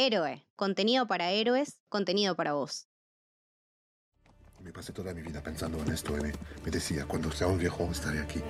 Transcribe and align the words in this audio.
Héroe, 0.00 0.46
contenido 0.54 1.08
para 1.08 1.32
héroes, 1.32 1.80
contenido 1.88 2.36
para 2.36 2.52
vos. 2.52 2.86
Me 4.60 4.72
pasé 4.72 4.92
toda 4.92 5.12
mi 5.12 5.22
vida 5.22 5.42
pensando 5.42 5.76
en 5.82 5.90
esto 5.92 6.16
y 6.16 6.20
me, 6.20 6.32
me 6.64 6.70
decía, 6.70 7.04
cuando 7.04 7.32
sea 7.32 7.48
un 7.48 7.58
viejo 7.58 7.90
estaré 7.90 8.20
aquí. 8.20 8.40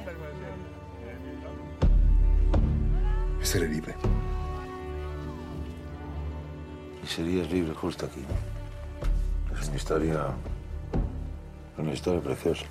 Y 3.41 3.47
seré 3.47 3.67
libre. 3.67 3.95
Y 7.03 7.07
serías 7.07 7.51
libre 7.51 7.73
justo 7.73 8.05
aquí. 8.05 8.21
Es 9.59 9.69
una 9.69 9.77
historia. 9.79 10.27
Una 11.79 11.95
historia 11.95 12.21
preciosa. 12.21 12.67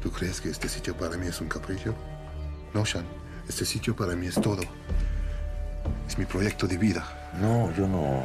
¿Tú 0.00 0.10
crees 0.10 0.40
que 0.40 0.48
este 0.48 0.70
sitio 0.70 0.96
para 0.96 1.18
mí 1.18 1.26
es 1.26 1.38
un 1.42 1.48
capricho? 1.48 1.94
No, 2.72 2.86
Sean. 2.86 3.04
Este 3.46 3.66
sitio 3.66 3.94
para 3.94 4.16
mí 4.16 4.28
es 4.28 4.36
todo. 4.36 4.62
Es 6.08 6.16
mi 6.16 6.24
proyecto 6.24 6.66
de 6.66 6.78
vida. 6.78 7.04
No, 7.38 7.70
yo 7.76 7.86
no. 7.86 8.22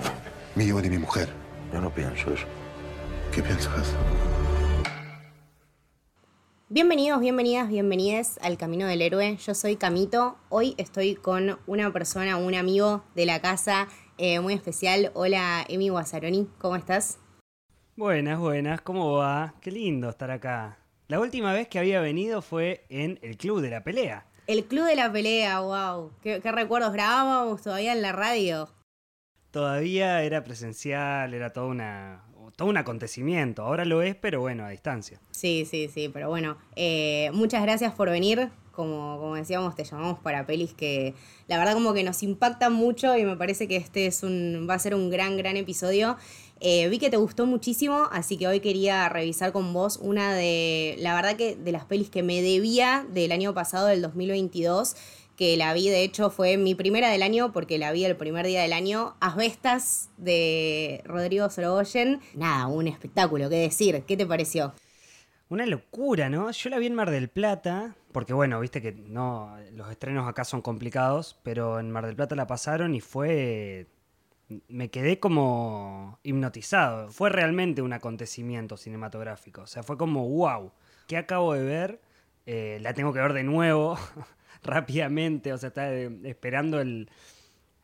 Mío 0.55 0.79
y 0.79 0.83
de 0.83 0.89
mi 0.89 0.97
mujer. 0.97 1.27
Yo 1.73 1.81
no 1.81 1.93
pienso 1.93 2.33
eso. 2.33 2.45
¿Qué 3.35 3.43
piensas? 3.43 3.93
Bienvenidos, 6.69 7.19
bienvenidas, 7.19 7.67
bienvenides 7.67 8.39
al 8.41 8.57
Camino 8.57 8.87
del 8.87 9.01
Héroe. 9.01 9.35
Yo 9.35 9.53
soy 9.53 9.75
Camito. 9.75 10.37
Hoy 10.47 10.75
estoy 10.77 11.15
con 11.15 11.59
una 11.67 11.91
persona, 11.91 12.37
un 12.37 12.55
amigo 12.55 13.03
de 13.15 13.25
la 13.25 13.41
casa 13.41 13.89
eh, 14.17 14.39
muy 14.39 14.53
especial. 14.53 15.11
Hola, 15.13 15.65
Emi 15.67 15.89
Guazzaroni. 15.89 16.47
¿Cómo 16.59 16.77
estás? 16.77 17.19
Buenas, 17.97 18.39
buenas. 18.39 18.79
¿Cómo 18.79 19.11
va? 19.11 19.55
Qué 19.59 19.71
lindo 19.71 20.09
estar 20.09 20.31
acá. 20.31 20.77
La 21.09 21.19
última 21.19 21.51
vez 21.51 21.67
que 21.67 21.79
había 21.79 21.99
venido 21.99 22.41
fue 22.41 22.85
en 22.87 23.19
el 23.21 23.35
Club 23.35 23.59
de 23.59 23.71
la 23.71 23.83
Pelea. 23.83 24.25
El 24.45 24.65
Club 24.65 24.85
de 24.85 24.95
la 24.95 25.11
Pelea, 25.11 25.61
wow. 25.61 26.11
¿Qué, 26.21 26.41
qué 26.41 26.51
recuerdos 26.51 26.91
grabábamos 26.91 27.61
todavía 27.61 27.93
en 27.93 28.01
la 28.01 28.11
radio? 28.11 28.69
Todavía 29.51 30.21
era 30.23 30.43
presencial, 30.43 31.33
era 31.33 31.51
todo, 31.51 31.67
una, 31.67 32.23
todo 32.57 32.67
un 32.67 32.77
acontecimiento. 32.77 33.63
Ahora 33.63 33.85
lo 33.85 34.01
es, 34.01 34.15
pero 34.15 34.41
bueno, 34.41 34.65
a 34.65 34.69
distancia. 34.69 35.21
Sí, 35.31 35.65
sí, 35.69 35.89
sí, 35.93 36.09
pero 36.09 36.27
bueno, 36.27 36.57
eh, 36.75 37.29
muchas 37.33 37.61
gracias 37.61 37.93
por 37.93 38.09
venir. 38.09 38.49
Como, 38.71 39.19
como 39.19 39.35
decíamos, 39.35 39.75
te 39.75 39.83
llamamos 39.83 40.17
para 40.19 40.47
pelis 40.47 40.73
que 40.73 41.13
la 41.47 41.59
verdad 41.59 41.75
como 41.75 41.93
que 41.93 42.03
nos 42.03 42.23
impactan 42.23 42.73
mucho 42.73 43.15
y 43.15 43.23
me 43.23 43.37
parece 43.37 43.67
que 43.67 43.75
este 43.75 44.07
es 44.07 44.23
un, 44.23 44.65
va 44.67 44.73
a 44.73 44.79
ser 44.79 44.95
un 44.95 45.11
gran, 45.11 45.37
gran 45.37 45.55
episodio. 45.55 46.17
Eh, 46.65 46.87
vi 46.87 46.97
que 46.97 47.09
te 47.09 47.17
gustó 47.17 47.45
muchísimo, 47.45 48.07
así 48.13 48.37
que 48.37 48.47
hoy 48.47 48.61
quería 48.61 49.09
revisar 49.09 49.51
con 49.51 49.73
vos 49.73 49.99
una 50.01 50.33
de, 50.33 50.95
la 50.99 51.13
verdad 51.13 51.35
que 51.35 51.57
de 51.57 51.73
las 51.73 51.83
pelis 51.83 52.09
que 52.09 52.23
me 52.23 52.41
debía 52.41 53.05
del 53.11 53.33
año 53.33 53.53
pasado, 53.53 53.87
del 53.87 54.01
2022 54.01 54.95
que 55.35 55.57
la 55.57 55.73
vi, 55.73 55.89
de 55.89 56.03
hecho, 56.03 56.29
fue 56.29 56.55
mi 56.55 56.73
primera 56.73 57.09
del 57.09 57.21
año, 57.21 57.51
porque 57.51 57.77
la 57.77 57.91
vi 57.91 58.05
el 58.05 58.15
primer 58.15 58.45
día 58.45 58.61
del 58.61 58.71
año, 58.71 59.15
Asbestas 59.19 60.09
de 60.15 61.01
Rodrigo 61.05 61.49
Sorogoyen. 61.49 62.21
Nada, 62.33 62.67
un 62.67 62.87
espectáculo, 62.87 63.49
qué 63.49 63.57
decir, 63.57 64.03
¿qué 64.07 64.15
te 64.15 64.25
pareció? 64.25 64.73
Una 65.49 65.65
locura, 65.65 66.29
¿no? 66.29 66.49
Yo 66.51 66.69
la 66.69 66.77
vi 66.77 66.85
en 66.85 66.95
Mar 66.95 67.11
del 67.11 67.29
Plata, 67.29 67.95
porque 68.13 68.31
bueno, 68.31 68.59
viste 68.61 68.81
que 68.81 68.93
no, 68.93 69.53
los 69.73 69.91
estrenos 69.91 70.29
acá 70.29 70.45
son 70.45 70.61
complicados, 70.61 71.37
pero 71.43 71.79
en 71.79 71.91
Mar 71.91 72.05
del 72.05 72.15
Plata 72.15 72.35
la 72.35 72.47
pasaron 72.47 72.95
y 72.95 73.01
fue... 73.01 73.87
Me 74.67 74.89
quedé 74.89 75.19
como 75.19 76.19
hipnotizado. 76.23 77.09
Fue 77.09 77.29
realmente 77.29 77.81
un 77.81 77.93
acontecimiento 77.93 78.77
cinematográfico. 78.77 79.61
O 79.61 79.67
sea, 79.67 79.83
fue 79.83 79.97
como, 79.97 80.27
wow, 80.27 80.71
¿qué 81.07 81.17
acabo 81.17 81.53
de 81.53 81.63
ver? 81.63 82.01
Eh, 82.45 82.79
la 82.81 82.93
tengo 82.93 83.13
que 83.13 83.19
ver 83.19 83.33
de 83.33 83.43
nuevo. 83.43 83.97
rápidamente, 84.63 85.53
o 85.53 85.57
sea, 85.57 85.67
está 85.67 85.93
eh, 85.93 86.09
esperando 86.23 86.79
el, 86.79 87.09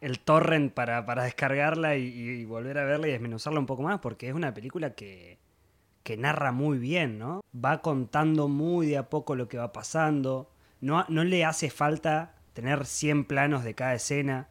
el 0.02 0.20
torrent 0.20 0.74
para, 0.74 1.04
descargarla 1.24 1.98
y, 1.98 2.08
y, 2.08 2.46
volver 2.46 2.78
a 2.78 2.86
verla 2.86 3.08
y 3.08 3.12
desmenuzarla 3.12 3.60
un 3.60 3.66
poco 3.66 3.84
más, 3.84 4.00
porque 4.00 4.30
es 4.30 4.34
una 4.34 4.54
película 4.54 4.94
que, 4.96 5.38
que 6.04 6.18
narra 6.18 6.52
muy 6.52 6.80
bien, 6.80 7.20
¿no? 7.20 7.42
Va 7.54 7.82
contando 7.82 8.48
muy 8.48 8.88
de 8.88 8.98
a 8.98 9.10
poco 9.10 9.36
lo 9.36 9.48
que 9.48 9.58
va 9.58 9.72
pasando, 9.74 10.50
no, 10.82 11.06
no 11.10 11.24
le 11.24 11.46
hace 11.46 11.70
falta 11.70 12.36
tener 12.54 12.86
100 12.86 13.26
planos 13.26 13.64
de 13.64 13.76
cada 13.76 13.94
escena, 13.94 14.48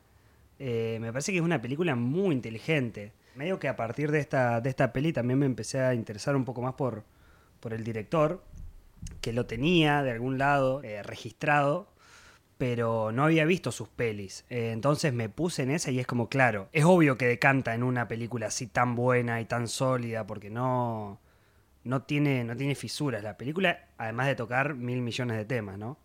eh, 0.58 0.98
me 1.00 1.12
parece 1.12 1.32
que 1.32 1.38
es 1.38 1.44
una 1.44 1.60
película 1.60 1.94
muy 1.94 2.34
inteligente. 2.34 3.12
Medio 3.34 3.58
que 3.58 3.68
a 3.68 3.76
partir 3.76 4.10
de 4.10 4.18
esta, 4.18 4.60
de 4.60 4.70
esta 4.70 4.92
peli 4.92 5.12
también 5.12 5.38
me 5.38 5.46
empecé 5.46 5.80
a 5.80 5.94
interesar 5.94 6.34
un 6.34 6.44
poco 6.44 6.62
más 6.62 6.74
por, 6.74 7.04
por 7.60 7.72
el 7.72 7.84
director, 7.84 8.42
que 9.20 9.32
lo 9.32 9.46
tenía 9.46 10.02
de 10.02 10.10
algún 10.10 10.38
lado 10.38 10.82
eh, 10.82 11.02
registrado, 11.02 11.88
pero 12.58 13.12
no 13.12 13.24
había 13.24 13.44
visto 13.44 13.70
sus 13.70 13.88
pelis. 13.88 14.44
Eh, 14.50 14.72
entonces 14.72 15.12
me 15.12 15.28
puse 15.28 15.62
en 15.62 15.70
esa 15.70 15.92
y 15.92 16.00
es 16.00 16.06
como, 16.06 16.28
claro, 16.28 16.68
es 16.72 16.84
obvio 16.84 17.16
que 17.16 17.26
decanta 17.28 17.74
en 17.74 17.84
una 17.84 18.08
película 18.08 18.48
así 18.48 18.66
tan 18.66 18.96
buena 18.96 19.40
y 19.40 19.44
tan 19.44 19.68
sólida, 19.68 20.26
porque 20.26 20.50
no, 20.50 21.20
no, 21.84 22.02
tiene, 22.02 22.42
no 22.42 22.56
tiene 22.56 22.74
fisuras 22.74 23.22
la 23.22 23.36
película, 23.36 23.86
además 23.96 24.26
de 24.26 24.34
tocar 24.34 24.74
mil 24.74 25.00
millones 25.00 25.36
de 25.36 25.44
temas, 25.44 25.78
¿no? 25.78 25.98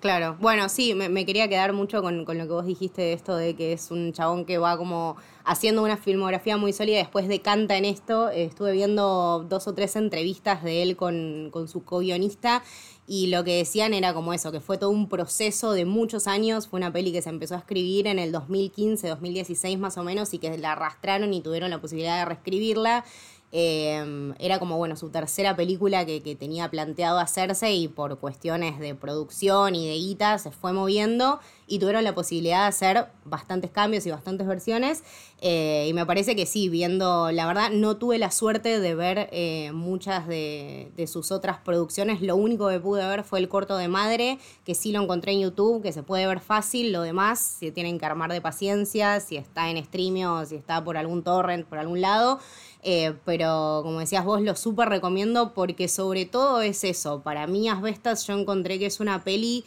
Claro, 0.00 0.36
bueno, 0.40 0.68
sí, 0.68 0.94
me, 0.94 1.26
quería 1.26 1.48
quedar 1.48 1.72
mucho 1.72 2.02
con, 2.02 2.24
con, 2.24 2.38
lo 2.38 2.44
que 2.44 2.52
vos 2.52 2.66
dijiste 2.66 3.02
de 3.02 3.12
esto 3.14 3.34
de 3.34 3.56
que 3.56 3.72
es 3.72 3.90
un 3.90 4.12
chabón 4.12 4.44
que 4.44 4.56
va 4.56 4.78
como 4.78 5.16
haciendo 5.44 5.82
una 5.82 5.96
filmografía 5.96 6.56
muy 6.56 6.72
sólida 6.72 6.98
después 6.98 7.26
decanta 7.26 7.76
en 7.76 7.84
esto. 7.84 8.28
estuve 8.28 8.72
viendo 8.72 9.44
dos 9.48 9.66
o 9.66 9.74
tres 9.74 9.96
entrevistas 9.96 10.62
de 10.62 10.82
él 10.82 10.96
con, 10.96 11.48
con 11.50 11.66
su 11.66 11.82
co-guionista 11.82 12.62
y 13.08 13.28
lo 13.28 13.42
que 13.42 13.56
decían 13.56 13.94
era 13.94 14.12
como 14.12 14.34
eso, 14.34 14.52
que 14.52 14.60
fue 14.60 14.76
todo 14.76 14.90
un 14.90 15.08
proceso 15.08 15.72
de 15.72 15.86
muchos 15.86 16.26
años, 16.26 16.68
fue 16.68 16.78
una 16.78 16.92
peli 16.92 17.10
que 17.10 17.22
se 17.22 17.30
empezó 17.30 17.54
a 17.54 17.58
escribir 17.58 18.06
en 18.06 18.18
el 18.18 18.30
2015, 18.30 19.08
2016 19.08 19.78
más 19.78 19.96
o 19.96 20.04
menos 20.04 20.34
y 20.34 20.38
que 20.38 20.56
la 20.58 20.72
arrastraron 20.72 21.32
y 21.32 21.40
tuvieron 21.40 21.70
la 21.70 21.80
posibilidad 21.80 22.18
de 22.18 22.26
reescribirla. 22.26 23.04
Eh, 23.50 24.34
era 24.38 24.58
como, 24.58 24.76
bueno, 24.76 24.96
su 24.96 25.08
tercera 25.10 25.56
película 25.56 26.04
que, 26.04 26.22
que, 26.22 26.36
tenía 26.36 26.70
planteado 26.70 27.18
hacerse 27.18 27.72
y 27.72 27.88
por 27.88 28.18
cuestiones 28.18 28.78
de 28.78 28.94
producción 28.94 29.74
y 29.74 29.88
de 29.88 29.94
guita 29.94 30.38
se 30.38 30.50
fue 30.50 30.72
moviendo 30.72 31.40
y 31.68 31.78
tuvieron 31.78 32.02
la 32.02 32.14
posibilidad 32.14 32.62
de 32.62 32.68
hacer 32.68 33.06
bastantes 33.24 33.70
cambios 33.70 34.06
y 34.06 34.10
bastantes 34.10 34.46
versiones. 34.46 35.04
Eh, 35.40 35.86
y 35.88 35.92
me 35.92 36.04
parece 36.06 36.34
que 36.34 36.46
sí, 36.46 36.68
viendo, 36.68 37.30
la 37.30 37.46
verdad, 37.46 37.70
no 37.70 37.96
tuve 37.96 38.18
la 38.18 38.30
suerte 38.30 38.80
de 38.80 38.94
ver 38.94 39.28
eh, 39.30 39.70
muchas 39.72 40.26
de, 40.26 40.90
sus 41.06 41.30
otras 41.30 41.58
producciones. 41.58 42.22
Lo 42.22 42.36
único 42.36 42.68
que 42.68 42.80
pude 42.80 43.06
ver 43.06 43.22
fue 43.22 43.38
el 43.38 43.48
corto 43.48 43.76
de 43.76 43.88
Madre, 43.88 44.38
que 44.64 44.74
sí 44.74 44.90
lo 44.90 45.02
encontré 45.02 45.32
en 45.32 45.40
YouTube, 45.40 45.82
que 45.82 45.92
se 45.92 46.02
puede 46.02 46.26
ver 46.26 46.40
fácil. 46.40 46.92
Lo 46.92 47.02
demás, 47.02 47.38
si 47.38 47.70
tienen 47.70 47.98
que 47.98 48.06
armar 48.06 48.32
de 48.32 48.40
paciencia, 48.40 49.20
si 49.20 49.36
está 49.36 49.70
en 49.70 49.76
streaming 49.76 50.24
o 50.24 50.46
si 50.46 50.56
está 50.56 50.82
por 50.82 50.96
algún 50.96 51.22
torrent, 51.22 51.66
por 51.66 51.78
algún 51.78 52.00
lado. 52.00 52.40
Eh, 52.82 53.14
pero 53.24 53.80
como 53.82 54.00
decías 54.00 54.24
vos, 54.24 54.40
lo 54.40 54.54
súper 54.56 54.88
recomiendo 54.88 55.52
porque 55.52 55.88
sobre 55.88 56.24
todo 56.24 56.62
es 56.62 56.84
eso. 56.84 57.22
Para 57.22 57.46
mí, 57.46 57.68
Asbestas, 57.68 58.26
yo 58.26 58.38
encontré 58.38 58.78
que 58.78 58.86
es 58.86 59.00
una 59.00 59.24
peli 59.24 59.64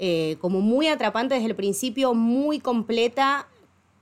eh, 0.00 0.36
como 0.40 0.60
muy 0.60 0.86
atrapante 0.86 1.34
desde 1.34 1.48
el 1.48 1.56
principio, 1.56 2.14
muy 2.14 2.60
completa, 2.60 3.48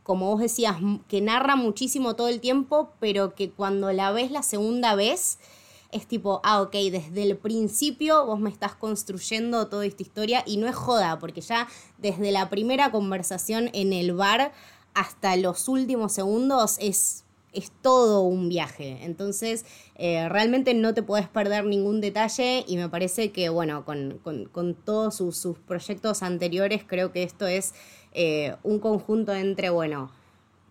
como 0.02 0.30
vos 0.30 0.40
decías, 0.40 0.76
que 1.08 1.20
narra 1.20 1.56
muchísimo 1.56 2.14
todo 2.14 2.28
el 2.28 2.40
tiempo, 2.40 2.92
pero 3.00 3.34
que 3.34 3.50
cuando 3.50 3.90
la 3.92 4.12
ves 4.12 4.30
la 4.30 4.42
segunda 4.42 4.94
vez 4.94 5.38
es 5.90 6.06
tipo, 6.06 6.40
ah, 6.44 6.60
ok, 6.60 6.72
desde 6.72 7.22
el 7.22 7.36
principio 7.38 8.26
vos 8.26 8.38
me 8.38 8.50
estás 8.50 8.74
construyendo 8.74 9.68
toda 9.68 9.86
esta 9.86 10.02
historia 10.02 10.42
y 10.46 10.58
no 10.58 10.68
es 10.68 10.74
joda, 10.74 11.18
porque 11.18 11.40
ya 11.40 11.66
desde 11.98 12.30
la 12.30 12.50
primera 12.50 12.90
conversación 12.90 13.70
en 13.72 13.92
el 13.92 14.12
bar 14.12 14.52
hasta 14.94 15.36
los 15.36 15.68
últimos 15.68 16.12
segundos 16.12 16.76
es 16.80 17.25
es 17.56 17.72
todo 17.82 18.20
un 18.22 18.48
viaje. 18.48 18.98
Entonces, 19.02 19.64
eh, 19.96 20.28
realmente 20.28 20.74
no 20.74 20.94
te 20.94 21.02
puedes 21.02 21.28
perder 21.28 21.64
ningún 21.64 22.00
detalle 22.00 22.64
y 22.68 22.76
me 22.76 22.88
parece 22.88 23.32
que, 23.32 23.48
bueno, 23.48 23.84
con, 23.84 24.18
con, 24.22 24.44
con 24.44 24.74
todos 24.74 25.16
sus, 25.16 25.36
sus, 25.38 25.58
proyectos 25.58 26.22
anteriores, 26.22 26.84
creo 26.86 27.12
que 27.12 27.22
esto 27.22 27.46
es 27.46 27.74
eh, 28.12 28.54
un 28.62 28.78
conjunto 28.78 29.34
entre, 29.34 29.70
bueno, 29.70 30.12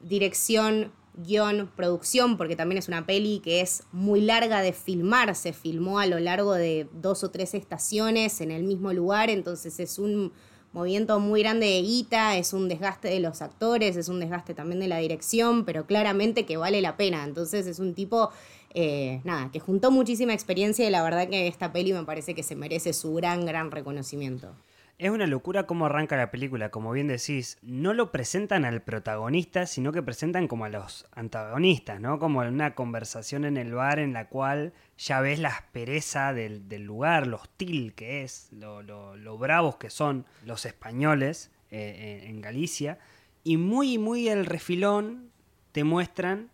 dirección, 0.04 0.92
guion, 1.18 1.72
producción, 1.76 2.38
porque 2.38 2.56
también 2.56 2.78
es 2.78 2.88
una 2.88 3.06
peli 3.06 3.40
que 3.40 3.62
es 3.62 3.84
muy 3.92 4.22
larga 4.22 4.62
de 4.62 4.74
filmar, 4.74 5.36
se 5.36 5.54
filmó 5.54 6.00
a 6.00 6.06
lo 6.06 6.20
largo 6.20 6.54
de 6.54 6.88
dos 6.94 7.24
o 7.24 7.32
tres 7.32 7.54
estaciones 7.54 8.42
en 8.42 8.52
el 8.52 8.64
mismo 8.64 8.94
lugar, 8.94 9.30
entonces 9.30 9.80
es 9.80 9.98
un 9.98 10.34
movimiento 10.76 11.22
muy 11.22 11.42
grande 11.42 11.68
de 11.68 11.82
guita, 11.82 12.36
es 12.36 12.52
un 12.52 12.68
desgaste 12.68 13.08
de 13.08 13.22
los 13.22 13.42
actores, 13.42 13.96
es 13.96 14.10
un 14.10 14.20
desgaste 14.20 14.54
también 14.54 14.82
de 14.82 14.90
la 14.90 14.98
dirección, 14.98 15.64
pero 15.64 15.86
claramente 15.86 16.46
que 16.46 16.58
vale 16.58 16.82
la 16.82 16.98
pena. 16.98 17.24
Entonces 17.24 17.66
es 17.66 17.80
un 17.80 17.94
tipo, 17.94 18.30
eh, 18.74 19.22
nada, 19.24 19.50
que 19.54 19.62
juntó 19.62 19.90
muchísima 19.90 20.34
experiencia 20.34 20.86
y 20.86 20.92
la 20.92 21.02
verdad 21.02 21.30
que 21.30 21.48
esta 21.48 21.72
peli 21.72 21.94
me 21.94 22.04
parece 22.04 22.36
que 22.36 22.44
se 22.44 22.58
merece 22.58 22.92
su 22.92 23.14
gran, 23.14 23.46
gran 23.46 23.72
reconocimiento. 23.72 24.54
Es 24.98 25.10
una 25.10 25.28
locura 25.28 25.68
cómo 25.68 25.88
arranca 25.88 26.16
la 26.16 26.32
película, 26.32 26.70
como 26.72 26.94
bien 26.94 27.08
decís, 27.08 27.58
no 27.62 27.94
lo 27.94 28.14
presentan 28.14 28.64
al 28.64 28.82
protagonista, 28.82 29.66
sino 29.66 29.92
que 29.92 30.02
presentan 30.02 30.48
como 30.48 30.64
a 30.64 30.70
los 30.70 31.06
antagonistas, 31.12 32.00
¿no? 32.00 32.18
Como 32.18 32.40
una 32.40 32.76
conversación 32.76 33.44
en 33.44 33.58
el 33.58 33.74
bar 33.74 34.00
en 34.00 34.14
la 34.14 34.30
cual 34.30 34.72
ya 34.98 35.20
ves 35.20 35.40
la 35.40 35.50
aspereza 35.50 36.32
del, 36.32 36.64
lugar, 36.86 37.28
lo 37.28 37.36
hostil 37.38 37.94
que 37.94 38.24
es, 38.24 38.48
lo, 38.54 39.38
bravos 39.38 39.76
que 39.76 39.90
son 39.90 40.26
los 40.46 40.66
españoles 40.66 41.52
eh, 41.72 42.28
en 42.28 42.40
Galicia. 42.40 42.98
Y 43.44 43.58
muy, 43.58 43.98
muy 43.98 44.30
al 44.30 44.46
refilón 44.46 45.30
te 45.74 45.84
muestran 45.84 46.50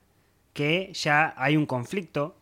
que 0.53 0.91
ya 0.94 1.35
hay 1.37 1.57
un 1.57 1.67
conflicto, 1.67 2.35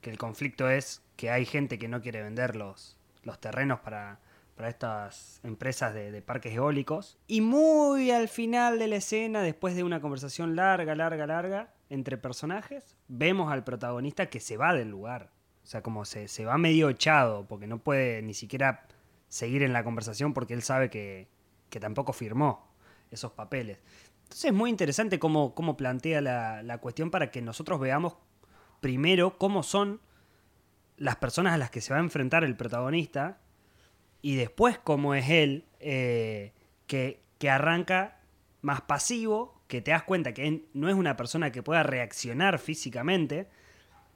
que 0.00 0.10
el 0.10 0.18
conflicto 0.18 0.68
es 0.68 1.00
que 1.14 1.30
hay 1.30 1.46
gente 1.46 1.78
que 1.78 1.86
no 1.86 2.02
quiere 2.02 2.24
vender 2.24 2.56
los, 2.56 2.96
los 3.22 3.40
terrenos 3.40 3.78
para, 3.78 4.18
para 4.58 4.70
estas 4.70 5.38
empresas 5.44 5.94
de, 5.94 6.20
parques 6.20 6.52
eólicos. 6.52 7.16
Y 7.28 7.42
muy 7.42 8.10
al 8.10 8.26
final 8.26 8.80
de 8.80 8.88
la 8.88 8.96
escena, 8.96 9.40
después 9.40 9.76
de 9.76 9.84
una 9.84 10.00
conversación 10.00 10.56
larga, 10.56 10.96
larga, 10.96 11.28
larga 11.28 11.72
entre 11.90 12.18
personajes, 12.18 12.96
vemos 13.06 13.52
al 13.52 13.62
protagonista 13.62 14.26
que 14.26 14.40
se 14.40 14.56
va 14.56 14.74
del 14.74 14.90
lugar. 14.90 15.30
O 15.62 15.66
sea, 15.66 15.80
como 15.80 16.04
se, 16.04 16.26
se 16.26 16.44
va 16.44 16.58
medio 16.58 16.88
echado, 16.88 17.46
porque 17.46 17.68
no 17.68 17.78
puede 17.78 18.20
ni 18.20 18.34
siquiera 18.34 18.88
seguir 19.28 19.62
en 19.62 19.72
la 19.72 19.84
conversación 19.84 20.34
porque 20.34 20.54
él 20.54 20.62
sabe 20.62 20.90
que, 20.90 21.28
que 21.70 21.78
tampoco 21.78 22.12
firmó 22.12 22.74
esos 23.12 23.30
papeles. 23.30 23.78
Entonces 24.24 24.46
es 24.46 24.54
muy 24.54 24.70
interesante 24.70 25.20
cómo, 25.20 25.54
cómo 25.54 25.76
plantea 25.76 26.20
la, 26.20 26.64
la 26.64 26.78
cuestión 26.78 27.12
para 27.12 27.30
que 27.30 27.42
nosotros 27.42 27.78
veamos 27.78 28.16
primero 28.80 29.38
cómo 29.38 29.62
son 29.62 30.00
las 30.96 31.14
personas 31.14 31.52
a 31.52 31.58
las 31.58 31.70
que 31.70 31.80
se 31.80 31.92
va 31.92 32.00
a 32.00 32.02
enfrentar 32.02 32.42
el 32.42 32.56
protagonista 32.56 33.38
y 34.22 34.36
después 34.36 34.78
cómo 34.78 35.14
es 35.14 35.28
él 35.30 35.64
eh, 35.80 36.52
que, 36.86 37.20
que 37.38 37.50
arranca 37.50 38.18
más 38.62 38.80
pasivo, 38.82 39.60
que 39.68 39.80
te 39.80 39.90
das 39.92 40.02
cuenta 40.02 40.32
que 40.34 40.64
no 40.74 40.88
es 40.88 40.94
una 40.94 41.16
persona 41.16 41.52
que 41.52 41.62
pueda 41.62 41.82
reaccionar 41.82 42.58
físicamente, 42.58 43.48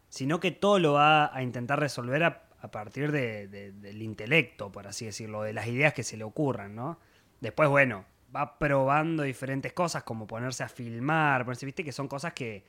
sino 0.08 0.40
que 0.40 0.50
todo 0.50 0.78
lo 0.78 0.94
va 0.94 1.34
a 1.34 1.42
intentar 1.42 1.78
resolver 1.78 2.22
a, 2.24 2.42
partir 2.70 3.12
de- 3.12 3.48
de- 3.48 3.72
del 3.72 4.02
intelecto, 4.02 4.70
por 4.72 4.86
así 4.86 5.04
decirlo, 5.06 5.42
de 5.42 5.52
las 5.52 5.66
ideas 5.66 5.94
que 5.94 6.02
se 6.02 6.16
le 6.16 6.24
ocurran, 6.24 6.74
¿no? 6.74 6.98
Después, 7.40 7.68
bueno, 7.68 8.04
va 8.34 8.58
probando 8.58 9.22
diferentes 9.24 9.72
cosas, 9.72 10.02
como 10.04 10.26
ponerse 10.26 10.62
a 10.62 10.68
filmar, 10.68 11.44
ponerse, 11.44 11.66
viste, 11.66 11.84
que 11.84 11.92
son 11.92 12.08
cosas 12.08 12.32
que 12.34 12.64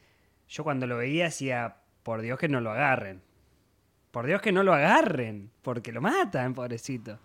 yo 0.49 0.63
cuando 0.63 0.87
lo 0.87 0.97
veía 0.97 1.25
decía, 1.25 1.77
por 2.03 2.21
Dios 2.21 2.37
que 2.39 2.47
no 2.49 2.59
lo 2.59 2.71
agarren. 2.71 3.21
Por 4.13 4.27
Dios 4.27 4.41
que 4.41 4.51
no 4.53 4.61
lo 4.63 4.73
agarren, 4.73 5.49
porque 5.63 5.91
lo 5.91 5.99
matan, 5.99 6.53
pobrecito. 6.53 7.17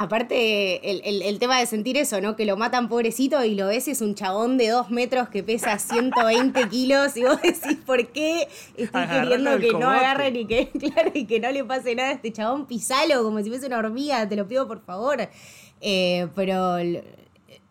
Aparte, 0.00 0.90
el, 0.90 1.02
el- 1.04 1.22
el 1.22 1.38
tema 1.40 1.58
de 1.58 1.66
sentir 1.66 1.96
eso, 1.98 2.20
¿no? 2.20 2.34
Que 2.36 2.46
lo 2.46 2.56
matan 2.56 2.88
pobrecito 2.88 3.44
y 3.44 3.54
lo 3.56 3.66
ves, 3.66 3.88
es 3.88 4.00
un 4.00 4.14
chabón 4.14 4.56
de 4.56 4.68
dos 4.68 4.90
metros 4.90 5.28
que 5.28 5.42
pesa 5.42 5.76
120 5.78 6.68
kilos 6.70 7.16
y 7.16 7.24
vos 7.24 7.42
decís, 7.42 7.76
¿por 7.84 8.06
qué 8.12 8.48
estoy 8.76 9.02
Agarralo 9.02 9.28
queriendo 9.28 9.58
que 9.58 9.72
no 9.72 9.90
agarren 9.90 10.36
y 10.36 10.46
que, 10.46 10.68
claro, 10.78 11.10
y 11.12 11.26
que 11.26 11.40
no 11.40 11.50
le 11.50 11.64
pase 11.64 11.94
nada 11.96 12.10
a 12.10 12.12
este 12.12 12.32
chabón? 12.32 12.66
Pisalo 12.66 13.22
como 13.24 13.40
si 13.42 13.50
fuese 13.50 13.66
una 13.66 13.78
hormiga, 13.78 14.26
te 14.28 14.36
lo 14.36 14.48
pido 14.48 14.66
por 14.68 14.80
favor. 14.84 15.28
Eh, 15.80 16.28
pero 16.34 16.78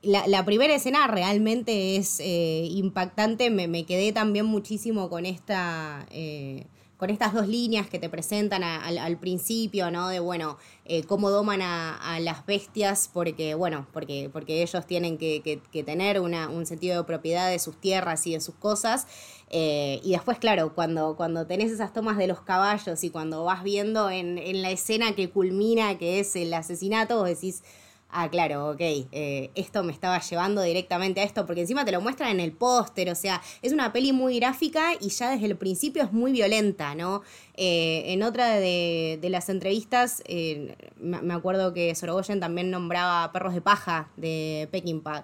la, 0.03 0.27
la 0.27 0.45
primera 0.45 0.75
escena 0.75 1.07
realmente 1.07 1.95
es 1.95 2.19
eh, 2.19 2.67
impactante. 2.71 3.49
Me, 3.49 3.67
me 3.69 3.85
quedé 3.85 4.11
también 4.11 4.45
muchísimo 4.45 5.09
con 5.09 5.25
esta. 5.25 6.05
eh, 6.11 6.65
con 6.97 7.11
estas 7.11 7.33
dos 7.33 7.47
líneas 7.47 7.87
que 7.87 7.99
te 7.99 8.09
presentan 8.09 8.63
al, 8.63 9.17
principio, 9.17 9.91
¿no? 9.91 10.09
De 10.09 10.19
bueno, 10.19 10.57
eh, 10.85 11.03
cómo 11.03 11.29
doman 11.29 11.61
a, 11.61 12.19
las 12.19 12.45
bestias, 12.45 13.09
porque, 13.13 13.53
bueno, 13.53 13.87
porque, 13.93 14.29
porque 14.33 14.63
ellos 14.63 14.85
tienen 14.87 15.17
que, 15.17 15.61
tener 15.85 16.19
un 16.19 16.65
sentido 16.65 16.97
de 16.97 17.03
propiedad 17.03 17.49
de 17.49 17.59
sus 17.59 17.79
tierras 17.79 18.25
y 18.25 18.33
de 18.33 18.41
sus 18.41 18.55
cosas. 18.55 19.07
Eh, 19.49 20.01
y 20.03 20.11
después, 20.11 20.39
claro, 20.39 20.73
cuando, 20.73 21.15
cuando 21.15 21.45
tenés 21.45 21.71
esas 21.71 21.93
tomas 21.93 22.17
de 22.17 22.27
los 22.27 22.41
caballos 22.41 23.03
y 23.03 23.09
cuando 23.11 23.43
vas 23.43 23.63
viendo 23.63 24.09
en, 24.09 24.37
en 24.37 24.61
la 24.61 24.71
escena 24.71 25.13
que 25.13 25.29
culmina, 25.29 25.97
que 25.97 26.19
es 26.19 26.35
el 26.35 26.53
asesinato, 26.53 27.17
vos 27.17 27.29
decís, 27.29 27.63
ah, 28.09 28.29
claro, 28.29 28.71
ok, 28.71 28.79
eh, 28.79 29.51
esto 29.55 29.83
me 29.83 29.91
estaba 29.91 30.19
llevando 30.19 30.61
directamente 30.61 31.21
a 31.21 31.23
esto, 31.23 31.45
porque 31.45 31.61
encima 31.61 31.85
te 31.85 31.91
lo 31.91 32.01
muestran 32.01 32.31
en 32.31 32.39
el 32.39 32.51
póster, 32.51 33.09
o 33.09 33.15
sea, 33.15 33.41
es 33.61 33.73
una 33.73 33.91
peli 33.93 34.13
muy 34.13 34.39
gráfica 34.39 34.93
y 34.99 35.09
ya 35.09 35.31
desde 35.31 35.45
el 35.45 35.57
principio 35.57 36.03
es 36.03 36.11
muy 36.11 36.31
violenta, 36.31 36.95
¿no? 36.95 37.21
Eh, 37.55 38.03
en 38.07 38.23
otra 38.23 38.55
de, 38.55 39.19
de 39.21 39.29
las 39.29 39.49
entrevistas, 39.49 40.23
me 40.99 41.21
me 41.21 41.33
acuerdo 41.33 41.73
que 41.73 41.93
Sorogoyen 41.95 42.39
también 42.39 42.71
nombraba 42.71 43.31
Perros 43.31 43.53
de 43.53 43.61
Paja 43.61 44.09
de 44.17 44.67
Peckinpah. 44.71 45.23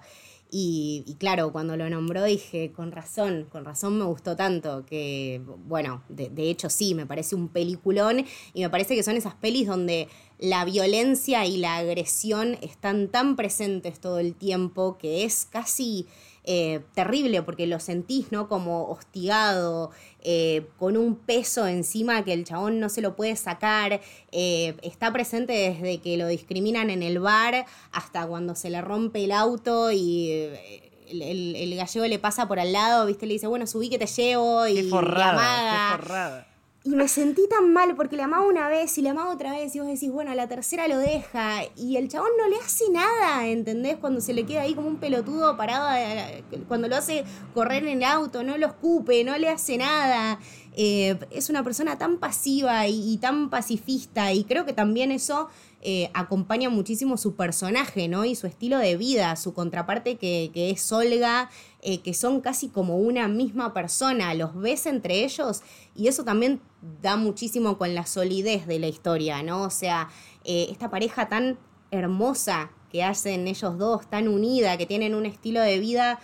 Y, 0.56 1.02
y 1.08 1.14
claro, 1.14 1.50
cuando 1.50 1.76
lo 1.76 1.90
nombró 1.90 2.22
dije, 2.22 2.70
con 2.70 2.92
razón, 2.92 3.48
con 3.50 3.64
razón 3.64 3.98
me 3.98 4.04
gustó 4.04 4.36
tanto, 4.36 4.86
que 4.86 5.42
bueno, 5.66 6.04
de, 6.08 6.28
de 6.28 6.48
hecho 6.48 6.70
sí, 6.70 6.94
me 6.94 7.06
parece 7.06 7.34
un 7.34 7.48
peliculón 7.48 8.24
y 8.52 8.62
me 8.62 8.70
parece 8.70 8.94
que 8.94 9.02
son 9.02 9.16
esas 9.16 9.34
pelis 9.34 9.66
donde 9.66 10.06
la 10.44 10.64
violencia 10.64 11.46
y 11.46 11.56
la 11.56 11.76
agresión 11.76 12.58
están 12.60 13.08
tan 13.08 13.34
presentes 13.36 13.98
todo 14.00 14.18
el 14.18 14.34
tiempo 14.34 14.98
que 14.98 15.24
es 15.24 15.46
casi 15.50 16.06
eh, 16.44 16.80
terrible 16.94 17.42
porque 17.42 17.66
lo 17.66 17.80
sentís, 17.80 18.30
¿no? 18.30 18.46
Como 18.48 18.84
hostigado, 18.90 19.90
eh, 20.20 20.66
con 20.78 20.98
un 20.98 21.16
peso 21.16 21.66
encima 21.66 22.22
que 22.24 22.34
el 22.34 22.44
chabón 22.44 22.78
no 22.80 22.90
se 22.90 23.00
lo 23.00 23.16
puede 23.16 23.34
sacar, 23.36 24.02
eh, 24.32 24.74
está 24.82 25.10
presente 25.12 25.54
desde 25.54 25.98
que 26.02 26.18
lo 26.18 26.26
discriminan 26.28 26.90
en 26.90 27.02
el 27.02 27.18
bar 27.20 27.64
hasta 27.92 28.26
cuando 28.26 28.54
se 28.54 28.68
le 28.68 28.80
rompe 28.82 29.24
el 29.24 29.32
auto 29.32 29.90
y... 29.90 30.28
eh, 30.30 30.90
el, 31.08 31.20
el- 31.20 31.56
el 31.56 31.76
gallego 31.76 32.06
le 32.06 32.18
pasa 32.18 32.48
por 32.48 32.58
al 32.58 32.72
lado, 32.72 33.04
¿viste? 33.06 33.26
Le 33.26 33.34
dice, 33.34 33.46
bueno, 33.46 33.66
subí 33.66 33.90
que 33.90 33.98
te 33.98 34.06
llevo 34.06 34.66
y 34.66 34.74
Qué 34.76 34.82
forrada, 34.84 35.96
qué 35.96 36.02
forrada. 36.02 36.46
Y 36.86 36.90
me 36.90 37.08
sentí 37.08 37.48
tan 37.48 37.72
mal 37.72 37.96
porque 37.96 38.14
le 38.14 38.24
amaba 38.24 38.44
una 38.44 38.68
vez 38.68 38.98
y 38.98 39.00
le 39.00 39.08
amaba 39.08 39.32
otra 39.32 39.52
vez 39.52 39.74
y 39.74 39.80
vos 39.80 39.88
decís, 39.88 40.12
bueno, 40.12 40.34
la 40.34 40.46
tercera 40.48 40.86
lo 40.86 40.98
deja 40.98 41.62
y 41.76 41.96
el 41.96 42.08
chabón 42.08 42.28
no 42.36 42.46
le 42.46 42.56
hace 42.56 42.90
nada, 42.90 43.48
¿entendés? 43.48 43.96
Cuando 43.96 44.20
se 44.20 44.34
le 44.34 44.44
queda 44.44 44.60
ahí 44.60 44.74
como 44.74 44.88
un 44.88 44.98
pelotudo 44.98 45.56
parado, 45.56 45.88
eh, 45.96 46.44
cuando 46.68 46.86
lo 46.86 46.96
hace 46.96 47.24
correr 47.54 47.86
en 47.86 48.02
el 48.02 48.04
auto, 48.04 48.42
no 48.42 48.58
lo 48.58 48.66
escupe, 48.66 49.24
no 49.24 49.38
le 49.38 49.48
hace 49.48 49.78
nada. 49.78 50.38
Eh, 50.76 51.18
es 51.30 51.48
una 51.48 51.64
persona 51.64 51.96
tan 51.96 52.18
pasiva 52.18 52.86
y 52.86 53.16
tan 53.16 53.48
pacifista 53.48 54.34
y 54.34 54.44
creo 54.44 54.66
que 54.66 54.74
también 54.74 55.10
eso 55.10 55.48
eh, 55.86 56.10
acompaña 56.14 56.70
muchísimo 56.70 57.18
su 57.18 57.36
personaje, 57.36 58.08
¿no? 58.08 58.24
Y 58.24 58.34
su 58.36 58.46
estilo 58.46 58.78
de 58.78 58.96
vida, 58.96 59.36
su 59.36 59.52
contraparte 59.52 60.16
que, 60.16 60.50
es 60.54 60.90
Olga, 60.90 61.50
eh, 61.82 62.00
que 62.00 62.14
son 62.14 62.40
casi 62.40 62.68
como 62.68 62.96
una 62.96 63.28
misma 63.28 63.74
persona, 63.74 64.32
los 64.32 64.56
ves 64.56 64.86
entre 64.86 65.24
ellos 65.24 65.60
y 65.94 66.08
eso 66.08 66.24
también 66.24 66.62
da 67.02 67.16
muchísimo 67.16 67.76
con 67.76 67.94
la 67.94 68.06
solidez 68.06 68.66
de 68.66 68.78
la 68.78 68.86
historia, 68.86 69.42
¿no? 69.42 69.64
O 69.64 69.68
sea, 69.68 70.08
eh, 70.44 70.68
esta 70.70 70.88
pareja 70.88 71.28
tan 71.28 71.58
hermosa 71.90 72.70
que 72.90 73.04
hacen 73.04 73.46
ellos 73.46 73.76
dos, 73.76 74.08
tan 74.08 74.26
unida, 74.26 74.78
que 74.78 74.86
tienen 74.86 75.14
un 75.14 75.26
estilo 75.26 75.60
de 75.60 75.80
vida 75.80 76.18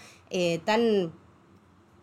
tan 0.65 1.13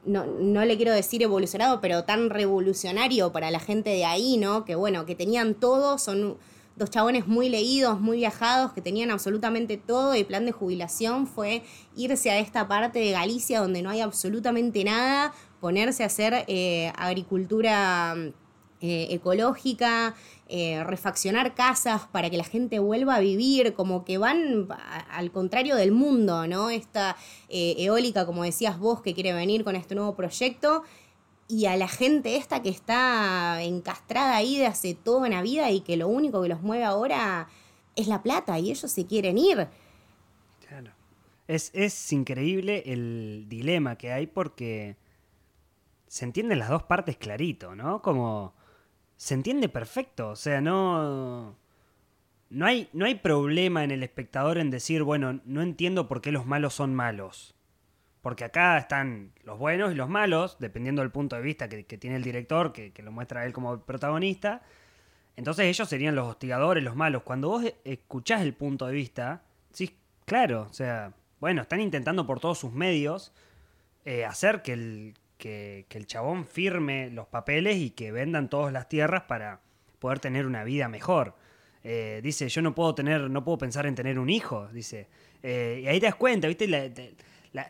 no, 0.06 0.26
no 0.26 0.64
le 0.64 0.78
quiero 0.78 0.94
decir 0.94 1.24
evolucionado, 1.24 1.82
pero 1.82 2.04
tan 2.04 2.30
revolucionario 2.30 3.32
para 3.32 3.50
la 3.50 3.60
gente 3.60 3.90
de 3.90 4.06
ahí, 4.06 4.38
¿no? 4.38 4.64
Que 4.64 4.76
bueno, 4.76 5.08
que 5.08 5.16
tenían 5.16 5.56
todo, 5.56 5.98
son 5.98 6.38
dos 6.78 6.90
chabones 6.90 7.28
muy 7.28 7.50
leídos, 7.50 8.00
muy 8.00 8.18
viajados, 8.18 8.74
que 8.74 8.82
tenían 8.82 9.12
absolutamente 9.12 9.78
todo 9.78 10.16
y 10.16 10.24
plan 10.24 10.46
de 10.46 10.52
jubilación 10.52 11.28
fue 11.28 11.64
irse 11.96 12.30
a 12.30 12.40
esta 12.40 12.68
parte 12.68 13.00
de 13.00 13.12
Galicia 13.12 13.60
donde 13.60 13.82
no 13.82 13.90
hay 13.90 14.02
absolutamente 14.02 14.84
nada, 14.84 15.34
ponerse 15.60 16.04
a 16.04 16.06
hacer 16.06 16.46
eh, 16.48 16.94
agricultura 16.96 18.16
eh, 18.80 19.08
ecológica, 19.10 20.14
eh, 20.50 20.84
refaccionar 20.84 21.56
casas 21.56 22.04
para 22.12 22.30
que 22.30 22.38
la 22.38 22.44
gente 22.44 22.78
vuelva 22.78 23.16
a 23.16 23.20
vivir, 23.20 23.74
como 23.74 24.06
que 24.06 24.20
van 24.20 24.68
al 25.10 25.32
contrario 25.32 25.76
del 25.76 25.92
mundo, 25.92 26.46
¿no? 26.46 26.70
Esta 26.70 27.18
eh, 27.50 27.74
eólica, 27.80 28.28
como 28.28 28.44
decías 28.44 28.78
vos, 28.78 29.02
que 29.02 29.16
quiere 29.16 29.34
venir 29.34 29.64
con 29.64 29.76
este 29.76 29.96
nuevo 29.96 30.16
proyecto, 30.16 30.84
y 31.48 31.66
a 31.66 31.78
la 31.78 31.88
gente 31.88 32.36
esta 32.36 32.62
que 32.62 32.70
está 32.70 33.62
encastrada 33.64 34.36
ahí 34.36 34.58
de 34.58 34.68
hace 34.68 34.94
toda 34.96 35.28
una 35.28 35.42
vida 35.42 35.72
y 35.72 35.82
que 35.82 35.98
lo 35.98 36.08
único 36.08 36.42
que 36.42 36.50
los 36.50 36.62
mueve 36.62 36.84
ahora 36.84 37.48
es 37.96 38.08
la 38.08 38.22
plata 38.22 38.60
y 38.60 38.72
ellos 38.72 38.92
se 38.92 39.06
quieren 39.06 39.38
ir. 39.38 39.68
Claro. 40.68 40.92
Es, 41.48 41.72
es 41.74 42.12
increíble 42.12 42.84
el 42.86 43.46
dilema 43.48 43.98
que 43.98 44.12
hay 44.12 44.28
porque 44.28 44.98
se 46.08 46.26
entienden 46.26 46.60
las 46.60 46.70
dos 46.70 46.84
partes 46.84 47.18
clarito, 47.18 47.76
¿no? 47.76 48.02
Como 48.02 48.54
se 49.16 49.34
entiende 49.34 49.70
perfecto, 49.70 50.30
o 50.30 50.36
sea, 50.36 50.62
no 50.62 51.56
no 52.50 52.66
hay 52.66 52.90
no 52.94 53.06
hay 53.06 53.16
problema 53.16 53.84
en 53.84 53.92
el 53.92 54.04
espectador 54.04 54.58
en 54.58 54.70
decir, 54.70 55.04
bueno, 55.04 55.42
no 55.46 55.62
entiendo 55.62 56.08
por 56.08 56.22
qué 56.22 56.32
los 56.32 56.46
malos 56.46 56.74
son 56.74 56.94
malos. 56.94 57.57
Porque 58.28 58.44
acá 58.44 58.78
están 58.78 59.32
los 59.46 59.58
buenos 59.58 59.94
y 59.94 59.96
los 59.96 60.10
malos, 60.10 60.58
dependiendo 60.60 61.02
del 61.02 61.12
punto 61.12 61.38
de 61.38 61.42
vista 61.42 61.70
que, 61.70 61.84
tiene 61.84 62.18
el 62.18 62.24
director, 62.24 62.74
que, 62.74 62.92
lo 63.02 63.10
muestra 63.10 63.46
él 63.46 63.54
como 63.54 63.80
protagonista. 63.80 64.64
Entonces 65.38 65.68
ellos 65.68 65.88
serían 65.88 66.14
los 66.14 66.28
hostigadores, 66.28 66.84
los 66.84 66.98
malos. 66.98 67.24
Cuando 67.24 67.48
vos 67.48 67.64
escuchás 67.86 68.42
el 68.42 68.54
punto 68.54 68.86
de 68.86 68.92
vista, 68.92 69.44
sí, 69.72 69.96
claro, 70.26 70.68
o 70.70 70.74
sea, 70.74 71.14
bueno, 71.40 71.62
están 71.62 71.80
intentando 71.80 72.28
por 72.28 72.42
todos 72.42 72.60
sus 72.60 72.74
medios 72.74 73.32
eh, 74.04 74.26
hacer 74.26 74.62
que 74.62 74.74
el, 74.74 75.14
que, 75.38 75.86
el 75.90 76.06
chabón 76.06 76.46
firme 76.46 77.10
los 77.10 77.28
papeles 77.28 77.78
y 77.78 77.92
que 77.92 78.12
vendan 78.12 78.50
todas 78.50 78.74
las 78.74 78.90
tierras 78.90 79.24
para 79.24 79.62
poder 80.00 80.20
tener 80.20 80.46
una 80.46 80.66
vida 80.66 80.90
mejor. 80.90 81.36
Eh, 81.82 82.20
dice, 82.22 82.50
yo 82.50 82.62
no 82.62 82.76
puedo 82.76 82.94
tener, 82.94 83.30
no 83.30 83.46
puedo 83.46 83.58
pensar 83.58 83.86
en 83.86 83.96
tener 83.96 84.20
un 84.20 84.30
hijo, 84.30 84.68
dice. 84.74 85.08
Eh, 85.42 85.80
y 85.86 85.88
ahí 85.88 86.02
te 86.02 86.08
das 86.08 86.16
cuenta, 86.16 86.50
¿viste? 86.50 86.68
La, 86.68 86.90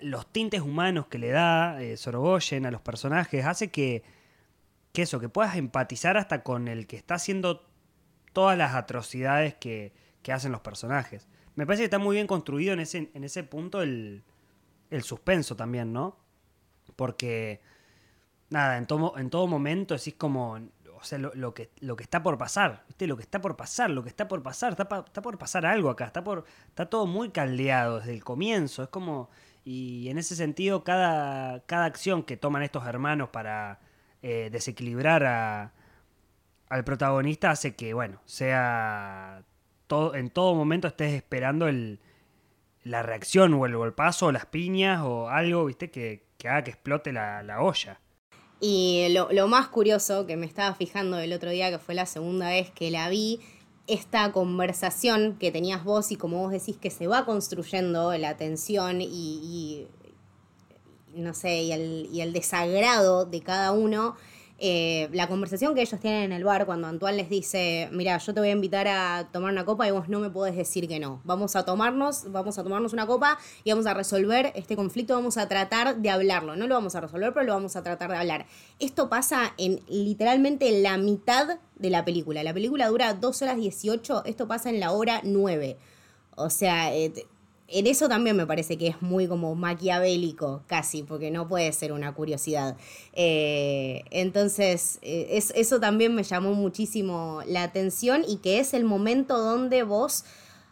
los 0.01 0.31
tintes 0.31 0.62
humanos 0.62 1.07
que 1.07 1.17
le 1.17 1.29
da 1.29 1.81
eh, 1.81 1.98
Sorogoyen 1.98 2.65
a 2.65 2.72
los 2.72 2.81
personajes 2.81 3.46
hace 3.46 3.69
que, 3.69 4.03
que 4.93 5.03
eso, 5.03 5.19
que 5.19 5.29
puedas 5.29 5.55
empatizar 5.55 6.17
hasta 6.17 6.43
con 6.43 6.67
el 6.67 6.88
que 6.88 6.96
está 6.96 7.15
haciendo 7.15 7.67
todas 8.34 8.57
las 8.57 8.75
atrocidades 8.75 9.55
que, 9.55 9.93
que 10.22 10.34
hacen 10.34 10.51
los 10.51 10.62
personajes. 10.62 11.27
Me 11.55 11.65
parece 11.65 11.81
que 11.81 11.86
está 11.86 12.00
muy 12.00 12.15
bien 12.15 12.27
construido 12.27 12.74
en 12.74 12.79
ese, 12.79 13.10
en 13.13 13.24
ese 13.24 13.43
punto 13.43 13.81
el, 13.81 14.24
el 14.89 15.03
suspenso 15.03 15.55
también, 15.55 15.93
¿no? 15.93 16.17
Porque, 16.96 17.62
nada, 18.50 18.77
en 18.77 18.86
todo, 18.86 19.17
en 19.17 19.29
todo 19.29 19.48
momento 19.48 19.96
es 19.96 20.13
como, 20.17 20.53
o 20.53 21.03
sea, 21.03 21.17
lo, 21.17 21.53
que, 21.53 21.72
lo 21.79 21.96
que 21.96 22.03
está 22.03 22.24
por 22.24 22.38
pasar, 22.38 22.84
¿viste? 22.88 23.07
Lo 23.07 23.17
que 23.17 23.24
está 23.24 23.41
por 23.41 23.55
pasar, 23.55 23.89
lo 23.89 24.03
que 24.03 24.10
está 24.10 24.27
por 24.27 24.41
pasar, 24.43 24.72
está, 24.72 25.03
está 25.05 25.22
por 25.22 25.38
pasar 25.38 25.65
algo 25.65 25.89
acá, 25.89 26.05
está, 26.05 26.24
por, 26.24 26.46
está 26.67 26.89
todo 26.89 27.05
muy 27.05 27.29
caldeado 27.29 28.00
desde 28.00 28.13
el 28.13 28.24
comienzo, 28.24 28.84
es 28.84 28.89
como, 28.89 29.29
y 29.69 30.07
en 30.07 30.17
ese 30.17 30.38
sentido, 30.38 30.86
cada, 30.86 31.59
cada 31.65 31.83
acción 31.83 32.24
que 32.24 32.38
toman 32.38 32.63
estos 32.63 32.86
hermanos 32.88 33.27
para 33.33 33.81
eh, 34.21 34.47
desequilibrar 34.50 35.25
a, 35.25 35.74
al 36.69 36.86
protagonista 36.86 37.51
hace 37.51 37.75
que, 37.75 37.93
bueno, 37.93 38.21
sea 38.24 39.43
todo, 39.88 40.15
en 40.15 40.29
todo 40.29 40.55
momento 40.55 40.88
estés 40.88 41.15
esperando 41.15 41.67
el, 41.67 42.00
la 42.86 43.03
reacción 43.03 43.55
o 43.55 43.65
el 43.65 43.75
golpazo 43.75 44.27
o 44.27 44.31
las 44.31 44.45
piñas 44.45 45.01
o 45.03 45.27
algo, 45.27 45.65
viste, 45.65 45.91
que, 45.91 46.24
haga 46.45 46.63
que 46.63 46.71
explote 46.71 47.12
la, 47.12 47.57
olla. 47.59 48.00
Y 48.62 49.07
lo, 49.09 49.27
lo, 49.33 49.50
más 49.50 49.67
curioso 49.67 50.25
que 50.25 50.38
me 50.38 50.45
estaba 50.45 50.74
fijando 50.75 51.19
el 51.19 51.33
otro 51.33 51.50
día, 51.50 51.71
que 51.71 51.79
fue 51.79 51.93
la 51.93 52.05
segunda 52.05 52.47
vez 52.51 52.71
que 52.71 52.89
la 52.89 53.09
vi, 53.09 53.41
esta 53.88 54.32
conversación 54.32 55.38
que 55.39 55.51
tenías 55.51 55.84
vos 55.84 56.12
y 56.12 56.17
como 56.17 56.39
vos 56.39 56.51
decís 56.51 56.77
que 56.77 56.89
se 56.89 57.08
va 57.08 57.25
construyendo 57.25 58.15
la 58.17 58.36
tensión 58.38 59.00
y, 59.01 59.88
no 61.15 61.34
sé, 61.34 61.63
y 61.63 61.72
el, 61.72 62.10
y 62.12 62.22
el 62.22 62.34
desagrado 62.34 63.25
de 63.25 63.41
cada 63.41 63.72
uno 63.72 64.15
eh, 64.60 65.10
la 65.14 65.28
conversación 65.28 65.76
que 65.76 65.82
ellos 65.82 66.00
tienen 66.00 66.24
en 66.24 66.32
el 66.32 66.44
bar 66.44 66.66
cuando 66.66 66.88
Antoine 66.88 67.18
les 67.18 67.30
dice, 67.30 67.90
mira, 67.92 68.18
yo 68.18 68.34
te 68.34 68.40
voy 68.40 68.50
a 68.50 68.54
invitar 68.54 68.88
a 68.88 69.30
tomar 69.32 69.52
una 69.52 69.66
copa 69.66 69.88
y 69.88 69.92
vos 69.92 70.10
no 70.10 70.20
me 70.20 70.32
podés 70.32 70.56
decir 70.56 70.88
que 70.88 71.00
no. 71.00 71.22
Vamos 71.26 71.56
a 71.56 71.64
tomarnos, 71.64 72.32
vamos 72.32 72.58
a 72.58 72.64
tomarnos 72.64 72.94
una 72.94 73.06
copa 73.06 73.38
y 73.64 73.72
vamos 73.72 73.86
a 73.86 73.94
resolver 73.94 74.52
este 74.56 74.76
conflicto, 74.76 75.14
vamos 75.14 75.38
a 75.38 75.48
tratar 75.48 75.98
de 75.98 76.10
hablarlo. 76.10 76.56
No 76.56 76.66
lo 76.66 76.74
vamos 76.74 76.96
a 76.96 77.02
resolver, 77.02 77.34
pero 77.34 77.46
lo 77.46 77.54
vamos 77.54 77.76
a 77.76 77.84
tratar 77.84 78.10
de 78.10 78.18
hablar. 78.18 78.46
Esto 78.80 79.10
pasa 79.10 79.54
en 79.58 79.80
literalmente 79.88 80.82
la 80.82 80.98
mitad 80.98 81.60
de 81.76 81.90
la 81.92 82.04
película. 82.04 82.42
La 82.42 82.54
película 82.54 82.88
dura 82.88 83.14
2 83.14 83.42
horas 83.44 83.58
18, 83.58 84.26
esto 84.26 84.48
pasa 84.48 84.70
en 84.70 84.80
la 84.80 84.92
hora 84.92 85.22
9. 85.24 85.78
O 86.36 86.50
sea, 86.50 86.96
eh, 86.96 87.14
en 87.69 87.86
eso 87.88 88.07
también 88.07 88.38
me 88.38 88.45
parece 88.45 88.77
que 88.77 88.88
es 88.88 89.01
muy 89.01 89.27
como 89.27 89.53
maquiavélico, 89.55 90.63
casi, 90.67 91.03
porque 91.03 91.31
no 91.31 91.47
puede 91.47 91.71
ser 91.74 91.91
una 91.91 92.13
curiosidad. 92.13 92.77
Eh, 93.13 94.03
entonces, 94.09 95.00
eh, 95.01 95.41
eso 95.55 95.79
también 95.79 96.15
me 96.15 96.24
llamó 96.24 96.53
muchísimo 96.53 97.41
la 97.45 97.63
atención 97.63 98.24
y 98.27 98.38
que 98.38 98.59
es 98.59 98.74
el 98.74 98.86
momento 98.86 99.38
donde 99.38 99.83
vos, 99.83 100.24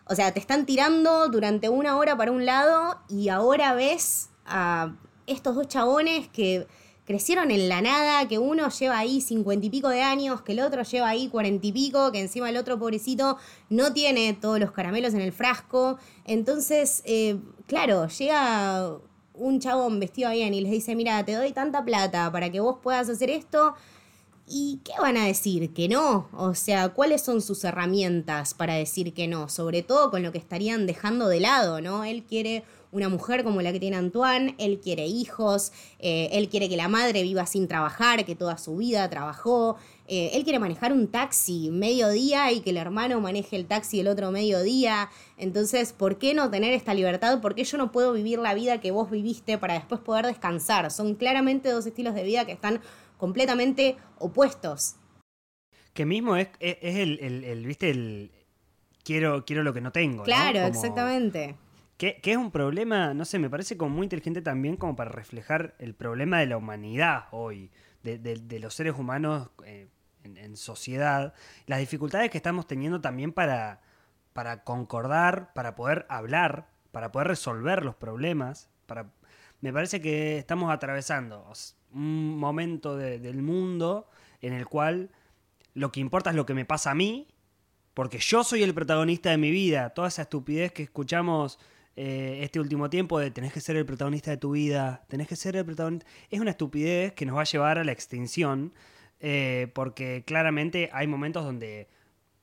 o 0.08 0.16
sea, 0.16 0.32
te 0.34 0.40
están 0.40 0.66
tirando 0.66 1.28
durante 1.28 1.68
una 1.68 1.98
hora 1.98 2.16
para 2.16 2.32
un 2.32 2.46
lado 2.46 2.98
y 3.10 3.28
ahora 3.28 3.74
ves 3.74 4.30
a 4.46 4.94
estos 5.28 5.56
dos 5.56 5.68
chabones 5.68 6.30
que 6.30 6.66
crecieron 7.06 7.52
en 7.52 7.70
la 7.70 7.82
nada, 7.82 8.28
que 8.28 8.40
uno 8.40 8.70
lleva 8.70 8.98
ahí 8.98 9.22
cincuenta 9.22 9.66
y 9.66 9.70
pico 9.70 9.90
de 9.90 10.02
años, 10.02 10.42
que 10.42 10.54
el 10.54 10.60
otro 10.60 10.84
lleva 10.84 11.08
ahí 11.08 11.28
cuarenta 11.28 11.68
y 11.68 11.72
pico, 11.72 12.12
que 12.12 12.20
encima 12.20 12.50
el 12.50 12.58
otro 12.58 12.80
pobrecito 12.80 13.38
no 13.70 13.94
tiene 13.94 14.34
todos 14.34 14.60
los 14.60 14.72
caramelos 14.72 15.14
en 15.14 15.22
el 15.22 15.32
frasco. 15.32 15.98
Entonces, 16.26 17.02
eh, 17.06 17.38
claro, 17.68 18.08
llega 18.08 18.98
un 19.34 19.60
chabón 19.60 20.00
vestido 20.00 20.32
bien 20.32 20.54
y 20.54 20.62
les 20.62 20.72
dice, 20.72 20.96
mira, 20.96 21.24
te 21.24 21.34
doy 21.34 21.52
tanta 21.52 21.84
plata 21.84 22.32
para 22.32 22.50
que 22.50 22.60
vos 22.60 22.78
puedas 22.82 23.10
hacer 23.10 23.30
esto. 23.30 23.76
¿Y 24.48 24.80
qué 24.84 24.94
van 25.00 25.18
a 25.18 25.26
decir? 25.26 25.74
Que 25.74 25.90
no. 25.90 26.30
O 26.32 26.54
sea, 26.54 26.90
¿cuáles 26.90 27.24
son 27.24 27.42
sus 27.42 27.64
herramientas 27.64 28.54
para 28.54 28.76
decir 28.76 29.14
que 29.14 29.28
no? 29.28 29.50
Sobre 29.50 29.82
todo 29.82 30.12
con 30.12 30.22
lo 30.22 30.32
que 30.32 30.38
estarían 30.38 30.86
dejando 30.86 31.28
de 31.28 31.40
lado, 31.40 31.82
¿no? 31.82 32.04
Él 32.04 32.24
quiere 32.24 32.64
una 32.96 33.10
mujer 33.10 33.44
como 33.44 33.62
la 33.62 33.74
que 33.74 33.80
tiene 33.80 33.98
Antoine, 33.98 34.56
él 34.58 34.80
quiere 34.80 35.06
hijos, 35.06 35.74
eh, 36.00 36.30
él 36.32 36.48
quiere 36.48 36.70
que 36.70 36.78
la 36.78 36.88
madre 36.88 37.24
viva 37.24 37.46
sin 37.46 37.68
trabajar, 37.68 38.24
que 38.24 38.36
toda 38.36 38.58
su 38.58 38.78
vida 38.78 39.10
trabajó, 39.10 39.76
eh, 40.08 40.32
él 40.34 40.46
quiere 40.46 40.60
manejar 40.60 40.94
un 40.94 41.10
taxi 41.10 41.70
mediodía 41.72 42.54
y 42.54 42.62
que 42.62 42.70
el 42.70 42.78
hermano 42.78 43.20
maneje 43.20 43.58
el 43.58 43.66
taxi 43.66 44.00
el 44.00 44.08
otro 44.08 44.32
mediodía. 44.32 45.10
Entonces, 45.38 45.92
¿por 45.92 46.18
qué 46.18 46.34
no 46.34 46.50
tener 46.50 46.72
esta 46.74 46.94
libertad? 46.94 47.42
¿Por 47.42 47.54
qué 47.54 47.66
yo 47.66 47.78
no 47.78 47.92
puedo 47.92 48.14
vivir 48.14 48.40
la 48.40 48.54
vida 48.54 48.80
que 48.80 48.92
vos 48.92 49.12
viviste 49.12 49.58
para 49.58 49.74
después 49.74 50.00
poder 50.00 50.26
descansar? 50.26 50.90
Son 50.90 51.16
claramente 51.16 51.70
dos 51.70 51.86
estilos 51.86 52.16
de 52.16 52.24
vida 52.24 52.46
que 52.46 52.54
están 52.54 52.80
completamente 53.18 53.98
opuestos. 54.20 54.96
Que 55.94 56.06
mismo 56.06 56.38
es, 56.38 56.48
es, 56.60 56.96
el, 56.96 57.66
viste, 57.66 57.90
el 57.90 58.32
quiero, 59.04 59.44
quiero 59.44 59.64
lo 59.64 59.74
que 59.74 59.82
no 59.82 59.92
tengo. 59.92 60.24
Claro, 60.24 60.60
exactamente. 60.60 61.56
Que, 61.98 62.20
es 62.22 62.38
un 62.38 62.52
problema, 62.52 63.14
no 63.14 63.24
sé, 63.24 63.40
me 63.40 63.50
parece 63.50 63.78
como 63.78 63.96
muy 63.96 64.06
inteligente 64.06 64.42
también 64.42 64.76
como 64.76 64.96
para 64.96 65.12
reflejar 65.12 65.76
el 65.80 65.96
problema 65.96 66.40
de 66.40 66.48
la 66.48 66.58
humanidad 66.58 67.26
hoy, 67.32 67.72
de, 68.04 68.60
los 68.60 68.74
seres 68.74 68.96
humanos 68.98 69.50
eh, 69.64 69.88
en, 70.24 70.58
sociedad, 70.58 71.34
las 71.68 71.80
dificultades 71.80 72.30
que 72.30 72.38
estamos 72.38 72.68
teniendo 72.68 73.00
también 73.00 73.32
para, 73.32 73.82
para 74.34 74.64
concordar, 74.64 75.54
para 75.54 75.76
poder 75.76 76.06
hablar, 76.10 76.68
para 76.92 77.12
poder 77.12 77.30
resolver 77.30 77.86
los 77.86 77.96
problemas. 77.96 78.70
Me 79.62 79.72
parece 79.72 80.02
que 80.02 80.38
estamos 80.38 80.72
atravesando 80.72 81.52
un 81.94 82.38
momento 82.38 82.98
del 82.98 83.42
mundo 83.42 84.10
en 84.42 84.54
el 84.54 84.68
cual 84.68 85.10
lo 85.74 85.92
que 85.92 86.02
importa 86.02 86.30
es 86.30 86.36
lo 86.36 86.46
que 86.46 86.54
me 86.54 86.66
pasa 86.66 86.92
a 86.92 86.96
mí, 86.96 87.28
porque 87.94 88.20
yo 88.20 88.44
soy 88.44 88.64
el 88.64 88.74
protagonista 88.74 89.30
de 89.30 89.38
mi 89.38 89.52
vida. 89.52 89.92
Toda 89.92 90.10
esa 90.10 90.24
estupidez 90.24 90.74
que 90.74 90.84
escuchamos 90.84 91.58
eh, 91.98 92.40
este 92.42 92.60
último 92.60 92.90
tiempo 92.90 93.20
de 93.20 93.32
tenés 93.32 93.54
que 93.54 93.62
ser 93.62 93.78
el 93.78 93.86
protagonista 93.86 94.30
de 94.30 94.38
tu 94.38 94.52
vida, 94.52 95.06
tenés 95.08 95.30
que 95.30 95.38
ser 95.38 95.56
el 95.56 95.66
protagonista, 95.66 96.06
es 96.30 96.42
una 96.42 96.52
estupidez 96.52 97.14
que 97.14 97.26
nos 97.26 97.38
va 97.38 97.42
a 97.42 97.46
llevar 97.46 97.78
a 97.78 97.86
la 97.86 97.94
extinción, 97.94 98.74
eh, 99.22 99.72
porque 99.74 100.24
claramente 100.26 100.90
hay 100.92 101.08
momentos 101.08 101.46
donde 101.46 101.88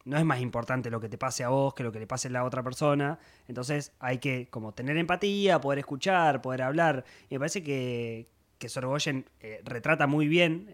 no 0.05 0.17
es 0.17 0.25
más 0.25 0.41
importante 0.41 0.91
lo 0.91 1.01
que 1.01 1.11
te 1.11 1.19
pase 1.19 1.45
a 1.45 1.51
vos 1.51 1.75
que 1.75 1.83
lo 1.83 1.93
que 1.93 2.01
le 2.01 2.07
pase 2.07 2.29
a 2.29 2.31
la 2.31 2.45
otra 2.45 2.63
persona, 2.63 3.19
entonces 3.47 3.93
hay 3.99 4.19
que 4.19 4.49
como 4.49 4.73
tener 4.73 4.97
empatía, 4.97 5.61
poder 5.61 5.81
escuchar, 5.81 6.41
poder 6.41 6.63
hablar, 6.63 7.05
y 7.29 7.35
me 7.35 7.41
parece 7.41 7.63
que, 7.63 8.29
que 8.59 8.71
Sorgoyen 8.71 9.27
eh, 9.41 9.61
retrata 9.65 10.07
muy 10.07 10.29
bien 10.29 10.71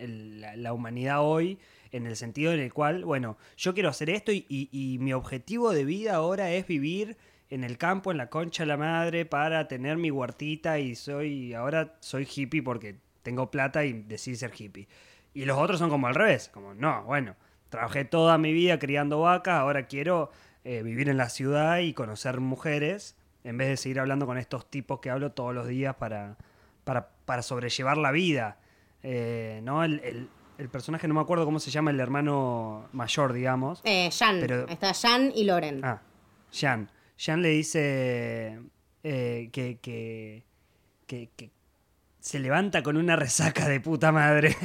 la, 0.55 0.73
humanidad 0.73 1.25
hoy, 1.25 1.59
en 1.91 2.07
el 2.07 2.15
sentido 2.15 2.53
en 2.53 2.61
el 2.61 2.73
cual, 2.73 3.05
bueno, 3.05 3.39
yo 3.57 3.75
quiero 3.75 3.89
hacer 3.89 4.09
esto 4.11 4.31
y 4.31 4.99
mi 5.01 5.13
objetivo 5.15 5.73
de 5.73 5.85
vida 5.85 6.15
ahora 6.15 6.53
es 6.53 6.67
vivir 6.67 7.17
en 7.51 7.65
el 7.65 7.79
campo, 7.79 8.11
en 8.11 8.19
la 8.19 8.29
concha 8.29 8.63
de 8.63 8.69
la 8.69 8.77
madre, 8.77 9.25
para 9.25 9.69
tener 9.69 9.97
mi 9.97 10.11
huertita 10.11 10.79
y 10.79 10.95
soy, 10.95 11.55
ahora 11.55 11.95
soy 12.01 12.29
hippie 12.33 12.63
porque 12.63 12.97
tengo 13.23 13.51
plata 13.51 13.85
y 13.85 13.93
decidí 13.93 14.37
ser 14.37 14.53
hippie. 14.57 14.89
Y 15.35 15.45
los 15.45 15.59
otros 15.59 15.79
son 15.79 15.91
como 15.91 16.07
al 16.07 16.15
revés, 16.15 16.51
como 16.53 16.75
no, 16.75 17.05
bueno, 17.05 17.37
trabajé 17.69 18.05
toda 18.05 18.39
mi 18.39 18.53
vida 18.53 18.79
criando 18.79 19.21
vacas, 19.21 19.61
ahora 19.61 19.87
quiero 19.87 20.31
eh, 20.65 20.83
vivir 20.83 21.09
en 21.09 21.17
la 21.17 21.29
ciudad 21.29 21.79
y 21.79 21.95
conocer 21.95 22.41
mujeres, 22.41 23.17
en 23.45 23.57
vez 23.57 23.69
de 23.69 23.77
seguir 23.77 24.01
hablando 24.01 24.27
con 24.27 24.39
estos 24.39 24.69
tipos 24.71 25.01
que 25.01 25.11
hablo 25.11 25.33
todos 25.33 25.55
los 25.55 25.67
días 25.67 25.95
para, 25.97 26.37
para, 26.85 27.43
sobrellevar 27.43 27.97
la 27.99 28.11
vida. 28.11 28.59
Eh, 29.03 29.61
¿no? 29.63 29.85
El, 29.85 30.29
personaje, 30.73 31.07
no 31.07 31.15
me 31.15 31.21
acuerdo 31.21 31.45
cómo 31.45 31.61
se 31.61 31.71
llama 31.71 31.93
el 31.93 32.01
hermano 32.01 32.89
mayor, 32.93 33.33
digamos. 33.33 33.81
Eh, 33.85 34.11
Jan. 34.11 34.43
Está 34.69 34.93
Jan 34.93 35.31
y 35.35 35.45
Loren. 35.45 35.85
Ah, 35.85 36.03
Jan. 36.53 36.91
Jan 37.19 37.43
le 37.43 37.49
dice 37.49 38.61
eh, 39.03 39.51
que, 39.53 39.79
que, 39.81 41.51
se 42.21 42.39
levanta 42.39 42.83
con 42.83 42.97
una 42.97 43.17
resaca 43.17 43.69
de 43.69 43.81
puta 43.81 44.13
madre. 44.13 44.57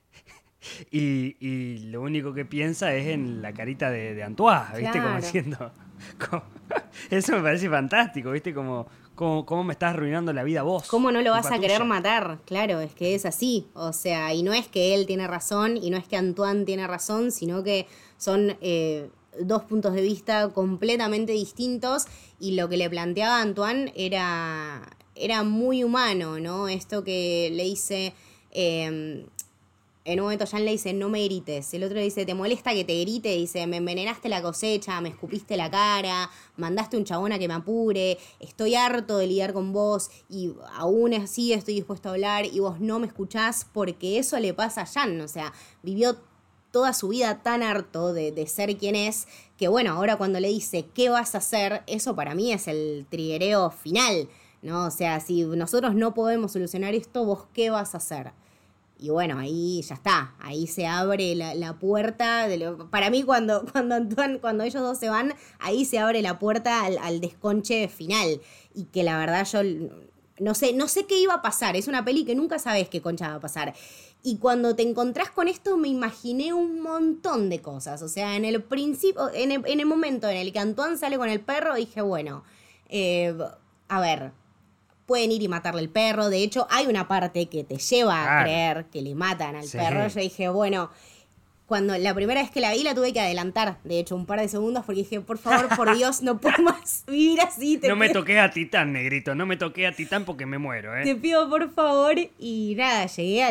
y, 0.90 1.78
lo 1.90 2.02
único 2.02 2.34
que 2.34 2.44
piensa 2.44 2.94
es 2.94 3.06
en 3.06 3.40
la 3.40 3.52
carita 3.52 3.90
de, 3.90 4.14
de 4.14 4.22
Antoine, 4.22 4.78
¿viste? 4.78 5.00
Como 5.00 5.16
diciendo. 5.16 5.72
eso 7.10 7.32
me 7.32 7.42
parece 7.42 7.70
fantástico, 7.70 8.30
¿viste? 8.32 8.52
Como, 8.52 8.86
¿Cómo, 9.14 9.62
me 9.62 9.72
estás 9.72 9.94
arruinando 9.94 10.32
la 10.32 10.42
vida 10.42 10.62
vos? 10.62 10.88
¿Cómo 10.88 11.12
no 11.12 11.22
lo 11.22 11.30
vas 11.30 11.50
a 11.50 11.58
querer 11.60 11.84
matar? 11.84 12.40
Claro, 12.46 12.80
es 12.80 12.94
que 12.94 13.14
es 13.14 13.24
así. 13.24 13.68
O 13.74 13.92
sea, 13.92 14.34
y 14.34 14.42
no 14.42 14.52
es 14.52 14.66
que 14.66 14.94
él 14.94 15.06
tiene 15.06 15.28
razón 15.28 15.76
y 15.76 15.90
no 15.90 15.96
es 15.96 16.08
que 16.08 16.16
Antoine 16.16 16.64
tiene 16.64 16.86
razón, 16.86 17.30
sino 17.30 17.62
que 17.62 17.86
son 18.18 18.56
eh, 18.60 19.08
dos 19.40 19.64
puntos 19.64 19.94
de 19.94 20.02
vista 20.02 20.48
completamente 20.50 21.32
distintos 21.32 22.06
y 22.40 22.52
lo 22.52 22.68
que 22.68 22.76
le 22.76 22.88
planteaba 22.90 23.40
Antoine 23.40 23.92
era, 23.96 24.96
era 25.14 25.42
muy 25.42 25.84
humano, 25.84 26.38
¿no? 26.40 26.68
Esto 26.68 27.04
que 27.04 27.50
le 27.52 27.64
dice, 27.64 28.14
em, 28.50 29.26
en 30.06 30.20
un 30.20 30.24
momento 30.24 30.46
Jan 30.46 30.64
le 30.64 30.72
dice, 30.72 30.92
no 30.92 31.08
me 31.08 31.24
grites. 31.24 31.72
El 31.72 31.84
otro 31.84 31.98
dice, 31.98 32.26
¿te 32.26 32.34
molesta 32.34 32.74
que 32.74 32.84
te 32.84 33.00
grite? 33.00 33.30
Dice, 33.30 33.66
me 33.66 33.78
envenenaste 33.78 34.28
la 34.28 34.42
cosecha, 34.42 35.00
me 35.00 35.08
escupiste 35.08 35.56
la 35.56 35.70
cara, 35.70 36.30
mandaste 36.56 36.98
un 36.98 37.04
chabón 37.04 37.32
a 37.32 37.38
que 37.38 37.48
me 37.48 37.54
apure, 37.54 38.18
estoy 38.38 38.74
harto 38.74 39.16
de 39.16 39.26
lidiar 39.26 39.54
con 39.54 39.72
vos 39.72 40.10
y 40.28 40.52
aún 40.74 41.14
así 41.14 41.54
estoy 41.54 41.74
dispuesto 41.74 42.10
a 42.10 42.12
hablar 42.12 42.44
y 42.44 42.60
vos 42.60 42.80
no 42.80 42.98
me 42.98 43.06
escuchás 43.06 43.66
porque 43.72 44.18
eso 44.18 44.38
le 44.38 44.52
pasa 44.52 44.82
a 44.82 44.86
Jan. 44.86 45.20
O 45.22 45.28
sea, 45.28 45.54
vivió 45.82 46.18
toda 46.74 46.92
su 46.92 47.06
vida 47.06 47.40
tan 47.40 47.62
harto 47.62 48.12
de, 48.12 48.32
de, 48.32 48.48
ser 48.48 48.76
quien 48.76 48.96
es, 48.96 49.28
que 49.56 49.68
bueno, 49.68 49.92
ahora 49.92 50.16
cuando 50.16 50.40
le 50.40 50.48
dice, 50.48 50.86
¿qué 50.92 51.08
vas 51.08 51.36
a 51.36 51.38
hacer? 51.38 51.84
Eso 51.86 52.16
para 52.16 52.34
mí 52.34 52.52
es 52.52 52.66
el 52.66 53.06
triguereo 53.08 53.70
final, 53.70 54.28
¿no? 54.60 54.86
O 54.86 54.90
sea, 54.90 55.20
si 55.20 55.44
nosotros 55.44 55.94
no 55.94 56.14
podemos 56.14 56.50
solucionar 56.50 56.92
esto, 56.92 57.24
¿vos 57.24 57.44
qué 57.54 57.70
vas 57.70 57.94
a 57.94 57.98
hacer? 57.98 58.32
Y 58.98 59.10
bueno, 59.10 59.38
ahí 59.38 59.82
ya 59.82 59.94
está, 59.94 60.34
ahí 60.40 60.66
se 60.66 60.88
abre 60.88 61.36
la, 61.36 61.78
puerta. 61.78 62.48
De 62.48 62.56
lo, 62.56 62.90
para 62.90 63.08
mí, 63.08 63.22
cuando, 63.22 63.64
cuando, 63.72 63.96
cuando 64.40 64.64
ellos 64.64 64.82
dos 64.82 64.98
se 64.98 65.08
van, 65.08 65.32
ahí 65.60 65.84
se 65.84 66.00
abre 66.00 66.22
la 66.22 66.40
puerta 66.40 66.84
al, 66.84 67.20
desconche 67.20 67.86
final. 67.86 68.40
Y 68.74 68.86
que 68.86 69.04
la 69.04 69.16
verdad 69.16 69.46
yo 69.46 69.60
no 70.38 70.54
sé, 70.54 70.72
no 70.72 70.88
sé 70.88 71.06
qué 71.06 71.18
iba 71.18 71.34
a 71.34 71.42
pasar. 71.42 71.76
Es 71.76 71.88
una 71.88 72.04
peli 72.04 72.24
que 72.24 72.34
nunca 72.34 72.58
sabes 72.58 72.88
qué 72.88 73.00
concha 73.00 73.28
va 73.28 73.34
a 73.36 73.40
pasar. 73.40 73.74
Y 74.22 74.38
cuando 74.38 74.74
te 74.74 74.82
encontrás 74.82 75.30
con 75.30 75.48
esto, 75.48 75.76
me 75.76 75.88
imaginé 75.88 76.52
un 76.52 76.80
montón 76.80 77.50
de 77.50 77.60
cosas. 77.60 78.02
O 78.02 78.08
sea, 78.08 78.36
en 78.36 78.44
el 78.44 78.62
principio, 78.62 79.30
en 79.32 79.52
el, 79.52 79.86
momento 79.86 80.28
en 80.28 80.38
el 80.38 80.52
que 80.52 80.58
Antoine 80.58 80.96
sale 80.96 81.18
con 81.18 81.28
el 81.28 81.40
perro, 81.40 81.74
dije, 81.74 82.00
bueno, 82.00 82.42
eh, 82.88 83.36
a 83.88 84.00
ver, 84.00 84.32
pueden 85.06 85.30
ir 85.30 85.42
y 85.42 85.48
matarle 85.48 85.82
el 85.82 85.90
perro. 85.90 86.30
De 86.30 86.42
hecho, 86.42 86.66
hay 86.70 86.86
una 86.86 87.06
parte 87.06 87.46
que 87.46 87.64
te 87.64 87.76
lleva 87.76 88.40
a 88.40 88.42
creer 88.42 88.86
que 88.86 89.02
le 89.02 89.14
matan 89.14 89.56
al 89.56 89.68
perro. 89.68 90.08
Yo 90.08 90.20
dije, 90.20 90.48
bueno, 90.48 90.90
cuando 91.66 91.96
la 91.96 92.14
primera 92.14 92.42
vez 92.42 92.50
que 92.50 92.60
la 92.60 92.72
vi 92.72 92.82
la 92.82 92.94
tuve 92.94 93.12
que 93.12 93.20
adelantar, 93.20 93.78
de 93.84 93.98
hecho, 93.98 94.16
un 94.16 94.26
par 94.26 94.40
de 94.40 94.48
segundos, 94.48 94.84
porque 94.84 95.00
dije, 95.00 95.20
por 95.20 95.38
favor, 95.38 95.74
por 95.76 95.94
Dios, 95.96 96.22
no 96.22 96.38
puedo 96.38 96.62
más 96.62 97.04
vivir 97.06 97.40
así. 97.40 97.80
no 97.86 97.96
me 97.96 98.10
toqué 98.10 98.38
a 98.38 98.50
Titán, 98.50 98.92
negrito, 98.92 99.34
no 99.34 99.46
me 99.46 99.56
toqué 99.56 99.86
a 99.86 99.92
Titán 99.92 100.24
porque 100.24 100.46
me 100.46 100.58
muero, 100.58 100.96
¿eh? 100.96 101.04
Te 101.04 101.14
pido, 101.14 101.48
por 101.48 101.72
favor, 101.72 102.16
y 102.38 102.74
nada, 102.76 103.06
llegué 103.06 103.44
a 103.44 103.50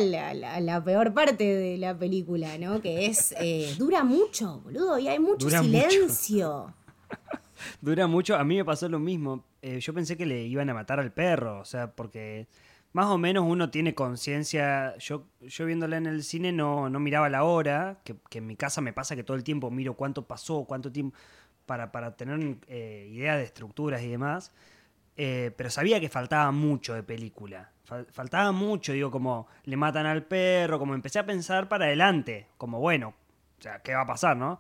la, 0.62 0.84
peor 0.84 1.14
parte 1.14 1.44
de 1.44 1.78
la 1.78 1.98
película, 1.98 2.58
¿no? 2.58 2.82
Que 2.82 3.08
es, 3.08 3.34
eh, 3.40 3.74
dura 3.78 4.04
mucho, 4.04 4.62
boludo, 4.64 5.00
y 5.00 5.08
hay 5.08 5.20
mucho 5.20 5.50
silencio. 5.50 6.74
dura 7.82 8.08
mucho, 8.08 8.36
a 8.36 8.44
mí 8.44 8.58
me 8.58 8.66
pasó 8.66 8.88
lo 8.90 9.00
mismo 9.00 9.44
eh, 9.64 9.80
yo 9.80 9.94
pensé 9.94 10.18
que 10.18 10.26
le 10.26 10.44
iban 10.44 10.70
a 10.70 10.74
matar 10.74 11.00
al 11.00 11.14
perro, 11.14 11.62
o 11.62 11.66
sea, 11.66 11.90
porque 11.92 12.48
más 12.94 13.08
o 13.08 13.18
menos 13.18 13.44
uno 13.48 13.70
tiene 13.70 13.94
conciencia, 13.94 14.96
yo, 14.98 15.26
yo 15.42 15.66
viéndola 15.66 15.98
en 15.98 16.06
el 16.06 16.24
cine 16.24 16.52
no, 16.52 16.90
no 16.90 17.00
miraba 17.00 17.30
la 17.30 17.44
hora, 17.44 18.00
que, 18.04 18.16
en 18.38 18.48
mi 18.48 18.56
casa 18.56 18.82
me 18.82 18.94
pasa 18.94 19.16
que 19.16 19.24
todo 19.24 19.36
el 19.36 19.44
tiempo 19.44 19.70
miro 19.72 19.96
cuánto 19.96 20.28
pasó, 20.28 20.66
cuánto 20.66 20.92
tiempo, 20.92 21.18
para, 21.66 21.92
para 21.92 22.16
tener 22.16 22.58
eh, 22.68 23.10
idea 23.12 23.36
de 23.36 23.44
estructuras 23.44 24.02
y 24.04 24.10
demás, 24.10 24.52
eh, 25.18 25.52
pero 25.58 25.70
sabía 25.70 26.00
que 26.00 26.10
faltaba 26.10 26.52
mucho 26.52 26.94
de 26.94 27.04
película, 27.04 27.72
faltaba 28.12 28.52
mucho, 28.52 28.94
digo, 28.94 29.12
como 29.12 29.48
le 29.66 29.76
matan 29.76 30.06
al 30.06 30.24
perro, 30.24 30.80
como 30.80 30.94
empecé 30.94 31.20
a 31.20 31.26
pensar 31.26 31.68
para 31.68 31.86
adelante, 31.86 32.48
como 32.58 32.80
bueno, 32.80 33.16
o 33.60 33.62
sea, 33.62 33.80
¿qué 33.80 33.94
va 33.94 34.02
a 34.02 34.08
pasar, 34.08 34.38
no? 34.38 34.60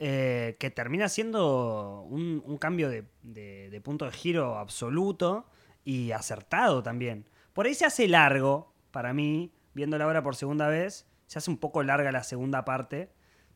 Eh, 0.00 0.56
que 0.58 0.70
termina 0.70 1.08
siendo 1.08 2.02
un, 2.02 2.58
cambio 2.58 2.88
de, 2.88 3.80
punto 3.82 4.06
de 4.06 4.12
giro 4.12 4.58
absoluto 4.58 5.46
y 5.84 6.10
acertado 6.12 6.82
también. 6.82 7.26
Por 7.54 7.66
ahí 7.66 7.74
se 7.74 7.86
hace 7.86 8.08
largo, 8.08 8.74
para 8.90 9.14
mí, 9.14 9.54
viendo 9.74 9.96
la 9.96 10.08
obra 10.08 10.24
por 10.24 10.34
segunda 10.34 10.66
vez, 10.66 11.06
se 11.26 11.38
hace 11.38 11.50
un 11.50 11.56
poco 11.56 11.84
larga 11.84 12.10
la 12.10 12.24
segunda 12.24 12.64
parte, 12.64 13.10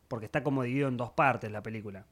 porque 0.07 0.25
está 0.25 0.41
como 0.41 0.63
dividido 0.63 0.87
en 0.87 0.95
dos 0.95 1.11
partes 1.11 1.51
la 1.51 1.61
película. 1.61 2.05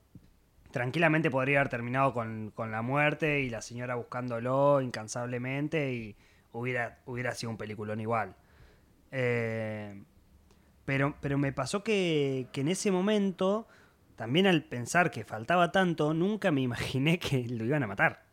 Tranquilamente 0.72 1.32
podría 1.32 1.62
haber 1.62 1.70
terminado 1.70 2.14
con, 2.14 2.54
la 2.58 2.82
muerte 2.82 3.40
y 3.40 3.50
la 3.50 3.62
señora 3.62 3.96
buscándolo 3.96 4.82
incansablemente 4.82 5.94
y 5.94 6.18
hubiera, 6.52 7.00
sido 7.34 7.52
un 7.52 7.58
peliculón 7.58 8.02
igual. 8.02 8.36
Eh, 9.12 10.04
pero, 10.84 11.16
me 11.38 11.54
pasó 11.54 11.86
que, 11.86 12.50
en 12.54 12.68
ese 12.68 12.92
momento 12.92 13.66
también 14.18 14.46
al 14.46 14.64
pensar 14.66 15.10
que 15.10 15.24
faltaba 15.24 15.72
tanto, 15.72 16.14
nunca 16.14 16.52
me 16.52 16.60
imaginé 16.62 17.18
que 17.18 17.46
lo 17.48 17.64
iban 17.64 17.84
a 17.84 17.88
matar. 17.88 18.26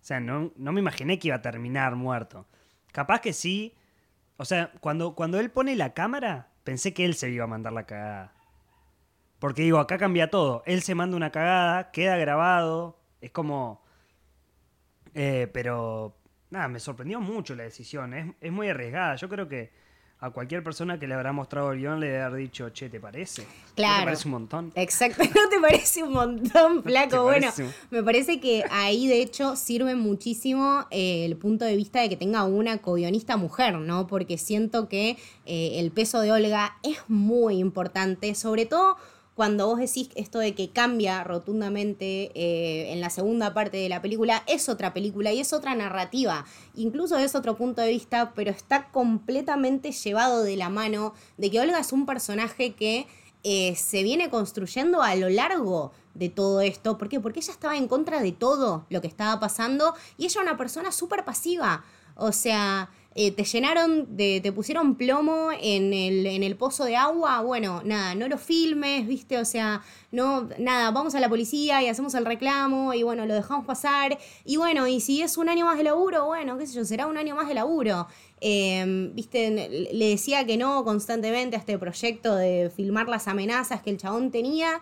O 0.00 0.04
sea, 0.04 0.20
no 0.20 0.52
me 0.56 0.80
imaginé 0.80 1.18
que 1.18 1.28
iba 1.28 1.36
a 1.36 1.42
terminar 1.42 1.96
muerto. 1.96 2.46
Capaz 2.92 3.20
que 3.20 3.32
sí. 3.32 3.74
O 4.36 4.44
sea, 4.44 4.72
cuando, 4.80 5.14
cuando 5.14 5.40
él 5.40 5.50
pone 5.50 5.76
la 5.76 5.94
cámara, 5.94 6.50
pensé 6.64 6.94
que 6.94 7.04
él 7.04 7.14
se 7.14 7.30
iba 7.30 7.44
a 7.44 7.48
mandar 7.48 7.72
la 7.72 7.86
cagada. 7.86 8.34
Porque 9.38 9.62
digo, 9.62 9.78
acá 9.78 9.98
cambia 9.98 10.30
todo. 10.30 10.62
Él 10.66 10.82
se 10.82 10.94
manda 10.94 11.16
una 11.16 11.32
cagada, 11.32 11.90
queda 11.90 12.16
grabado. 12.16 13.00
Es 13.20 13.30
como... 13.32 13.82
Eh, 15.14 15.50
pero... 15.52 16.16
Nada, 16.50 16.68
me 16.68 16.80
sorprendió 16.80 17.20
mucho 17.20 17.54
la 17.54 17.64
decisión. 17.64 18.14
Es, 18.14 18.26
es 18.40 18.52
muy 18.52 18.68
arriesgada. 18.68 19.16
Yo 19.16 19.28
creo 19.28 19.48
que 19.48 19.72
a 20.22 20.30
cualquier 20.30 20.62
persona 20.62 21.00
que 21.00 21.08
le 21.08 21.14
habrá 21.14 21.32
mostrado 21.32 21.72
el 21.72 21.80
guion 21.80 21.98
le 21.98 22.06
debe 22.06 22.22
haber 22.22 22.38
dicho, 22.38 22.70
che, 22.70 22.88
¿te 22.88 23.00
parece? 23.00 23.44
Claro. 23.74 23.92
¿No 23.94 23.98
te 23.98 24.04
parece 24.04 24.28
un 24.28 24.32
montón? 24.32 24.72
Exacto, 24.76 25.24
¿no 25.24 25.48
te 25.50 25.60
parece 25.60 26.04
un 26.04 26.12
montón, 26.12 26.82
flaco? 26.84 27.24
bueno, 27.24 27.48
me 27.90 28.04
parece 28.04 28.40
que 28.40 28.64
ahí 28.70 29.08
de 29.08 29.20
hecho 29.20 29.56
sirve 29.56 29.96
muchísimo 29.96 30.86
eh, 30.92 31.24
el 31.24 31.36
punto 31.36 31.64
de 31.64 31.74
vista 31.74 32.00
de 32.00 32.08
que 32.08 32.16
tenga 32.16 32.44
una 32.44 32.78
co-guionista 32.78 33.36
mujer, 33.36 33.74
¿no? 33.78 34.06
Porque 34.06 34.38
siento 34.38 34.88
que 34.88 35.16
eh, 35.44 35.80
el 35.80 35.90
peso 35.90 36.20
de 36.20 36.30
Olga 36.30 36.76
es 36.84 36.98
muy 37.08 37.58
importante, 37.58 38.36
sobre 38.36 38.64
todo 38.64 38.96
cuando 39.34 39.66
vos 39.66 39.78
decís 39.78 40.10
esto 40.14 40.38
de 40.38 40.54
que 40.54 40.70
cambia 40.70 41.24
rotundamente 41.24 42.30
eh, 42.34 42.92
en 42.92 43.00
la 43.00 43.10
segunda 43.10 43.54
parte 43.54 43.78
de 43.78 43.88
la 43.88 44.02
película, 44.02 44.42
es 44.46 44.68
otra 44.68 44.92
película 44.92 45.32
y 45.32 45.40
es 45.40 45.52
otra 45.52 45.74
narrativa. 45.74 46.44
Incluso 46.74 47.16
es 47.18 47.34
otro 47.34 47.56
punto 47.56 47.80
de 47.80 47.90
vista, 47.90 48.32
pero 48.34 48.50
está 48.50 48.90
completamente 48.90 49.92
llevado 49.92 50.42
de 50.42 50.56
la 50.56 50.68
mano 50.68 51.14
de 51.38 51.50
que 51.50 51.60
Olga 51.60 51.80
es 51.80 51.92
un 51.92 52.04
personaje 52.04 52.74
que 52.74 53.06
eh, 53.44 53.74
se 53.74 54.02
viene 54.02 54.30
construyendo 54.30 55.02
a 55.02 55.16
lo 55.16 55.28
largo 55.28 55.92
de 56.14 56.28
todo 56.28 56.60
esto. 56.60 56.98
¿Por 56.98 57.08
qué? 57.08 57.18
Porque 57.18 57.40
ella 57.40 57.52
estaba 57.52 57.76
en 57.76 57.88
contra 57.88 58.20
de 58.20 58.32
todo 58.32 58.86
lo 58.90 59.00
que 59.00 59.08
estaba 59.08 59.40
pasando 59.40 59.94
y 60.18 60.26
ella 60.26 60.42
era 60.42 60.50
una 60.50 60.58
persona 60.58 60.92
súper 60.92 61.24
pasiva. 61.24 61.84
O 62.16 62.32
sea, 62.32 62.90
eh, 63.14 63.30
te 63.30 63.44
llenaron, 63.44 64.16
de, 64.16 64.40
te 64.42 64.52
pusieron 64.52 64.94
plomo 64.94 65.50
en 65.60 65.92
el, 65.92 66.26
en 66.26 66.42
el 66.42 66.56
pozo 66.56 66.84
de 66.84 66.96
agua, 66.96 67.40
bueno, 67.42 67.82
nada, 67.84 68.14
no 68.14 68.26
lo 68.26 68.38
filmes, 68.38 69.06
viste, 69.06 69.38
o 69.38 69.44
sea, 69.44 69.82
no, 70.10 70.48
nada, 70.58 70.90
vamos 70.90 71.14
a 71.14 71.20
la 71.20 71.28
policía 71.28 71.82
y 71.82 71.88
hacemos 71.88 72.14
el 72.14 72.24
reclamo 72.24 72.94
y 72.94 73.02
bueno, 73.02 73.26
lo 73.26 73.34
dejamos 73.34 73.66
pasar. 73.66 74.18
Y 74.44 74.56
bueno, 74.56 74.86
y 74.86 75.00
si 75.00 75.22
es 75.22 75.36
un 75.36 75.48
año 75.48 75.66
más 75.66 75.76
de 75.76 75.84
laburo, 75.84 76.26
bueno, 76.26 76.56
qué 76.56 76.66
sé 76.66 76.74
yo, 76.74 76.84
será 76.84 77.06
un 77.06 77.18
año 77.18 77.36
más 77.36 77.48
de 77.48 77.54
laburo. 77.54 78.06
Em, 78.40 79.14
viste, 79.14 79.50
le 79.92 80.08
decía 80.08 80.44
que 80.44 80.56
no 80.56 80.82
constantemente 80.84 81.56
a 81.56 81.58
este 81.58 81.78
proyecto 81.78 82.34
de 82.34 82.72
filmar 82.74 83.08
las 83.08 83.28
amenazas 83.28 83.82
que 83.82 83.90
el 83.90 83.98
chabón 83.98 84.30
tenía 84.30 84.80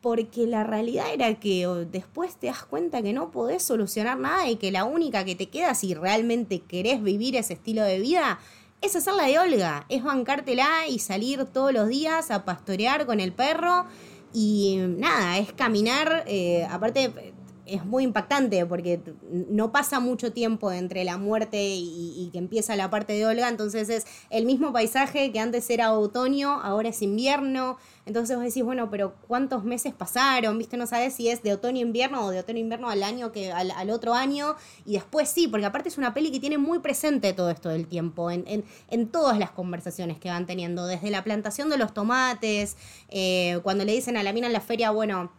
porque 0.00 0.46
la 0.46 0.64
realidad 0.64 1.12
era 1.12 1.34
que 1.34 1.66
después 1.90 2.36
te 2.36 2.46
das 2.46 2.64
cuenta 2.64 3.02
que 3.02 3.12
no 3.12 3.30
podés 3.30 3.62
solucionar 3.62 4.18
nada 4.18 4.48
y 4.48 4.56
que 4.56 4.70
la 4.70 4.84
única 4.84 5.24
que 5.24 5.34
te 5.34 5.48
queda 5.48 5.74
si 5.74 5.94
realmente 5.94 6.60
querés 6.60 7.02
vivir 7.02 7.36
ese 7.36 7.54
estilo 7.54 7.82
de 7.82 7.98
vida 8.00 8.38
es 8.80 8.96
hacer 8.96 9.14
la 9.14 9.24
de 9.24 9.38
Olga, 9.38 9.84
es 9.90 10.02
bancártela 10.02 10.88
y 10.88 11.00
salir 11.00 11.44
todos 11.44 11.72
los 11.72 11.88
días 11.88 12.30
a 12.30 12.44
pastorear 12.44 13.04
con 13.04 13.20
el 13.20 13.32
perro 13.32 13.84
y 14.32 14.76
nada, 14.78 15.38
es 15.38 15.52
caminar, 15.52 16.24
eh, 16.26 16.66
aparte 16.70 17.34
es 17.70 17.84
muy 17.84 18.04
impactante 18.04 18.66
porque 18.66 19.00
no 19.48 19.72
pasa 19.72 20.00
mucho 20.00 20.32
tiempo 20.32 20.72
entre 20.72 21.04
la 21.04 21.18
muerte 21.18 21.58
y, 21.60 22.28
que 22.32 22.38
empieza 22.38 22.76
la 22.76 22.90
parte 22.90 23.12
de 23.12 23.26
Olga, 23.26 23.48
entonces 23.48 23.88
es 23.88 24.06
el 24.28 24.44
mismo 24.44 24.72
paisaje 24.72 25.32
que 25.32 25.40
antes 25.40 25.68
era 25.70 25.92
otoño, 25.92 26.60
ahora 26.62 26.90
es 26.90 27.02
invierno, 27.02 27.78
entonces 28.06 28.36
vos 28.36 28.44
decís, 28.44 28.62
bueno, 28.64 28.90
pero 28.90 29.14
¿cuántos 29.26 29.64
meses 29.64 29.94
pasaron? 29.94 30.58
¿Viste? 30.58 30.76
No 30.76 30.86
sabes 30.86 31.14
si 31.14 31.28
es 31.28 31.42
de 31.42 31.52
otoño-invierno 31.52 32.24
o 32.24 32.30
de 32.30 32.40
otoño-invierno 32.40 32.88
al 32.88 33.02
año 33.02 33.32
que 33.32 33.52
al, 33.52 33.90
otro 33.90 34.14
año, 34.14 34.56
y 34.84 34.94
después 34.94 35.28
sí, 35.28 35.48
porque 35.48 35.66
aparte 35.66 35.88
es 35.88 35.98
una 35.98 36.14
peli 36.14 36.30
que 36.30 36.40
tiene 36.40 36.58
muy 36.58 36.80
presente 36.80 37.32
todo 37.32 37.50
esto 37.50 37.68
del 37.68 37.86
tiempo, 37.86 38.30
en, 38.30 38.44
en, 38.46 39.08
todas 39.08 39.38
las 39.38 39.50
conversaciones 39.50 40.18
que 40.18 40.28
van 40.28 40.46
teniendo, 40.46 40.86
desde 40.86 41.10
la 41.10 41.24
plantación 41.24 41.68
de 41.68 41.78
los 41.78 41.94
tomates, 41.94 42.76
eh, 43.08 43.60
cuando 43.62 43.84
le 43.84 43.92
dicen 43.92 44.16
a 44.16 44.22
la 44.22 44.32
mina 44.32 44.46
en 44.46 44.52
la 44.52 44.60
feria, 44.60 44.90
bueno, 44.90 45.30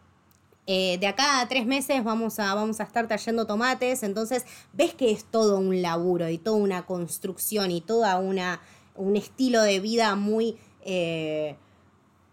eh, 0.66 0.98
de 0.98 1.06
acá 1.06 1.40
a 1.40 1.48
tres 1.48 1.66
meses 1.66 2.04
vamos 2.04 2.38
a, 2.38 2.54
vamos 2.54 2.80
a 2.80 2.84
estar 2.84 3.08
trayendo 3.08 3.46
tomates, 3.46 4.02
entonces 4.02 4.44
ves 4.72 4.94
que 4.94 5.10
es 5.10 5.24
todo 5.24 5.58
un 5.58 5.82
laburo 5.82 6.28
y 6.28 6.38
toda 6.38 6.56
una 6.56 6.86
construcción 6.86 7.70
y 7.70 7.80
toda 7.80 8.18
una 8.18 8.60
un 8.94 9.16
estilo 9.16 9.62
de 9.62 9.80
vida 9.80 10.14
muy 10.14 10.56
eh, 10.84 11.56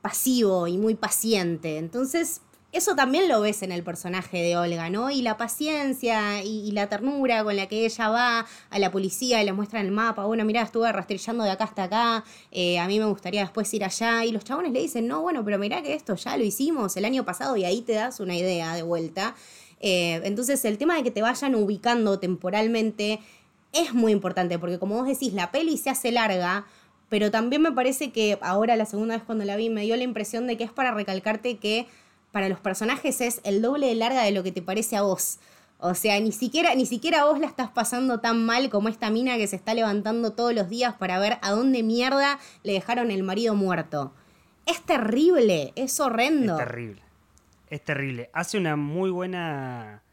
pasivo 0.01 0.67
y 0.67 0.77
muy 0.77 0.95
paciente. 0.95 1.77
Entonces, 1.77 2.41
eso 2.71 2.95
también 2.95 3.27
lo 3.27 3.41
ves 3.41 3.63
en 3.63 3.71
el 3.71 3.83
personaje 3.83 4.37
de 4.43 4.55
Olga, 4.55 4.89
¿no? 4.91 5.09
Y 5.09 5.23
la 5.23 5.37
paciencia 5.37 6.43
y, 6.43 6.71
la 6.71 6.87
ternura 6.87 7.43
con 7.43 7.55
la 7.55 7.67
que 7.67 7.85
ella 7.85 8.09
va 8.09 8.45
a 8.69 8.79
la 8.79 8.91
policía 8.91 9.41
y 9.41 9.45
le 9.45 9.53
muestra 9.53 9.81
el 9.81 9.91
mapa, 9.91 10.25
bueno, 10.25 10.45
mira, 10.45 10.61
estuve 10.61 10.91
rastrillando 10.91 11.43
de 11.43 11.49
acá 11.49 11.63
hasta 11.63 11.83
acá, 11.83 12.23
eh, 12.51 12.77
a 12.77 12.87
mí 12.87 12.99
me 12.99 13.05
gustaría 13.05 13.41
después 13.41 13.73
ir 13.73 13.83
allá, 13.83 14.23
y 14.23 14.31
los 14.31 14.43
chabones 14.43 14.71
le 14.71 14.81
dicen, 14.81 15.07
no, 15.07 15.21
bueno, 15.21 15.43
pero 15.43 15.57
mira 15.57 15.81
que 15.81 15.95
esto 15.95 16.15
ya 16.15 16.37
lo 16.37 16.43
hicimos 16.43 16.95
el 16.95 17.05
año 17.05 17.25
pasado 17.25 17.57
y 17.57 17.65
ahí 17.65 17.81
te 17.81 17.93
das 17.93 18.19
una 18.19 18.35
idea 18.35 18.75
de 18.75 18.83
vuelta. 18.83 19.35
Eh, 19.79 20.21
entonces 20.23 20.63
el 20.65 20.77
tema 20.77 20.95
de 20.95 21.03
que 21.03 21.11
te 21.11 21.21
vayan 21.21 21.55
ubicando 21.55 22.19
temporalmente 22.19 23.19
es 23.73 23.93
muy 23.95 24.11
importante, 24.11 24.59
porque 24.59 24.77
como 24.77 24.95
vos 24.95 25.07
decís, 25.07 25.33
la 25.33 25.51
peli 25.51 25.77
se 25.77 25.89
hace 25.89 26.11
larga, 26.11 26.67
pero 27.09 27.31
también 27.31 27.63
me 27.63 27.71
parece 27.71 28.11
que 28.11 28.37
ahora 28.41 28.75
la 28.75 28.85
segunda 28.85 29.15
vez 29.15 29.23
cuando 29.23 29.43
la 29.43 29.55
vi 29.55 29.69
me 29.69 29.81
dio 29.81 29.95
la 29.95 30.03
impresión 30.03 30.45
de 30.45 30.57
que 30.57 30.63
es 30.63 30.71
para 30.71 30.91
recalcarte 30.91 31.57
que 31.57 31.87
para 32.31 32.49
los 32.49 32.59
personajes 32.59 33.21
es 33.21 33.41
el 33.43 33.61
doble 33.61 33.87
de 33.87 33.95
larga 33.95 34.23
de 34.23 34.31
lo 34.31 34.43
que 34.43 34.51
te 34.51 34.61
parece 34.61 34.95
a 34.95 35.01
vos. 35.01 35.39
O 35.81 35.95
sea, 35.95 36.19
ni 36.19 36.33
siquiera, 36.33 36.75
ni 36.75 36.85
siquiera 36.85 37.23
vos 37.23 37.39
la 37.39 37.47
estás 37.47 37.69
pasando 37.69 38.19
tan 38.19 38.45
mal 38.45 38.69
como 38.69 38.89
esta 38.89 39.09
mina 39.09 39.37
que 39.37 39.47
se 39.47 39.55
está 39.55 39.73
levantando 39.73 40.33
todos 40.33 40.53
los 40.53 40.69
días 40.69 40.95
para 40.95 41.19
ver 41.19 41.37
a 41.41 41.51
dónde 41.51 41.83
mierda 41.83 42.37
le 42.63 42.73
dejaron 42.73 43.11
el 43.11 43.23
marido 43.23 43.55
muerto. 43.55 44.13
Es 44.65 44.81
terrible, 44.81 45.71
es 45.75 45.99
horrendo. 45.99 46.59
Es 46.59 46.65
terrible. 46.65 47.01
Es 47.69 47.83
terrible. 47.83 48.29
Hace 48.33 48.57
una 48.57 48.75
muy 48.75 49.09
buena. 49.09 50.03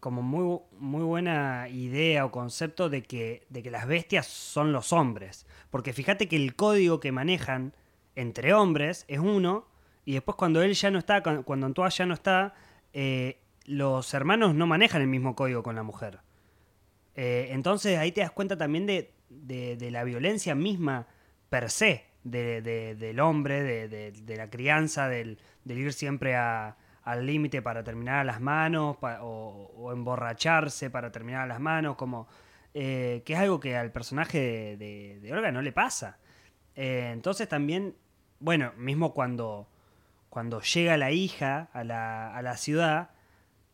como 0.00 0.22
muy, 0.22 0.60
muy 0.78 1.02
buena 1.02 1.68
idea 1.68 2.24
o 2.24 2.30
concepto 2.30 2.88
de 2.88 3.02
que, 3.02 3.46
de 3.50 3.62
que 3.62 3.70
las 3.70 3.86
bestias 3.86 4.26
son 4.26 4.72
los 4.72 4.94
hombres. 4.94 5.46
Porque 5.70 5.92
fíjate 5.92 6.26
que 6.26 6.36
el 6.36 6.56
código 6.56 7.00
que 7.00 7.12
manejan 7.12 7.74
entre 8.16 8.54
hombres 8.54 9.04
es 9.08 9.18
uno 9.18 9.66
y 10.04 10.14
después 10.14 10.36
cuando 10.36 10.62
él 10.62 10.74
ya 10.74 10.90
no 10.90 10.98
está, 10.98 11.22
cuando 11.22 11.66
Antoine 11.66 11.90
ya 11.90 12.06
no 12.06 12.14
está, 12.14 12.54
eh, 12.92 13.38
los 13.66 14.12
hermanos 14.14 14.54
no 14.54 14.66
manejan 14.66 15.02
el 15.02 15.08
mismo 15.08 15.36
código 15.36 15.62
con 15.62 15.76
la 15.76 15.82
mujer. 15.82 16.20
Eh, 17.14 17.48
entonces 17.50 17.98
ahí 17.98 18.12
te 18.12 18.20
das 18.20 18.30
cuenta 18.30 18.56
también 18.56 18.86
de, 18.86 19.88
la 19.90 20.04
violencia 20.04 20.54
misma 20.54 21.06
per 21.48 21.70
se 21.70 22.06
del 22.24 23.20
hombre, 23.20 23.62
de, 23.62 24.36
la 24.36 24.48
crianza, 24.50 25.08
del, 25.08 25.38
ir 25.64 25.92
siempre 25.92 26.34
al 26.36 27.26
límite 27.26 27.62
para 27.62 27.84
terminar 27.84 28.20
a 28.20 28.24
las 28.24 28.40
manos 28.40 28.96
o, 29.02 29.90
emborracharse 29.92 30.90
para 30.90 31.12
terminar 31.12 31.42
a 31.42 31.46
las 31.46 31.60
manos, 31.60 31.96
como 31.96 32.26
eh, 32.72 33.22
que 33.24 33.34
es 33.34 33.38
algo 33.38 33.60
que 33.60 33.76
al 33.76 33.92
personaje 33.92 34.76
de, 34.76 35.30
Olga 35.32 35.52
no 35.52 35.62
le 35.62 35.72
pasa. 35.72 36.18
entonces 36.74 37.48
también, 37.48 37.94
bueno, 38.38 38.72
mismo 38.76 39.12
cuando 39.12 39.68
cuando 40.30 40.62
llega 40.62 40.96
la 40.96 41.10
hija 41.10 41.68
a 41.72 41.84
la, 41.84 42.34
a 42.34 42.40
la 42.40 42.56
ciudad, 42.56 43.10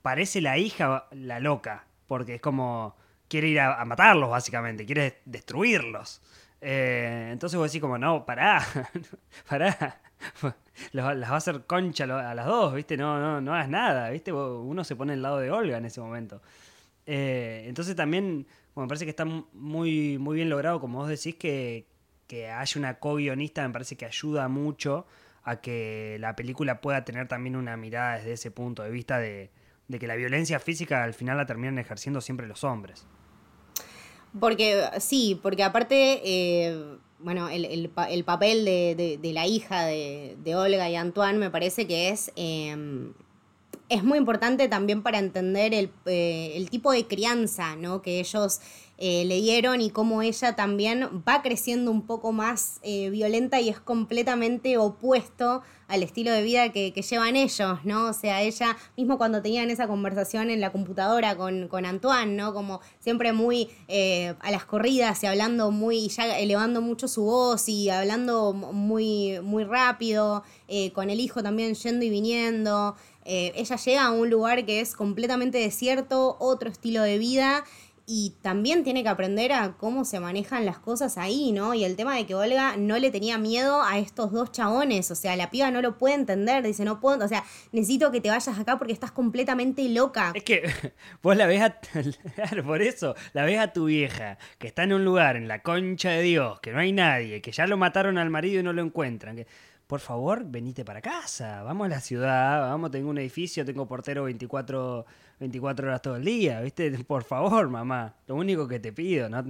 parece 0.03 0.41
la 0.41 0.59
hija 0.59 1.07
la 1.13 1.39
loca, 1.39 1.87
porque 2.07 2.37
es 2.37 2.41
como 2.41 2.97
quiere 3.29 3.49
ir 3.49 3.61
a, 3.61 3.85
matarlos 3.85 4.31
básicamente, 4.31 4.87
quiere 4.87 5.21
destruirlos. 5.25 6.23
Eh, 6.61 7.29
entonces 7.33 7.59
vos 7.59 7.71
decís 7.71 7.83
como, 7.83 7.99
no, 7.99 8.25
pará, 8.25 8.65
pará, 9.49 10.01
las 10.93 11.05
va 11.05 11.35
a 11.35 11.37
hacer 11.37 11.67
concha 11.67 12.05
a 12.05 12.35
las 12.35 12.47
dos, 12.47 12.75
¿viste? 12.75 12.97
No, 12.97 13.21
no, 13.21 13.41
no 13.41 13.55
hagas 13.55 13.69
nada, 13.69 14.11
¿viste? 14.11 14.33
Uno 14.33 14.83
se 14.85 14.97
pone 14.97 15.13
al 15.13 15.23
lado 15.23 15.39
de 15.39 15.51
Olga 15.51 15.77
en 15.77 15.85
ese 15.85 16.01
momento. 16.01 16.41
Eh, 17.05 17.65
entonces 17.67 17.95
también, 17.95 18.47
me 18.75 18.87
parece 18.87 19.05
que 19.05 19.11
está 19.11 19.25
muy, 19.25 20.19
muy 20.19 20.37
bien 20.37 20.49
logrado, 20.49 20.81
como 20.81 20.99
vos 20.99 21.09
decís, 21.09 21.35
que, 21.35 21.87
que 22.27 22.51
haya 22.51 22.79
una 22.79 22.99
co-guionista, 22.99 23.67
me 23.67 23.73
parece 23.73 23.97
que 23.97 24.07
ayuda 24.07 24.49
mucho 24.49 25.07
a 25.47 25.61
que 25.61 26.17
la 26.19 26.35
película 26.35 26.81
pueda 26.81 27.05
tener 27.05 27.29
también 27.29 27.55
una 27.55 27.77
mirada 27.77 28.17
desde 28.17 28.33
ese 28.33 28.51
punto 28.51 28.83
de 28.83 28.91
vista 28.91 29.19
de, 29.19 29.53
que 29.89 30.07
la 30.09 30.17
violencia 30.17 30.59
física 30.59 31.05
al 31.05 31.15
final 31.15 31.37
la 31.37 31.47
terminan 31.47 31.79
ejerciendo 31.79 32.21
siempre 32.21 32.49
los 32.49 32.65
hombres. 32.65 33.07
Porque 34.41 34.83
sí, 34.99 35.39
porque 35.41 35.63
aparte, 35.63 36.21
eh, 36.25 36.97
bueno, 37.21 37.49
el, 37.49 37.89
papel 38.25 38.65
de, 38.65 39.31
la 39.33 39.47
hija 39.47 39.85
de, 39.85 40.57
Olga 40.57 40.91
y 40.91 40.97
Antoine 40.97 41.39
me 41.39 41.49
parece 41.49 41.87
que 41.87 42.09
es, 42.09 42.33
em, 42.35 43.13
es 43.89 44.03
muy 44.03 44.19
importante 44.19 44.67
también 44.67 45.05
para 45.05 45.21
entender 45.21 45.75
el, 45.75 45.93
eh, 46.07 46.55
el 46.57 46.71
tipo 46.71 46.91
de 46.91 47.07
crianza 47.07 47.77
¿no? 47.77 48.03
que 48.03 48.19
ellos 48.19 48.61
eh, 48.99 49.27
le 49.27 49.43
dieron 49.43 49.83
y 49.83 49.91
cómo 49.91 50.23
ella 50.23 50.57
también 50.57 51.23
va 51.29 51.43
creciendo 51.43 51.91
un 51.91 52.07
poco 52.07 52.33
más 52.33 52.81
eh, 52.83 53.11
violenta 53.11 53.61
y 53.61 53.69
es 53.69 53.79
completamente 53.79 54.79
opuesto 54.79 55.63
al 55.87 56.03
estilo 56.03 56.33
de 56.33 56.43
vida 56.43 56.73
que, 56.73 56.91
llevan 56.91 57.37
ellos, 57.37 57.79
¿no? 57.85 58.09
O 58.09 58.13
sea, 58.13 58.43
ella, 58.43 58.77
mismo 58.97 59.19
cuando 59.19 59.43
tenían 59.43 59.71
esa 59.71 59.87
conversación 59.87 60.51
en 60.51 60.61
la 60.61 60.73
computadora 60.73 61.37
con, 61.37 61.69
con 61.69 61.85
Antoine, 61.85 62.35
¿no? 62.35 62.55
Como 62.55 62.81
siempre 62.99 63.33
muy 63.35 63.69
eh, 63.87 64.35
a 64.41 64.51
las 64.51 64.65
corridas 64.65 65.23
y 65.23 65.27
hablando 65.27 65.71
muy, 65.71 66.09
ya 66.09 66.39
elevando 66.39 66.81
mucho 66.81 67.07
su 67.07 67.25
voz 67.25 67.69
y 67.69 67.91
hablando 67.91 68.55
muy, 68.55 69.41
muy 69.43 69.65
rápido, 69.65 70.43
con 70.95 71.11
el 71.11 71.21
hijo 71.21 71.45
también 71.45 71.75
yendo 71.75 72.05
y 72.05 72.11
viniendo. 72.11 72.97
ella 73.25 73.77
llega 73.77 74.07
a 74.07 74.11
un 74.11 74.29
lugar 74.29 74.67
que 74.67 74.81
es 74.81 74.97
completamente 74.97 75.59
desierto, 75.59 76.37
otro 76.41 76.69
estilo 76.69 77.03
de 77.03 77.19
vida 77.19 77.65
y 78.09 78.35
también 78.41 78.85
tiene 78.85 79.03
que 79.03 79.09
aprender 79.09 79.53
a 79.53 79.77
cómo 79.77 80.05
se 80.05 80.21
manejan 80.21 80.65
las 80.65 80.79
cosas 80.79 81.19
ahí, 81.19 81.51
¿no? 81.51 81.75
Y 81.75 81.85
el 81.85 81.97
tema 81.97 82.15
de 82.15 82.25
que 82.25 82.37
Olga 82.37 82.77
no 82.77 82.99
le 82.99 83.11
tenía 83.11 83.37
miedo 83.37 83.83
a 83.83 83.99
estos 83.99 84.31
dos 84.31 84.53
chabones, 84.53 85.11
o 85.11 85.17
sea, 85.17 85.35
la 85.35 85.51
piba 85.51 85.73
no 85.73 85.83
lo 85.83 85.99
puede 85.99 86.15
entender, 86.15 86.63
dice, 86.63 86.85
no 86.85 87.01
puedo, 87.01 87.25
o 87.25 87.29
sea, 87.29 87.43
necesito 87.73 88.13
que 88.13 88.21
te 88.21 88.31
vayas 88.31 88.57
acá 88.61 88.79
porque 88.79 88.93
estás 88.93 89.11
completamente 89.11 89.89
loca. 89.89 90.31
Es 90.37 90.45
que 90.45 90.63
vos 91.23 91.37
la 91.37 91.47
ves 91.47 91.63
a, 91.63 91.81
por 92.65 92.81
eso, 92.81 93.17
la 93.33 93.45
ves 93.45 93.59
a 93.59 93.73
tu 93.73 93.87
vieja, 93.87 94.39
que 94.59 94.69
está 94.69 94.85
en 94.85 94.93
un 94.93 95.05
lugar, 95.05 95.35
en 95.35 95.49
la 95.49 95.63
concha 95.63 96.11
de 96.11 96.23
Dios, 96.23 96.61
que 96.61 96.71
no 96.71 96.79
hay 96.79 96.93
nadie, 96.93 97.41
que 97.43 97.51
ya 97.51 97.67
lo 97.67 97.77
mataron 97.77 98.19
al 98.19 98.31
marido 98.31 98.61
y 98.61 98.63
no 98.63 98.73
lo 98.73 98.83
encuentran, 98.83 99.35
que 99.35 99.49
por 99.87 100.01
favor, 100.01 100.45
venite 100.45 100.85
para 100.85 101.01
casa, 101.01 101.63
vamos 101.63 101.87
a 101.87 101.89
la 101.89 102.01
ciudad, 102.01 102.61
vamos, 102.63 102.91
tengo 102.91 103.09
un 103.09 103.19
edificio, 103.19 103.65
tengo 103.65 103.87
portero 103.87 104.25
24, 104.25 105.07
24 105.39 105.87
horas 105.87 106.03
todo 106.03 106.17
el 106.17 106.25
día, 106.25 106.61
¿viste? 106.61 106.91
Por 107.07 107.23
favor, 107.23 107.69
mamá, 107.69 108.17
lo 108.27 108.35
único 108.35 108.67
que 108.67 108.81
te 108.81 108.93
pido, 108.93 109.29
no, 109.29 109.45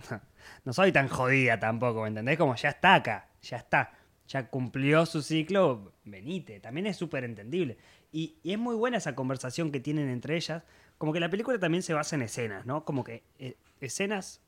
no 0.64 0.72
soy 0.72 0.92
tan 0.92 1.09
jodida 1.09 1.59
tampoco, 1.59 2.03
¿me 2.03 2.09
entendés? 2.09 2.37
Como 2.37 2.55
ya 2.55 2.68
está 2.68 2.96
acá, 2.96 3.31
ya 3.40 3.57
está, 3.57 3.92
ya 4.29 4.51
cumplió 4.51 5.07
su 5.07 5.22
ciclo, 5.22 5.94
venite, 6.05 6.61
también 6.61 6.87
es 6.87 6.99
súper 6.99 7.25
entendible. 7.25 7.79
Y, 8.12 8.37
es 8.44 8.59
muy 8.59 8.75
buena 8.75 8.99
esa 8.99 9.14
conversación 9.14 9.72
que 9.72 9.81
tienen 9.81 10.11
entre 10.11 10.37
ellas, 10.37 10.64
como 10.99 11.14
que 11.14 11.20
la 11.20 11.31
película 11.31 11.59
también 11.59 11.83
se 11.83 11.94
basa 11.94 12.14
en 12.14 12.22
escenas, 12.22 12.66
¿no? 12.66 12.85
Como 12.85 13.05
que 13.05 13.22
eh, 13.38 13.57
escenas 13.81 14.42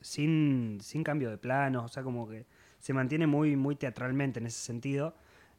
sin, 0.00 0.78
sin 0.80 1.04
cambio 1.04 1.28
de 1.30 1.36
planos, 1.36 1.84
o 1.84 1.88
sea, 1.88 2.02
como 2.02 2.26
que 2.26 2.46
se 2.78 2.94
mantiene 2.94 3.26
muy, 3.26 3.54
muy 3.56 3.76
teatralmente 3.76 4.40
en 4.40 4.46
ese 4.46 4.60
sentido 4.60 5.14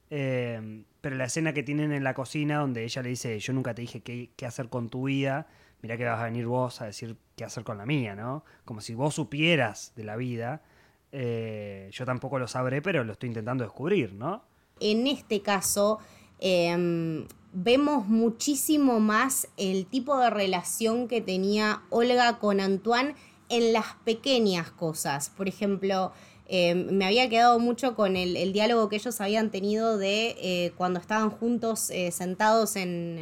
eh, 0.09 0.83
pero 1.01 1.15
la 1.15 1.25
escena 1.25 1.53
que 1.53 1.63
tienen 1.63 1.91
en 1.91 2.03
la 2.03 2.13
cocina, 2.13 2.59
donde 2.59 2.83
ella 2.83 3.01
le 3.01 3.09
dice, 3.09 3.39
yo 3.39 3.53
nunca 3.53 3.73
te 3.73 3.81
dije 3.81 4.01
qué, 4.01 4.45
hacer 4.45 4.69
con 4.69 4.89
tu 4.89 5.03
vida, 5.03 5.47
mira 5.81 5.97
que 5.97 6.05
vas 6.05 6.19
a 6.19 6.25
venir 6.25 6.45
vos 6.45 6.81
a 6.81 6.85
decir 6.85 7.17
qué 7.35 7.45
hacer 7.45 7.63
con 7.63 7.77
la 7.77 7.85
mía, 7.85 8.15
¿no? 8.15 8.43
Como 8.65 8.81
si 8.81 8.93
vos 8.93 9.15
supieras 9.15 9.93
de 9.95 10.03
la 10.03 10.15
vida, 10.15 10.61
eh, 11.11 11.89
yo 11.91 12.05
tampoco 12.05 12.39
lo 12.39 12.47
sabré, 12.47 12.81
pero 12.81 13.03
lo 13.03 13.13
estoy 13.13 13.27
intentando 13.27 13.63
descubrir, 13.63 14.13
¿no? 14.13 14.43
En 14.79 15.07
este 15.07 15.41
caso, 15.41 15.99
em, 16.39 17.27
vemos 17.53 18.07
muchísimo 18.07 18.99
más 18.99 19.47
el 19.57 19.85
tipo 19.85 20.17
de 20.19 20.29
relación 20.29 21.07
que 21.07 21.21
tenía 21.21 21.83
Olga 21.89 22.39
con 22.39 22.59
Antoine 22.59 23.15
en 23.49 23.73
las 23.73 23.95
pequeñas 24.03 24.71
cosas. 24.71 25.29
Por 25.29 25.47
ejemplo, 25.47 26.11
eh, 26.49 26.75
me 26.75 27.05
había 27.05 27.27
quedado 27.27 27.59
mucho 27.59 27.95
con 27.95 28.15
el, 28.15 28.53
diálogo 28.53 28.87
que 28.87 28.95
ellos 28.95 29.19
habían 29.19 29.51
tenido 29.51 29.97
de 29.97 30.35
eh, 30.39 30.71
cuando 30.77 30.99
estaban 30.99 31.29
juntos 31.29 31.89
eh, 31.89 32.11
sentados 32.11 32.75
en, 32.75 33.17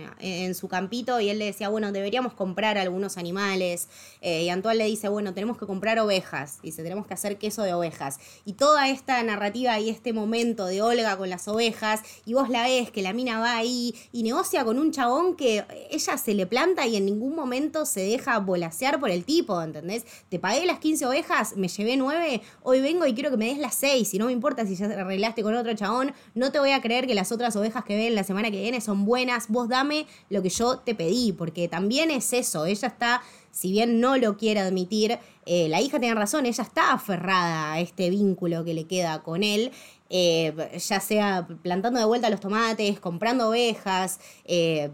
su 0.53 0.67
campito 0.67 1.19
y 1.19 1.29
él 1.29 1.39
le 1.39 1.45
decía, 1.45 1.69
bueno, 1.69 1.91
deberíamos 1.91 2.33
comprar 2.33 2.77
algunos 2.77 3.17
animales. 3.17 3.87
y 4.21 4.49
Antoine 4.49 4.77
le 4.77 4.85
dice, 4.85 5.07
bueno, 5.09 5.33
tenemos 5.33 5.57
que 5.57 5.65
comprar 5.65 5.99
ovejas. 5.99 6.59
Dice, 6.61 6.83
tenemos 6.83 7.07
que 7.07 7.13
hacer 7.13 7.37
queso 7.37 7.63
de 7.63 7.73
ovejas. 7.73 8.19
Y 8.45 8.53
toda 8.53 8.89
esta 8.89 9.21
narrativa 9.23 9.79
y 9.79 9.89
este 9.89 10.13
momento 10.13 10.65
de 10.65 10.81
Olga 10.81 11.17
con 11.17 11.29
las 11.29 11.47
ovejas, 11.47 12.01
y 12.25 12.33
vos 12.33 12.49
la 12.49 12.63
ves 12.63 12.91
que 12.91 13.01
la 13.01 13.13
mina 13.13 13.39
va 13.39 13.57
ahí 13.57 13.95
y 14.11 14.23
negocia 14.23 14.63
con 14.63 14.77
un 14.77 14.91
chabón 14.91 15.35
que 15.35 15.65
ella 15.89 16.17
se 16.17 16.33
le 16.33 16.45
planta 16.45 16.85
y 16.85 16.95
en 16.95 17.05
ningún 17.05 17.35
momento 17.35 17.85
se 17.85 18.01
deja 18.01 18.39
volasear 18.39 18.99
por 18.99 19.09
el 19.09 19.25
tipo, 19.25 19.61
¿entendés? 19.61 20.05
Te 20.29 20.39
pagué 20.39 20.65
las 20.65 20.79
15 20.79 21.05
ovejas, 21.07 21.55
me 21.55 21.67
llevé 21.67 21.97
9, 21.97 22.41
hoy 22.63 22.81
vengo 22.81 23.05
y 23.05 23.14
quiero 23.15 23.31
que 23.31 23.37
me 23.37 23.47
des 23.47 23.57
las 23.57 23.75
seis, 23.75 24.13
y 24.13 24.19
no 24.19 24.25
me 24.27 24.31
importa 24.31 24.65
si 24.65 24.75
ya 24.75 24.85
arreglaste 24.85 25.41
con 25.41 25.55
otro 25.55 25.73
chabón, 25.73 26.13
no 26.33 26.51
te 26.51 26.59
voy 26.59 26.71
a 26.71 26.81
creer 26.81 27.07
que 27.07 27.15
las 27.15 27.31
otras 27.31 27.55
ovejas 27.55 27.83
que 27.83 27.95
ven 27.95 28.13
la 28.13 28.23
semana 28.23 28.51
que 28.51 28.61
viene 28.61 28.81
son 28.81 29.05
buenas, 29.05 29.47
vos 29.47 29.69
dame 29.69 30.05
lo 30.29 30.43
que 30.43 30.49
yo 30.49 30.79
te 30.79 30.93
pedí, 30.93 31.31
porque 31.31 31.67
también 31.67 32.11
es 32.11 32.33
eso, 32.33 32.65
ella 32.65 32.87
está, 32.87 33.21
si 33.51 33.71
bien 33.71 33.99
no 33.99 34.17
lo 34.17 34.37
quiere 34.37 34.59
admitir, 34.59 35.17
eh, 35.45 35.67
la 35.69 35.81
hija 35.81 35.99
tiene 35.99 36.15
razón, 36.15 36.45
ella 36.45 36.63
está 36.63 36.93
aferrada 36.93 37.73
a 37.73 37.79
este 37.79 38.09
vínculo 38.09 38.63
que 38.63 38.73
le 38.73 38.85
queda 38.85 39.23
con 39.23 39.43
él, 39.43 39.71
eh, 40.09 40.53
ya 40.77 40.99
sea 40.99 41.47
plantando 41.63 41.99
de 41.99 42.05
vuelta 42.05 42.29
los 42.29 42.39
tomates, 42.39 42.99
comprando 42.99 43.49
ovejas, 43.49 44.19
eh, 44.45 44.91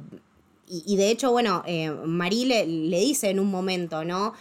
y, 0.73 0.95
de 0.95 1.12
hecho, 1.12 1.31
bueno, 1.34 1.63
eh, 1.67 1.91
le, 2.07 2.99
dice 2.99 3.29
en 3.29 3.41
un 3.41 3.51
momento, 3.51 4.05
¿no? 4.05 4.34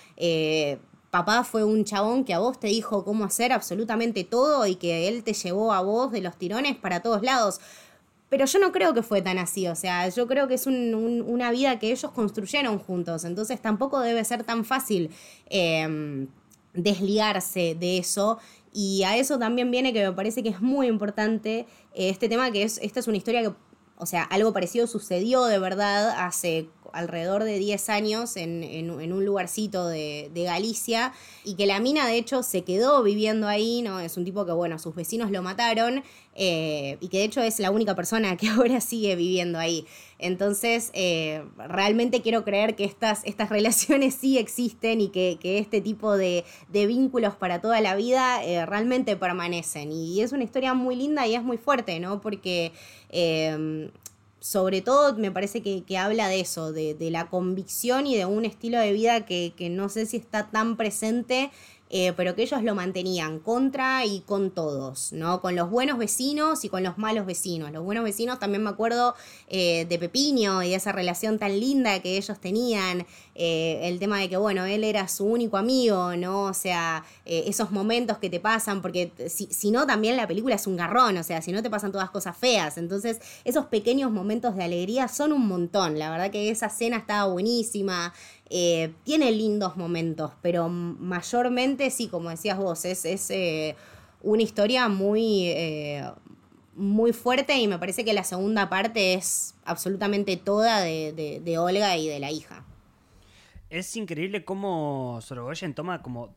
Papá 1.11 1.44
fue 1.44 1.64
un 1.64 1.85
chabón 1.85 2.25
que 2.25 2.35
a 2.35 2.38
vos 2.38 2.59
te 2.59 2.68
dijo 2.68 3.05
cómo 3.05 3.25
hacer 3.25 3.53
absolutamente 3.53 4.25
todo 4.25 4.66
y 4.66 4.77
que 4.77 5.09
él 5.09 5.25
te 5.25 5.33
llevó 5.33 5.73
a 5.73 5.83
vos 5.83 6.12
de 6.12 6.20
los 6.20 6.37
tirones 6.37 6.77
para 6.77 7.01
todos 7.01 7.23
lados. 7.23 7.61
Pero 8.29 8.44
yo 8.46 8.61
no 8.61 8.70
creo 8.70 8.94
que 8.94 9.03
fue 9.03 9.23
tan 9.23 9.38
así, 9.38 9.66
o 9.66 9.75
sea, 9.75 10.09
yo 10.09 10.29
creo 10.29 10.46
que 10.46 10.55
es 10.55 10.66
una 10.68 11.51
vida 11.51 11.81
que 11.81 11.90
ellos 11.90 12.12
construyeron 12.12 12.79
juntos, 12.79 13.25
entonces 13.25 13.61
tampoco 13.61 13.99
debe 13.99 14.25
ser 14.25 14.44
tan 14.44 14.64
fácil 14.64 15.11
em, 15.49 16.29
desligarse 16.73 17.75
de 17.75 17.99
eso. 17.99 18.38
Y 18.73 19.03
a 19.03 19.16
eso 19.16 19.37
también 19.37 19.73
viene 19.73 19.92
que 19.92 20.05
me 20.05 20.12
parece 20.12 20.44
que 20.44 20.51
es 20.51 20.61
muy 20.61 20.87
importante 20.87 21.66
eh, 21.92 22.09
este 22.09 22.29
tema, 22.29 22.53
que 22.53 22.62
es, 22.62 22.79
esta 22.83 23.01
es 23.01 23.09
una 23.09 23.16
historia 23.16 23.42
que 23.42 23.53
o 24.00 24.06
sea, 24.06 24.22
algo 24.22 24.52
parecido 24.52 24.86
sucedió 24.86 25.44
de 25.44 25.58
verdad 25.58 26.14
hace 26.16 26.68
alrededor 26.92 27.44
de 27.44 27.58
10 27.58 27.88
años 27.90 28.36
en, 28.36 28.90
un 28.90 29.24
lugarcito 29.24 29.86
de, 29.86 30.30
Galicia 30.34 31.12
y 31.44 31.54
que 31.54 31.66
la 31.66 31.80
mina 31.80 32.06
de 32.06 32.16
hecho 32.16 32.42
se 32.42 32.64
quedó 32.64 33.02
viviendo 33.02 33.46
ahí, 33.46 33.82
¿no? 33.82 34.00
Es 34.00 34.16
un 34.16 34.24
tipo 34.24 34.46
que, 34.46 34.52
bueno, 34.52 34.78
sus 34.78 34.94
vecinos 34.94 35.30
lo 35.30 35.42
mataron 35.42 36.02
eh, 36.34 36.96
y 37.00 37.08
que 37.08 37.18
de 37.18 37.24
hecho 37.24 37.42
es 37.42 37.58
la 37.60 37.70
única 37.70 37.94
persona 37.94 38.36
que 38.36 38.48
ahora 38.48 38.80
sigue 38.80 39.14
viviendo 39.16 39.58
ahí. 39.58 39.86
Entonces, 40.20 40.90
eh, 40.92 41.44
realmente 41.56 42.22
quiero 42.22 42.44
creer 42.44 42.76
que 42.76 42.85
estas, 42.85 43.24
estas 43.24 43.48
relaciones 43.48 44.14
sí 44.20 44.38
existen 44.38 45.00
y 45.00 45.09
que, 45.09 45.38
este 45.42 45.80
tipo 45.80 46.16
de, 46.16 46.44
vínculos 46.70 47.35
para 47.35 47.61
toda 47.61 47.80
la 47.80 47.94
vida 47.94 48.44
eh, 48.44 48.64
realmente 48.66 49.16
permanecen. 49.16 49.92
Y, 49.92 50.20
es 50.20 50.33
una 50.33 50.44
historia 50.44 50.74
muy 50.74 50.96
linda 50.96 51.26
y 51.26 51.35
es 51.35 51.42
muy 51.42 51.56
fuerte, 51.56 51.98
¿no? 52.00 52.20
Porque 52.20 52.72
sobre 54.40 54.80
todo 54.80 55.14
me 55.16 55.30
parece 55.30 55.62
que, 55.62 55.98
habla 55.98 56.28
de 56.28 56.40
eso, 56.40 56.72
de, 56.72 56.96
la 57.11 57.28
convicción 57.28 58.06
y 58.06 58.16
de 58.16 58.24
un 58.24 58.44
estilo 58.44 58.78
de 58.78 58.92
vida 58.92 59.26
que, 59.26 59.52
que 59.56 59.68
no 59.68 59.88
sé 59.88 60.06
si 60.06 60.16
está 60.16 60.50
tan 60.50 60.76
presente 60.76 61.50
eh, 61.92 62.12
pero 62.16 62.37
que 62.37 62.42
ellos 62.42 62.62
lo 62.62 62.76
mantenían 62.76 63.40
contra 63.40 64.07
y 64.07 64.20
con 64.20 64.53
todos, 64.53 65.12
¿no? 65.12 65.40
Con 65.40 65.57
los 65.57 65.70
buenos 65.70 65.98
vecinos 65.98 66.64
y 66.64 66.68
con 66.68 66.85
los 66.85 66.98
malos 66.98 67.26
vecinos. 67.26 67.72
Los 67.72 67.85
buenos 67.85 68.05
vecinos 68.05 68.38
también 68.38 68.62
me 68.62 68.70
acuerdo 68.70 69.16
eh, 69.48 69.87
de 69.88 69.98
Pepiño 69.98 70.62
y 70.62 70.72
esa 70.72 70.92
relación 70.92 71.40
tan 71.40 71.59
linda 71.59 72.00
que 72.00 72.16
ellos 72.16 72.38
tenían, 72.38 73.07
eh, 73.35 73.81
el 73.85 73.98
tema 73.98 74.18
de 74.20 74.29
que, 74.29 74.37
bueno, 74.37 74.66
él 74.66 74.85
era 74.85 75.09
su 75.09 75.24
único 75.24 75.57
amigo, 75.57 76.14
¿no? 76.14 76.44
O 76.44 76.55
sea, 76.55 77.05
esos 77.24 77.72
momentos 77.72 78.18
que 78.18 78.31
te 78.31 78.38
pasan, 78.38 78.83
porque 78.83 79.12
si, 79.29 79.46
si 79.46 79.70
no, 79.70 79.87
también 79.87 80.16
la 80.16 80.29
película 80.29 80.55
es 80.55 80.66
un 80.66 80.76
garrón, 80.76 81.16
o 81.16 81.22
sea, 81.24 81.42
si 81.42 81.50
no 81.50 81.62
te 81.62 81.70
pasan 81.70 81.90
todas 81.90 82.11
cosas 82.11 82.37
feas. 82.37 82.79
Entonces, 82.79 83.18
esos 83.44 83.66
pequeños 83.66 84.12
momentos 84.12 84.55
de 84.55 84.64
alegría 84.64 85.09
son 85.09 85.33
un 85.33 85.46
montón. 85.48 85.98
La 85.98 86.11
verdad 86.11 86.31
que 86.31 86.50
esa 86.50 86.66
escena 86.66 86.98
estaba 86.98 87.31
buenísima. 87.33 88.12
Eh, 88.52 88.94
tiene 89.04 89.30
lindos 89.30 89.76
momentos, 89.76 90.32
pero 90.42 90.68
mayormente 90.68 91.88
sí, 91.90 92.08
como 92.08 92.30
decías 92.30 92.58
vos, 92.58 92.84
es, 92.84 93.30
eh, 93.30 93.76
una 94.22 94.42
historia 94.42 94.88
muy, 94.88 95.46
eh, 95.50 96.04
muy 96.74 97.12
fuerte 97.12 97.56
y 97.56 97.68
me 97.68 97.78
parece 97.78 98.04
que 98.04 98.12
la 98.12 98.24
segunda 98.24 98.68
parte 98.68 99.14
es 99.14 99.54
absolutamente 99.64 100.36
toda 100.36 100.80
de, 100.80 101.56
Olga 101.60 101.96
y 101.96 102.08
de 102.08 102.18
la 102.18 102.32
hija. 102.32 102.64
Es 103.70 103.94
increíble 103.94 104.44
cómo 104.44 105.20
Sorogoyen 105.22 105.72
toma 105.72 106.02
como 106.02 106.34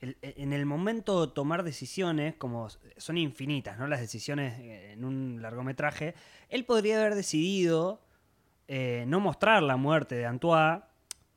en 0.00 0.52
el 0.52 0.66
momento 0.66 1.30
tomar 1.30 1.64
decisiones, 1.64 2.36
como 2.36 2.68
son 2.98 3.16
infinitas, 3.16 3.78
¿no? 3.78 3.88
Las 3.88 4.00
decisiones 4.00 4.60
en 4.92 5.02
un 5.02 5.40
largometraje, 5.40 6.14
él 6.50 6.66
podría 6.66 7.00
haber 7.00 7.14
decidido 7.14 8.02
no 8.68 9.18
mostrar 9.18 9.62
la 9.62 9.76
muerte 9.76 10.14
de 10.14 10.26
Antoine 10.26 10.82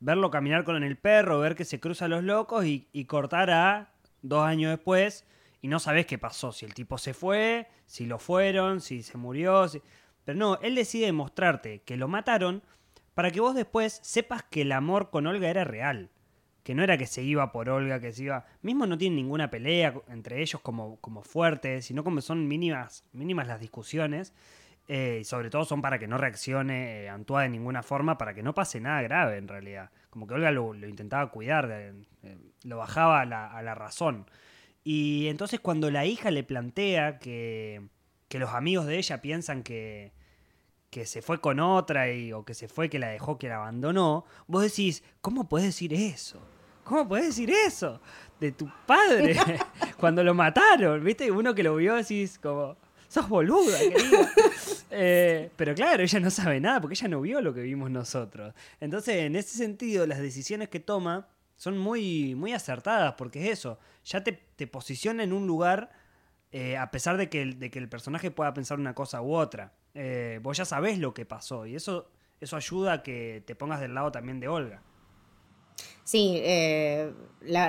verlo 0.02 0.32
caminar 0.32 0.64
con 0.64 0.82
el 0.82 0.96
perro, 0.98 1.38
ver 1.38 1.54
que 1.54 1.64
se 1.64 1.78
cruzan 1.78 2.10
los 2.10 2.24
locos 2.24 2.64
y, 2.66 3.04
cortar 3.04 3.50
a 3.50 3.92
dos 4.20 4.44
años 4.44 4.70
después 4.70 5.24
y 5.60 5.68
no 5.68 5.78
sabes 5.78 6.06
qué 6.06 6.18
pasó, 6.18 6.50
si 6.50 6.64
el 6.66 6.74
tipo 6.74 6.98
se 6.98 7.14
fue, 7.14 7.68
si 7.86 8.06
lo 8.06 8.18
fueron, 8.18 8.80
si 8.80 9.04
se 9.04 9.16
murió. 9.16 9.64
Pero 10.24 10.38
no, 10.38 10.58
él 10.60 10.74
decide 10.74 11.12
mostrarte 11.12 11.82
que 11.82 11.96
lo 11.96 12.08
mataron 12.08 12.62
para 13.14 13.30
que 13.30 13.40
vos 13.40 13.54
después 13.54 14.00
sepas 14.02 14.42
que 14.42 14.62
el 14.62 14.72
amor 14.72 15.10
con 15.10 15.26
Olga 15.26 15.48
era 15.48 15.62
real. 15.62 16.10
Que 16.64 16.74
no 16.74 16.82
era 16.82 16.98
que 16.98 17.06
se 17.06 17.22
iba 17.22 17.52
por 17.52 17.68
Olga, 17.68 18.00
que 18.00 18.12
se 18.12 18.24
iba. 18.24 18.46
Mismo 18.60 18.86
no 18.86 18.98
tiene 18.98 19.16
ninguna 19.16 19.50
pelea 19.50 19.94
entre 20.08 20.42
ellos 20.42 20.60
como, 20.60 20.96
como 21.00 21.22
fuerte, 21.22 21.80
sino 21.80 22.02
como 22.02 22.20
son 22.20 22.48
mínimas, 22.48 23.04
mínimas 23.12 23.46
las 23.46 23.60
discusiones. 23.60 24.32
Eh, 24.88 25.18
y 25.20 25.24
sobre 25.24 25.48
todo 25.48 25.64
son 25.64 25.80
para 25.80 25.98
que 25.98 26.08
no 26.08 26.18
reaccione 26.18 27.06
eh, 27.06 27.12
de 27.12 27.48
ninguna 27.48 27.82
forma, 27.82 28.18
para 28.18 28.34
que 28.34 28.42
no 28.42 28.54
pase 28.54 28.80
nada 28.80 29.02
grave 29.02 29.36
en 29.38 29.48
realidad. 29.48 29.90
Como 30.10 30.26
que 30.26 30.34
Olga 30.34 30.50
lo, 30.50 30.74
intentaba 30.74 31.30
cuidar, 31.30 31.94
lo 32.64 32.76
bajaba 32.76 33.22
a 33.22 33.62
la, 33.62 33.74
razón. 33.74 34.26
Y 34.84 35.28
entonces 35.28 35.60
cuando 35.60 35.90
la 35.90 36.04
hija 36.04 36.30
le 36.30 36.42
plantea 36.42 37.18
que, 37.18 37.82
que 38.28 38.38
los 38.38 38.50
amigos 38.50 38.86
de 38.86 38.98
ella 38.98 39.22
piensan 39.22 39.62
que, 39.62 40.12
que 40.92 41.06
se 41.06 41.22
fue 41.22 41.40
con 41.40 41.58
otra 41.58 42.12
y, 42.12 42.34
o 42.34 42.44
que 42.44 42.52
se 42.52 42.68
fue, 42.68 42.90
que 42.90 42.98
la 42.98 43.08
dejó, 43.08 43.38
que 43.38 43.48
la 43.48 43.56
abandonó, 43.56 44.26
vos 44.46 44.62
decís, 44.62 45.02
¿cómo 45.22 45.48
puedes 45.48 45.68
decir 45.68 45.94
eso? 45.94 46.38
¿Cómo 46.84 47.08
puedes 47.08 47.28
decir 47.28 47.50
eso? 47.50 47.98
De 48.38 48.52
tu 48.52 48.70
padre, 48.86 49.34
cuando 49.98 50.22
lo 50.22 50.34
mataron, 50.34 51.02
¿viste? 51.02 51.30
Uno 51.30 51.54
que 51.54 51.62
lo 51.62 51.76
vio 51.76 51.94
decís 51.94 52.38
como, 52.38 52.76
sos 53.12 53.28
boluda, 53.28 53.78
querida. 53.78 54.32
Eh, 54.94 55.50
pero 55.56 55.74
claro, 55.74 56.02
ella 56.02 56.20
no 56.20 56.30
sabe 56.30 56.60
nada 56.60 56.78
porque 56.78 56.92
ella 56.92 57.08
no 57.08 57.22
vio 57.22 57.40
lo 57.40 57.54
que 57.54 57.62
vimos 57.62 57.90
nosotros. 57.90 58.52
Entonces, 58.78 59.22
en 59.22 59.36
ese 59.36 59.56
sentido, 59.56 60.06
las 60.06 60.18
decisiones 60.18 60.68
que 60.68 60.80
toma 60.80 61.28
son 61.56 61.78
muy, 61.78 62.34
muy 62.34 62.52
acertadas 62.52 63.14
porque 63.16 63.42
es 63.42 63.58
eso, 63.58 63.78
ya 64.04 64.22
te, 64.22 64.34
posiciona 64.66 65.22
en 65.22 65.32
un 65.32 65.46
lugar 65.46 65.92
eh, 66.50 66.76
a 66.76 66.90
pesar 66.90 67.16
de 67.16 67.30
que, 67.30 67.40
el, 67.40 67.58
de 67.58 67.70
que 67.70 67.78
el 67.78 67.88
personaje 67.88 68.30
pueda 68.30 68.52
pensar 68.52 68.78
una 68.78 68.94
cosa 68.94 69.22
u 69.22 69.34
otra. 69.34 69.72
Eh, 69.94 70.40
vos 70.42 70.58
ya 70.58 70.66
sabés 70.66 70.98
lo 70.98 71.14
que 71.14 71.24
pasó 71.24 71.64
y 71.64 71.74
eso, 71.74 72.10
eso 72.38 72.56
ayuda 72.56 72.92
a 72.92 73.02
que 73.02 73.42
te 73.46 73.54
pongas 73.54 73.80
del 73.80 73.94
lado 73.94 74.12
también 74.12 74.40
de 74.40 74.48
Olga. 74.48 74.82
Sí, 76.04 76.34
eh, 76.36 77.12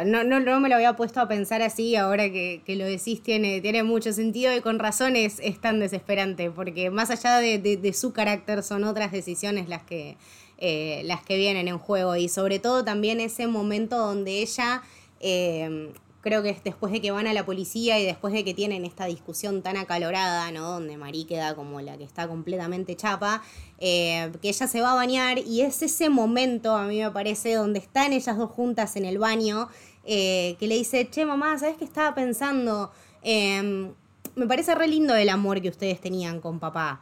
no, 0.06 0.24
no, 0.24 0.60
me 0.60 0.69
lo 0.69 0.76
había 0.76 0.96
puesto 0.96 1.19
a 1.19 1.28
pensar 1.28 1.62
así, 1.62 1.96
ahora 1.96 2.30
que, 2.30 2.62
lo 2.67 2.86
decís 2.86 3.22
tiene, 3.22 3.62
tiene 3.62 3.84
mucho 3.84 4.12
sentido 4.13 4.56
y 4.56 4.62
con 4.62 4.80
razón 4.80 5.15
es, 5.15 5.39
tan 5.62 5.80
desesperante, 5.80 6.52
porque 6.52 6.89
más 6.89 7.10
allá 7.10 7.38
de, 7.38 7.93
su 7.93 8.13
carácter 8.13 8.63
son 8.63 8.84
otras 8.84 9.12
decisiones 9.12 9.69
las 9.69 9.84
que, 9.84 10.17
eh, 10.58 11.02
las 11.06 11.24
que 11.24 11.38
vienen 11.38 11.67
en 11.67 11.78
juego 11.78 12.15
y 12.15 12.30
sobre 12.30 12.60
todo 12.60 12.84
también 12.84 13.19
ese 13.19 13.48
momento 13.48 13.98
donde 13.98 14.41
ella 14.41 14.84
eh, 15.19 15.91
creo 16.23 16.41
que 16.41 16.49
es 16.49 16.63
después 16.63 16.91
de 16.93 17.01
que 17.01 17.12
van 17.12 17.27
a 17.27 17.33
la 17.33 17.45
policía 17.45 17.99
y 17.99 18.05
después 18.05 18.33
de 18.33 18.45
que 18.45 18.53
tienen 18.53 18.86
esta 18.86 19.05
discusión 19.05 19.62
tan 19.62 19.75
acalorada, 19.75 20.49
¿no? 20.51 20.71
Donde 20.71 20.95
Marí 20.95 21.25
queda 21.25 21.53
como 21.53 21.81
la 21.81 21.97
que 21.97 22.05
está 22.05 22.29
completamente 22.29 22.95
chapa, 22.95 23.43
eh, 23.77 24.31
que 24.41 24.47
ella 24.47 24.65
se 24.67 24.81
va 24.81 24.93
a 24.93 24.95
bañar 24.95 25.38
y 25.39 25.62
es 25.62 25.81
ese 25.81 26.09
momento, 26.09 26.77
a 26.77 26.88
mí 26.88 27.01
me 27.01 27.12
parece, 27.12 27.53
donde 27.55 27.79
están 27.79 28.13
ellas 28.13 28.38
dos 28.38 28.49
juntas 28.49 28.95
en 28.95 29.03
el 29.03 29.17
baño, 29.17 29.67
eh, 30.05 30.55
que 30.59 30.67
le 30.67 30.75
dice, 30.75 31.09
che, 31.09 31.25
mamá, 31.25 31.59
¿sabes 31.59 31.75
qué 31.75 31.83
estaba 31.83 32.15
pensando? 32.15 32.91
Em, 33.21 33.91
me 34.36 34.47
parece 34.47 34.73
re 34.75 34.88
lindo 34.88 35.13
el 35.15 35.27
amor 35.27 35.62
que 35.62 35.69
ustedes 35.69 35.99
tenían 35.99 36.39
con 36.39 36.57
papá. 36.57 37.01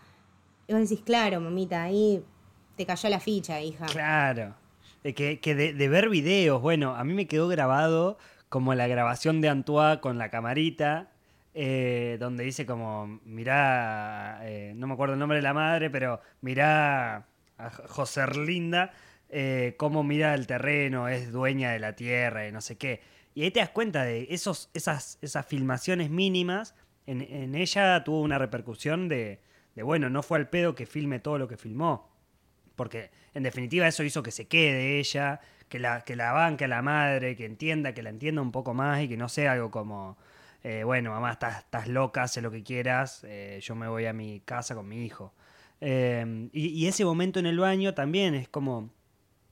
Y 0.67 0.73
vos 0.73 0.81
decís, 0.81 1.05
claro, 1.05 1.39
mamita, 1.39 1.84
ahí 1.84 2.23
te 2.75 2.88
cayó 2.88 3.07
la 3.07 3.19
ficha, 3.19 3.62
hija. 3.62 3.86
Claro. 3.86 4.55
Que, 5.03 5.39
que 5.39 5.55
de, 5.55 5.73
de 5.73 5.89
ver 5.89 6.10
videos, 6.10 6.62
bueno, 6.62 6.95
a 6.95 7.03
mí 7.03 7.13
me 7.13 7.27
quedó 7.27 7.47
grabado 7.47 8.17
como 8.52 8.76
la 8.76 8.86
grabación 8.86 9.40
de 9.40 9.48
Antoine 9.48 10.02
con 10.02 10.18
la 10.18 10.30
camarita, 10.30 11.10
eh, 11.54 12.18
donde 12.20 12.44
dice 12.44 12.66
como, 12.66 13.22
mirá, 13.24 14.42
eh, 14.44 14.74
no 14.76 14.88
me 14.88 14.94
acuerdo 14.94 15.14
el 15.14 15.20
nombre 15.22 15.38
de 15.38 15.42
la 15.42 15.54
madre, 15.54 15.90
pero 15.90 16.20
mirá 16.42 17.28
a 17.58 17.70
José 17.88 18.28
Linda, 18.28 18.92
eh, 19.30 19.76
cómo 19.78 20.04
mira 20.04 20.34
el 20.34 20.48
terreno, 20.48 21.08
es 21.08 21.32
dueña 21.32 21.72
de 21.72 21.80
la 21.80 21.96
tierra 21.96 22.46
y 22.46 22.52
no 22.52 22.60
sé 22.60 22.78
qué. 22.78 23.00
Y 23.36 23.44
ahí 23.44 23.52
te 23.52 23.62
das 23.62 23.70
cuenta 23.70 24.04
de 24.04 24.28
esos, 24.30 24.70
esas, 24.74 25.18
esas 25.22 25.46
filmaciones 25.46 26.10
mínimas, 26.10 26.76
en, 27.08 27.56
ella 27.56 28.04
tuvo 28.04 28.20
una 28.20 28.38
repercusión 28.38 29.08
de, 29.08 29.40
de, 29.76 29.84
bueno, 29.84 30.10
no 30.10 30.24
fue 30.24 30.40
al 30.40 30.50
pedo 30.50 30.76
que 30.76 30.86
filme 30.86 31.20
todo 31.20 31.38
lo 31.38 31.48
que 31.48 31.56
filmó. 31.56 32.12
Porque 32.76 33.12
en 33.34 33.44
definitiva 33.44 33.88
eso 33.88 34.04
hizo 34.04 34.22
que 34.22 34.32
se 34.32 34.50
quede 34.50 35.00
ella, 35.00 35.40
que 35.71 35.79
la, 35.79 36.01
que 36.01 36.17
la 36.17 36.34
banque 36.34 36.65
a 36.65 36.67
la 36.67 36.81
madre, 36.81 37.38
que 37.38 37.45
entienda, 37.45 37.93
que 37.93 38.03
la 38.03 38.10
entienda 38.10 38.41
un 38.41 38.51
poco 38.51 38.73
más 38.73 39.01
y 39.01 39.07
que 39.07 39.15
no 39.15 39.29
sea 39.29 39.53
algo 39.53 39.71
como 39.71 40.17
eh, 40.63 40.84
bueno, 40.84 41.12
mamá, 41.12 41.31
estás, 41.31 41.60
estás 41.60 41.88
loca, 41.88 42.23
haz 42.23 42.38
lo 42.38 42.51
que 42.51 42.62
quieras, 42.62 43.23
eh, 43.23 43.60
yo 43.63 43.73
me 43.75 43.88
voy 43.88 44.05
a 44.05 44.13
mi 44.13 44.41
casa 44.41 44.75
con 44.75 44.88
mi 44.88 45.05
hijo. 45.05 45.34
Eh, 45.79 46.49
y, 46.51 46.86
ese 46.88 47.05
momento 47.05 47.39
en 47.39 47.45
el 47.47 47.57
baño 47.57 47.93
también 47.93 48.36
es 48.36 48.49
como, 48.49 48.91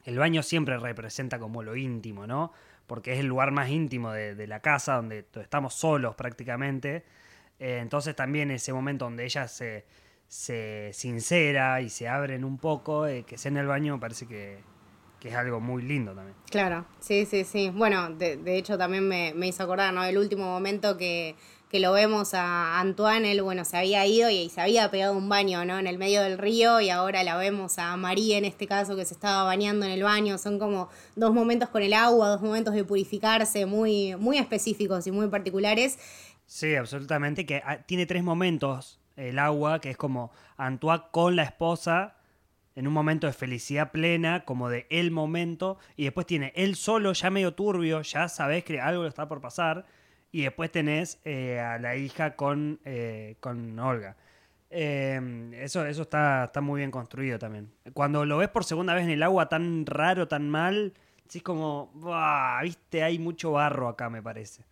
el 0.04 0.18
baño 0.20 0.44
siempre 0.44 0.78
representa 0.78 1.40
como 1.40 1.64
lo 1.64 1.78
íntimo, 1.78 2.28
¿no? 2.28 2.52
Porque 2.86 3.14
es 3.14 3.20
el 3.20 3.28
lugar 3.28 3.52
más 3.52 3.70
íntimo 3.70 4.12
de, 4.12 4.48
la 4.48 4.60
casa, 4.62 4.96
donde 4.96 5.26
estamos 5.42 5.74
solos 5.74 6.16
prácticamente. 6.16 7.06
Eh, 7.60 7.80
entonces 7.82 8.16
también 8.16 8.52
ese 8.52 8.74
momento 8.74 9.06
donde 9.06 9.24
ella 9.24 9.48
se, 9.48 9.86
se 10.28 10.92
sincera 10.94 11.82
y 11.82 11.90
se 11.90 12.10
abren 12.10 12.44
un 12.44 12.58
poco, 12.58 13.06
que 13.26 13.38
sea 13.38 13.52
en 13.52 13.58
el 13.58 13.68
baño, 13.68 13.96
me 13.96 14.02
parece 14.02 14.28
que, 14.28 14.60
que 15.20 15.30
es 15.30 15.36
algo 15.36 15.60
muy 15.60 15.84
lindo 15.84 16.14
también. 16.14 16.36
Claro, 16.50 16.86
sí, 17.00 17.26
sí, 17.26 17.44
sí. 17.44 17.70
Bueno, 17.74 18.10
de, 18.10 18.38
de 18.38 18.58
hecho 18.58 18.78
también 18.78 19.08
me, 19.08 19.34
me 19.34 19.48
hizo 19.48 19.64
acordar, 19.64 19.94
¿no? 19.94 20.04
El 20.04 20.18
último 20.18 20.46
momento 20.46 20.98
que, 20.98 21.36
que 21.70 21.80
lo 21.80 21.92
vemos 21.92 22.34
a 22.34 22.80
Antoine, 22.80 23.32
él, 23.32 23.42
bueno, 23.42 23.66
se 23.66 23.78
había 23.78 24.06
ido 24.06 24.30
y, 24.30 24.38
y 24.38 24.50
se 24.50 24.62
había 24.62 24.90
pegado 24.90 25.16
un 25.16 25.30
baño, 25.30 25.66
¿no? 25.66 25.78
En 25.78 25.88
el 25.88 25.98
medio 25.98 26.22
del 26.22 26.38
río 26.38 26.80
y 26.80 26.90
ahora 26.90 27.24
la 27.24 27.38
vemos 27.38 27.78
a 27.80 27.96
María 27.98 28.38
en 28.38 28.46
este 28.46 28.66
caso 28.66 28.96
que 28.96 29.06
se 29.06 29.14
estaba 29.14 29.44
bañando 29.44 29.86
en 29.86 29.92
el 29.92 30.04
baño. 30.04 30.38
Son 30.38 30.58
como 30.58 30.90
dos 31.16 31.34
momentos 31.34 31.70
con 31.70 31.84
el 31.84 31.94
agua, 31.94 32.30
dos 32.30 32.42
momentos 32.42 32.74
de 32.74 32.84
purificarse 32.84 33.66
muy, 33.66 34.16
muy 34.16 34.38
específicos 34.38 35.06
y 35.06 35.12
muy 35.12 35.28
particulares. 35.28 36.00
Sí, 36.46 36.76
absolutamente, 36.76 37.46
que 37.46 37.62
ah, 37.64 37.78
tiene 37.86 38.06
tres 38.08 38.24
momentos 38.24 39.00
el 39.16 39.38
agua, 39.38 39.82
que 39.82 39.92
es 39.92 39.98
como 39.98 40.32
Antoine 40.58 41.04
con 41.12 41.36
la 41.36 41.44
esposa 41.44 42.16
en 42.80 42.88
un 42.88 42.94
momento 42.94 43.28
de 43.28 43.34
felicidad 43.34 43.92
plena, 43.92 44.46
como 44.46 44.70
de 44.70 44.88
el 44.90 45.12
momento, 45.12 45.78
y 45.98 46.06
después 46.06 46.26
tiene 46.26 46.54
él 46.56 46.78
solo, 46.78 47.12
ya 47.12 47.30
medio 47.30 47.54
turbio, 47.54 48.02
ya 48.04 48.30
sabes 48.30 48.64
que 48.64 48.80
algo 48.80 49.06
está 49.06 49.28
por 49.28 49.42
pasar, 49.42 49.86
y 50.32 50.44
después 50.44 50.72
tenés 50.72 51.20
eh, 51.26 51.60
a 51.60 51.78
la 51.78 51.98
hija 51.98 52.38
con, 52.38 52.80
eh, 52.86 53.36
con 53.42 53.78
Olga. 53.80 54.16
Eh, 54.70 55.20
eso 55.56 55.86
eso 55.86 56.04
está, 56.04 56.46
está 56.46 56.62
muy 56.62 56.80
bien 56.80 56.90
construido 56.90 57.38
también. 57.38 57.70
Cuando 57.94 58.24
lo 58.24 58.38
ves 58.38 58.48
por 58.48 58.64
segunda 58.64 58.94
vez 58.94 59.04
en 59.04 59.10
el 59.10 59.24
agua 59.24 59.50
tan 59.50 59.86
raro, 59.86 60.30
tan 60.30 60.50
mal, 60.50 60.94
sí 61.28 61.40
es 61.40 61.44
como, 61.44 61.92
"Buah, 61.96 62.62
viste, 62.64 63.04
hay 63.04 63.20
mucho 63.20 63.52
barro 63.52 63.90
acá, 63.90 64.10
me 64.10 64.22
parece. 64.24 64.64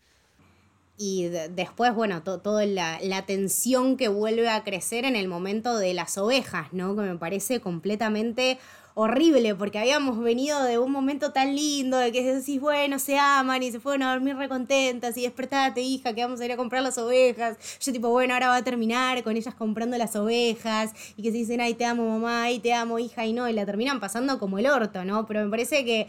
Y 0.99 1.25
de- 1.25 1.49
después, 1.49 1.93
bueno, 1.93 2.23
to- 2.23 2.39
toda 2.39 2.65
la, 2.65 2.97
la 3.03 3.25
tensión 3.25 3.97
que 3.97 4.07
vuelve 4.07 4.49
a 4.49 4.63
crecer 4.63 5.05
en 5.05 5.15
el 5.15 5.27
momento 5.27 5.77
de 5.77 5.93
las 5.93 6.17
ovejas, 6.17 6.67
¿no? 6.73 6.95
Que 6.95 7.03
me 7.03 7.15
parece 7.17 7.59
completamente 7.59 8.57
horrible, 8.99 9.53
porque 9.53 9.77
habíamos 9.77 10.17
venido 10.19 10.63
de 10.63 10.79
un 10.79 10.91
momento 10.91 11.31
tan 11.31 11.55
lindo, 11.55 11.99
de 11.99 12.11
que 12.11 12.23
decís, 12.33 12.59
bueno, 12.59 12.97
se 12.97 13.19
aman 13.19 13.61
y 13.61 13.71
se 13.71 13.79
fueron 13.79 14.01
a 14.01 14.11
dormir 14.11 14.35
recontentas 14.37 15.15
y 15.17 15.21
despertate, 15.21 15.81
hija, 15.81 16.13
que 16.15 16.23
vamos 16.23 16.41
a 16.41 16.45
ir 16.45 16.51
a 16.51 16.57
comprar 16.57 16.81
las 16.81 16.97
ovejas. 16.97 17.57
Yo 17.79 17.91
tipo, 17.93 18.09
bueno, 18.09 18.33
ahora 18.33 18.47
va 18.47 18.55
a 18.55 18.63
terminar 18.63 19.21
con 19.21 19.37
ellas 19.37 19.53
comprando 19.53 19.99
las 19.99 20.15
ovejas 20.15 20.93
y 21.15 21.21
que 21.21 21.29
se 21.31 21.37
dicen, 21.37 21.61
ay, 21.61 21.75
te 21.75 21.85
amo 21.85 22.09
mamá, 22.09 22.41
ay, 22.45 22.57
te 22.57 22.73
amo 22.73 22.97
hija, 22.97 23.23
y 23.23 23.33
no, 23.33 23.47
y 23.47 23.53
la 23.53 23.67
terminan 23.67 23.99
pasando 23.99 24.39
como 24.39 24.57
el 24.57 24.65
orto, 24.65 25.05
¿no? 25.05 25.27
Pero 25.27 25.43
me 25.43 25.51
parece 25.51 25.85
que 25.85 26.07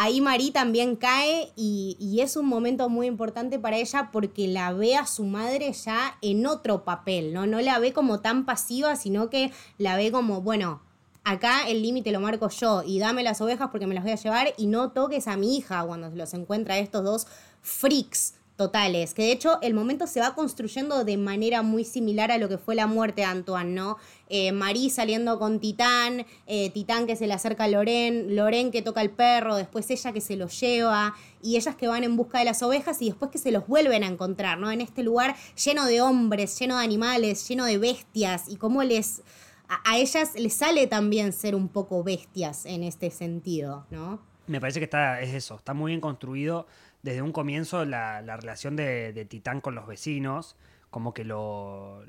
ahí 0.00 0.22
Marí 0.22 0.50
también 0.50 0.96
cae 0.96 1.52
y, 1.56 1.94
y 2.00 2.22
es 2.22 2.36
un 2.36 2.46
momento 2.46 2.88
muy 2.88 3.06
importante 3.06 3.58
para 3.58 3.76
ella 3.76 4.08
porque 4.10 4.48
la 4.48 4.72
ve 4.72 4.96
a 4.96 5.06
su 5.06 5.24
madre 5.24 5.74
ya 5.74 6.16
en 6.22 6.46
otro 6.46 6.84
papel, 6.84 7.34
¿no? 7.34 7.46
No 7.46 7.60
la 7.60 7.78
ve 7.78 7.92
como 7.92 8.20
tan 8.20 8.46
pasiva, 8.46 8.96
sino 8.96 9.28
que 9.28 9.52
la 9.76 9.96
ve 9.96 10.10
como, 10.10 10.40
bueno, 10.40 10.80
acá 11.22 11.68
el 11.68 11.82
límite 11.82 12.12
lo 12.12 12.20
marco 12.20 12.48
yo 12.48 12.82
y 12.82 12.98
dame 12.98 13.22
las 13.22 13.42
ovejas 13.42 13.68
porque 13.70 13.86
me 13.86 13.94
las 13.94 14.02
voy 14.02 14.12
a 14.12 14.16
llevar 14.16 14.54
y 14.56 14.68
no 14.68 14.92
toques 14.92 15.28
a 15.28 15.36
mi 15.36 15.58
hija 15.58 15.84
cuando 15.84 16.08
los 16.08 16.32
encuentra 16.32 16.78
estos 16.78 17.04
dos 17.04 17.26
freaks 17.60 18.39
totales, 18.60 19.14
que 19.14 19.22
de 19.22 19.32
hecho 19.32 19.58
el 19.62 19.72
momento 19.72 20.06
se 20.06 20.20
va 20.20 20.34
construyendo 20.34 21.02
de 21.02 21.16
manera 21.16 21.62
muy 21.62 21.82
similar 21.82 22.30
a 22.30 22.36
lo 22.36 22.46
que 22.46 22.58
fue 22.58 22.74
la 22.74 22.86
muerte 22.86 23.22
de 23.22 23.24
Antoine, 23.24 23.72
¿no? 23.72 23.96
Eh, 24.28 24.52
Marí 24.52 24.90
saliendo 24.90 25.38
con 25.38 25.60
Titán, 25.60 26.26
eh, 26.46 26.68
Titán 26.68 27.06
que 27.06 27.16
se 27.16 27.26
le 27.26 27.32
acerca 27.32 27.64
a 27.64 27.68
Loren, 27.68 28.36
Loren 28.36 28.70
que 28.70 28.82
toca 28.82 29.00
al 29.00 29.08
perro, 29.08 29.56
después 29.56 29.90
ella 29.90 30.12
que 30.12 30.20
se 30.20 30.36
lo 30.36 30.48
lleva, 30.48 31.14
y 31.42 31.56
ellas 31.56 31.74
que 31.74 31.88
van 31.88 32.04
en 32.04 32.18
busca 32.18 32.40
de 32.40 32.44
las 32.44 32.62
ovejas 32.62 33.00
y 33.00 33.06
después 33.06 33.30
que 33.30 33.38
se 33.38 33.50
los 33.50 33.66
vuelven 33.66 34.04
a 34.04 34.08
encontrar, 34.08 34.58
¿no? 34.58 34.70
En 34.70 34.82
este 34.82 35.02
lugar 35.02 35.34
lleno 35.64 35.86
de 35.86 36.02
hombres, 36.02 36.58
lleno 36.58 36.76
de 36.76 36.84
animales, 36.84 37.48
lleno 37.48 37.64
de 37.64 37.78
bestias, 37.78 38.46
y 38.46 38.56
cómo 38.56 38.82
les... 38.82 39.22
A, 39.70 39.92
a 39.92 39.96
ellas 39.96 40.32
les 40.34 40.52
sale 40.52 40.86
también 40.86 41.32
ser 41.32 41.54
un 41.54 41.68
poco 41.68 42.04
bestias 42.04 42.66
en 42.66 42.82
este 42.82 43.10
sentido, 43.10 43.86
¿no? 43.90 44.20
Me 44.46 44.60
parece 44.60 44.80
que 44.80 44.84
está, 44.84 45.20
es 45.20 45.32
eso, 45.32 45.54
está 45.54 45.74
muy 45.74 45.92
bien 45.92 46.00
construido 46.00 46.66
desde 47.02 47.22
un 47.22 47.32
comienzo 47.32 47.84
la, 47.84 48.22
la 48.22 48.36
relación 48.36 48.76
de, 48.76 49.12
de 49.12 49.24
Titán 49.24 49.60
con 49.60 49.74
los 49.74 49.86
vecinos, 49.86 50.56
como 50.90 51.14
que 51.14 51.24
lo, 51.24 52.02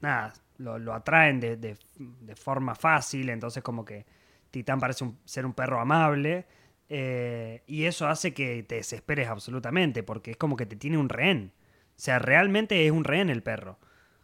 nada, 0.00 0.34
lo, 0.58 0.78
lo 0.78 0.94
atraen 0.94 1.40
de, 1.40 1.56
de- 1.56 1.76
de 1.98 2.36
forma 2.36 2.74
fácil, 2.74 3.28
entonces 3.30 3.62
como 3.62 3.84
que 3.84 4.06
Titán 4.50 4.80
parece 4.80 5.04
un- 5.04 5.18
ser 5.24 5.44
un 5.46 5.52
perro 5.54 5.80
amable, 5.80 6.46
eh, 6.88 7.62
y 7.66 7.84
eso 7.84 8.08
hace 8.08 8.32
que 8.32 8.62
te 8.62 8.76
desesperes 8.76 9.28
absolutamente, 9.28 10.02
porque 10.02 10.32
es 10.32 10.36
como 10.36 10.56
que 10.56 10.66
te 10.66 10.76
tiene 10.76 10.96
un 10.98 11.08
rehén. 11.08 11.52
O 11.96 12.00
sea, 12.00 12.18
realmente 12.18 12.86
es 12.86 12.92
un 12.92 13.04
rehén 13.04 13.28
el 13.30 13.42
perro. 13.42 13.78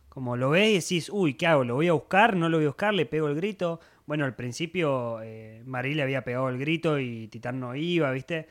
Como 0.09 0.37
lo 0.37 0.51
ves 0.51 0.71
y 0.71 0.75
decís, 0.75 1.11
uy, 1.13 1.35
¿qué 1.35 1.47
hago? 1.49 1.65
¿Lo 1.65 1.75
voy 1.75 1.89
a 1.89 1.93
buscar? 1.93 2.37
¿No 2.37 2.49
lo 2.49 2.59
voy 2.59 2.67
a 2.67 2.69
buscar? 2.69 2.95
¿Le 2.95 3.05
pego 3.07 3.29
el 3.29 3.35
grito? 3.35 3.81
Bueno, 4.07 4.25
al 4.25 4.35
principio 4.37 5.21
eh, 5.23 5.63
Marí 5.67 5.95
le 5.95 6.03
había 6.03 6.23
pegado 6.25 6.49
el 6.49 6.59
grito 6.59 6.99
y 7.01 7.27
Titán 7.29 7.59
no 7.61 7.75
iba, 7.75 8.11
¿viste? 8.13 8.47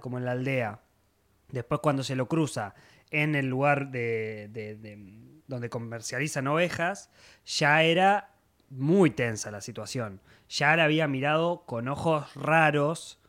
Como 0.00 0.18
en 0.18 0.24
la 0.24 0.32
aldea. 0.32 0.80
Después 1.50 1.80
cuando 1.82 2.02
se 2.02 2.16
lo 2.16 2.26
cruza 2.28 2.74
en 3.10 3.34
el 3.34 3.46
lugar 3.46 3.90
de, 3.90 4.48
de- 4.52 4.74
de- 4.76 4.98
donde 5.46 5.68
comercializan 5.68 6.46
ovejas, 6.46 7.10
ya 7.44 7.82
era 7.82 8.30
muy 8.70 9.10
tensa 9.10 9.50
la 9.50 9.60
situación. 9.60 10.20
Ya 10.48 10.74
la 10.76 10.84
había 10.84 11.06
mirado 11.08 11.64
con 11.66 11.88
ojos 11.88 12.34
raros, 12.34 13.20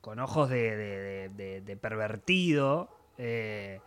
con 0.00 0.18
ojos 0.18 0.48
de, 0.50 1.28
de- 1.30 1.60
de- 1.60 1.76
pervertido 1.76 2.90
eh, 3.18 3.80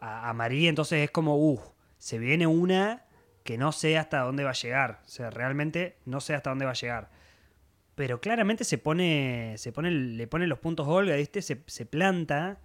a, 0.00 0.32
María. 0.34 0.68
Entonces 0.68 1.02
es 1.04 1.10
como, 1.10 1.36
uff, 1.36 1.62
se 1.98 2.18
viene 2.18 2.46
una 2.46 3.04
que 3.44 3.56
no 3.58 3.72
sé 3.72 3.98
hasta 3.98 4.20
dónde 4.20 4.44
va 4.44 4.50
a 4.50 4.54
llegar. 4.54 5.00
O 5.04 5.08
sea, 5.08 5.30
realmente 5.30 5.96
no 6.04 6.20
sé 6.20 6.34
hasta 6.34 6.50
dónde 6.50 6.66
va 6.66 6.72
a 6.72 6.74
llegar. 6.74 7.10
Pero 7.94 8.20
claramente 8.20 8.64
se 8.64 8.78
pone, 8.78 9.54
se 9.58 9.72
pone, 9.72 9.90
le 9.90 10.26
pone 10.26 10.46
los 10.46 10.58
puntos 10.58 10.86
Olga, 10.88 11.16
¿viste? 11.16 11.42
Se, 11.42 11.62
se 11.66 11.86
planta. 11.86 12.60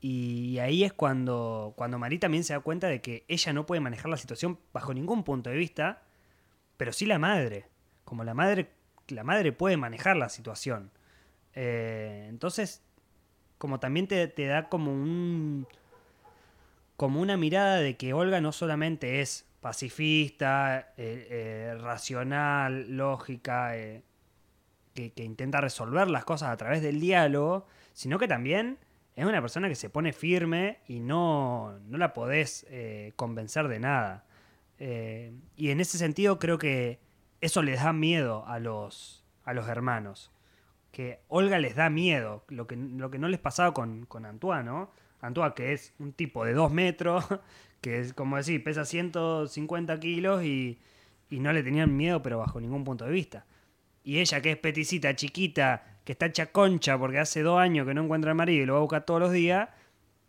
Y 0.00 0.58
ahí 0.58 0.84
es 0.84 0.92
cuando, 0.92 1.74
cuando 1.76 1.98
Marí 1.98 2.18
también 2.18 2.44
se 2.44 2.54
da 2.54 2.60
cuenta 2.60 2.88
de 2.88 3.02
que 3.02 3.24
ella 3.28 3.52
no 3.52 3.66
puede 3.66 3.80
manejar 3.80 4.08
la 4.10 4.16
situación 4.16 4.58
bajo 4.72 4.94
ningún 4.94 5.24
punto 5.24 5.50
de 5.50 5.56
vista, 5.56 6.02
pero 6.78 6.92
sí 6.92 7.04
la 7.04 7.18
madre. 7.18 7.66
Como 8.04 8.24
la 8.24 8.32
madre, 8.32 8.70
la 9.08 9.24
madre 9.24 9.52
puede 9.52 9.76
manejar 9.76 10.16
la 10.16 10.30
situación. 10.30 10.90
Eh, 11.54 12.26
entonces, 12.30 12.82
como 13.58 13.78
también 13.78 14.08
te, 14.08 14.26
te 14.28 14.46
da 14.46 14.70
como 14.70 14.92
un. 14.92 15.66
como 16.96 17.20
una 17.20 17.36
mirada 17.36 17.76
de 17.76 17.96
que 17.98 18.14
Olga 18.14 18.40
no 18.40 18.52
solamente 18.52 19.20
es 19.20 19.46
pacifista, 19.60 20.94
eh, 20.96 21.26
eh, 21.30 21.78
racional, 21.78 22.96
lógica, 22.96 23.76
eh, 23.76 24.02
que, 24.94 25.12
que 25.12 25.24
intenta 25.24 25.60
resolver 25.60 26.08
las 26.08 26.24
cosas 26.24 26.50
a 26.50 26.56
través 26.56 26.82
del 26.82 27.00
diálogo, 27.00 27.66
sino 27.92 28.18
que 28.18 28.28
también 28.28 28.78
es 29.20 29.26
una 29.26 29.40
persona 29.40 29.68
que 29.68 29.74
se 29.74 29.90
pone 29.90 30.12
firme 30.12 30.78
y 30.86 31.00
no, 31.00 31.78
no 31.86 31.98
la 31.98 32.14
podés 32.14 32.66
eh, 32.70 33.12
convencer 33.16 33.68
de 33.68 33.78
nada. 33.78 34.24
Eh, 34.78 35.32
y 35.56 35.70
en 35.70 35.80
ese 35.80 35.98
sentido 35.98 36.38
creo 36.38 36.58
que 36.58 37.00
eso 37.40 37.62
les 37.62 37.82
da 37.82 37.92
miedo 37.92 38.46
a 38.46 38.58
los, 38.58 39.24
a 39.44 39.52
los 39.52 39.68
hermanos. 39.68 40.32
Que 40.90 41.20
Olga 41.28 41.58
les 41.58 41.76
da 41.76 41.90
miedo, 41.90 42.44
lo 42.48 42.66
que, 42.66 42.76
lo 42.76 43.10
que 43.10 43.18
no 43.18 43.28
les 43.28 43.40
pasaba 43.40 43.74
con, 43.74 44.06
con 44.06 44.24
Antoine, 44.24 44.64
¿no? 44.64 44.90
Antoine, 45.20 45.54
que 45.54 45.72
es 45.72 45.92
un 45.98 46.12
tipo 46.12 46.44
de 46.44 46.54
dos 46.54 46.72
metros, 46.72 47.26
que 47.82 48.00
es 48.00 48.14
como 48.14 48.36
decir, 48.36 48.64
pesa 48.64 48.84
150 48.84 50.00
kilos 50.00 50.42
y, 50.44 50.80
y 51.28 51.40
no 51.40 51.52
le 51.52 51.62
tenían 51.62 51.96
miedo, 51.96 52.22
pero 52.22 52.38
bajo 52.38 52.60
ningún 52.60 52.84
punto 52.84 53.04
de 53.04 53.12
vista. 53.12 53.44
Y 54.04 54.18
ella, 54.18 54.40
que 54.40 54.52
es 54.52 54.56
peticita, 54.56 55.14
chiquita, 55.14 55.98
que 56.04 56.12
está 56.12 56.26
hecha 56.26 56.46
concha 56.46 56.98
porque 56.98 57.18
hace 57.18 57.42
dos 57.42 57.60
años 57.60 57.86
que 57.86 57.94
no 57.94 58.02
encuentra 58.02 58.30
al 58.30 58.36
marido 58.36 58.62
y 58.62 58.66
lo 58.66 58.74
va 58.74 58.78
a 58.78 58.82
buscar 58.82 59.04
todos 59.04 59.20
los 59.20 59.32
días, 59.32 59.68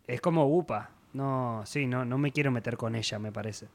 es 0.06 0.20
como 0.20 0.46
upa. 0.46 0.90
No, 1.12 1.62
sí, 1.66 1.86
no, 1.86 2.04
no 2.04 2.18
me 2.18 2.32
quiero 2.32 2.50
meter 2.50 2.76
con 2.76 2.94
ella, 2.94 3.18
me 3.18 3.32
parece. 3.32 3.68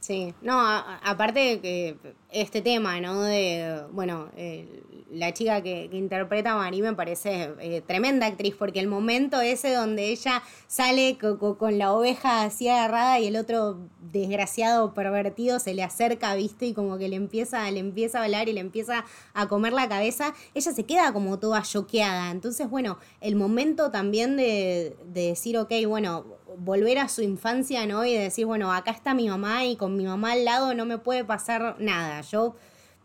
Sí, 0.00 0.34
no, 0.40 0.58
a- 0.58 0.96
aparte 1.04 1.60
que 1.60 1.98
este 2.30 2.62
tema, 2.62 2.98
¿no? 3.02 3.20
De, 3.20 3.82
bueno, 3.92 4.30
eh, 4.34 4.82
la 5.10 5.34
chica 5.34 5.60
que, 5.62 5.90
interpreta 5.92 6.52
a 6.52 6.56
Marí 6.56 6.80
me 6.80 6.94
parece 6.94 7.50
eh, 7.60 7.82
tremenda 7.86 8.24
actriz, 8.26 8.54
porque 8.58 8.80
el 8.80 8.88
momento 8.88 9.42
ese 9.42 9.74
donde 9.74 10.06
ella 10.08 10.42
sale 10.68 11.18
co- 11.20 11.38
co- 11.38 11.58
con 11.58 11.76
la 11.76 11.92
oveja 11.92 12.44
así 12.44 12.66
agarrada 12.68 13.18
y 13.20 13.26
el 13.26 13.36
otro 13.36 13.76
desgraciado 14.00 14.94
pervertido 14.94 15.58
se 15.60 15.74
le 15.74 15.82
acerca, 15.82 16.34
¿viste? 16.34 16.64
Y 16.66 16.72
como 16.72 16.96
que 16.96 17.08
le 17.08 17.16
empieza, 17.16 17.70
le 17.70 17.80
empieza 17.80 18.20
a 18.20 18.24
hablar 18.24 18.48
y 18.48 18.54
le 18.54 18.60
empieza 18.60 19.04
a 19.34 19.48
comer 19.48 19.74
la 19.74 19.86
cabeza, 19.88 20.32
ella 20.54 20.72
se 20.72 20.84
queda 20.86 21.12
como 21.12 21.38
toda 21.38 21.60
choqueada. 21.60 22.30
Entonces, 22.30 22.70
bueno, 22.70 22.98
el 23.20 23.36
momento 23.36 23.90
también 23.90 24.38
de, 24.38 24.96
de 25.04 25.26
decir, 25.26 25.58
ok, 25.58 25.72
bueno, 25.86 26.24
volver 26.58 26.98
a 26.98 27.08
su 27.08 27.22
infancia, 27.22 27.86
¿no? 27.86 28.04
Y 28.04 28.14
decir, 28.14 28.46
bueno, 28.46 28.72
acá 28.72 28.90
está 28.90 29.14
mi 29.14 29.28
mamá 29.28 29.64
y 29.64 29.76
con 29.76 29.96
mi 29.96 30.04
mamá 30.04 30.32
al 30.32 30.44
lado 30.44 30.74
no 30.74 30.84
me 30.84 30.98
puede 30.98 31.24
pasar 31.24 31.76
nada. 31.78 32.20
Yo 32.22 32.54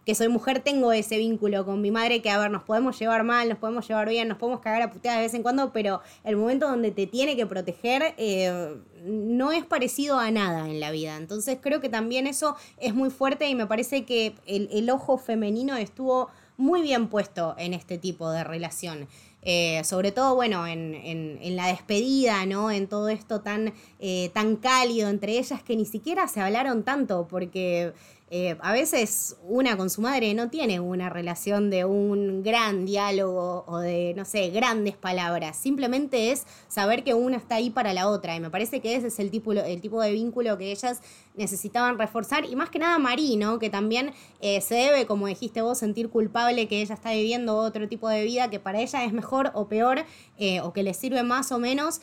que 0.06 0.14
soy 0.14 0.28
mujer 0.28 0.60
tengo 0.60 0.92
ese 0.92 1.18
vínculo 1.18 1.66
con 1.66 1.82
mi 1.82 1.90
madre 1.90 2.22
que, 2.22 2.30
a 2.30 2.38
ver, 2.38 2.52
nos 2.52 2.64
podemos 2.64 2.98
llevar 3.00 3.24
mal, 3.24 3.50
nos 3.50 3.58
podemos 3.58 3.88
llevar 3.88 4.08
bien, 4.08 4.28
nos 4.28 4.38
podemos 4.38 4.62
cagar 4.62 4.84
a 4.84 4.92
puteadas 4.92 5.20
de 5.20 5.26
vez 5.26 5.34
en 5.34 5.42
cuando, 5.42 5.74
pero 5.74 6.02
el 6.24 6.38
momento 6.38 6.70
donde 6.70 6.92
te 6.92 7.08
tiene 7.08 7.36
que 7.36 7.48
proteger 7.48 8.14
eh, 8.18 8.76
no 9.04 9.52
es 9.52 9.66
parecido 9.66 10.20
a 10.20 10.30
nada 10.30 10.70
en 10.70 10.80
la 10.80 10.92
vida. 10.92 11.18
Entonces 11.18 11.58
creo 11.60 11.82
que 11.82 11.90
también 11.90 12.28
eso 12.28 12.56
es 12.78 12.94
muy 12.94 13.10
fuerte 13.10 13.50
y 13.50 13.56
me 13.56 13.66
parece 13.66 14.06
que 14.06 14.36
el, 14.46 14.90
ojo 14.92 15.18
femenino 15.18 15.76
estuvo 15.76 16.30
muy 16.56 16.84
bien 16.84 17.08
puesto 17.08 17.56
en 17.58 17.74
este 17.74 17.98
tipo 17.98 18.30
de 18.30 18.44
relación. 18.44 19.08
Eh, 19.48 19.84
sobre 19.84 20.12
todo, 20.12 20.34
bueno, 20.34 20.66
en, 20.66 21.56
la 21.56 21.68
despedida, 21.68 22.46
¿no? 22.48 22.72
En 22.72 22.88
todo 22.88 23.10
esto 23.10 23.42
tan, 23.42 23.74
eh, 24.00 24.32
tan 24.34 24.56
cálido 24.56 25.08
entre 25.08 25.38
ellas 25.38 25.62
que 25.62 25.76
ni 25.76 25.86
siquiera 25.86 26.28
se 26.28 26.42
hablaron 26.42 26.84
tanto, 26.84 27.28
porque 27.30 27.94
eh, 28.32 28.58
a 28.62 28.74
veces 28.74 29.38
una 29.44 29.78
con 29.78 29.92
su 29.92 30.02
madre 30.02 30.34
no 30.34 30.50
tiene 30.50 30.80
una 30.80 31.10
relación 31.12 31.70
de 31.70 31.86
un 31.86 32.42
gran 32.42 32.84
diálogo 32.84 33.64
o 33.68 33.78
de, 33.78 34.16
no 34.18 34.26
sé, 34.26 34.50
grandes 34.50 34.98
palabras. 34.98 35.56
Simplemente 35.58 36.32
es 36.32 36.44
saber 36.68 37.04
que 37.04 37.14
una 37.14 37.38
está 37.38 37.56
ahí 37.56 37.70
para 37.70 37.94
la 37.94 38.10
otra. 38.10 38.36
Y 38.36 38.40
me 38.40 38.50
parece 38.50 38.82
que 38.82 38.96
ese 38.96 39.08
es 39.08 39.20
el 39.20 39.30
tipo, 39.30 39.52
el 39.54 39.80
tipo 39.80 40.02
de 40.02 40.12
vínculo 40.12 40.58
que 40.58 40.72
ellas 40.72 41.02
necesitaban 41.36 42.00
reforzar. 42.00 42.46
Y 42.46 42.56
más 42.56 42.72
que 42.72 42.80
nada 42.80 42.98
Marí, 42.98 43.38
¿no? 43.38 43.60
Que 43.60 43.70
también 43.70 44.12
eh, 44.42 44.60
se 44.60 44.74
debe, 44.74 45.06
como 45.06 45.28
dijiste 45.28 45.62
vos, 45.62 45.78
sentir 45.78 46.10
culpable 46.10 46.68
que 46.68 46.82
ella 46.82 46.96
está 46.96 47.12
viviendo 47.12 47.56
otro 47.58 47.88
tipo 47.88 48.10
de 48.10 48.24
vida 48.24 48.50
que 48.50 48.60
para 48.60 48.82
ella 48.82 49.04
es 49.06 49.14
mejor 49.14 49.52
o 49.54 49.68
peor, 49.68 50.04
eh, 50.40 50.62
o 50.62 50.74
que 50.74 50.82
le 50.82 50.96
sirve 50.96 51.22
más 51.22 51.52
o 51.52 51.60
menos, 51.60 52.02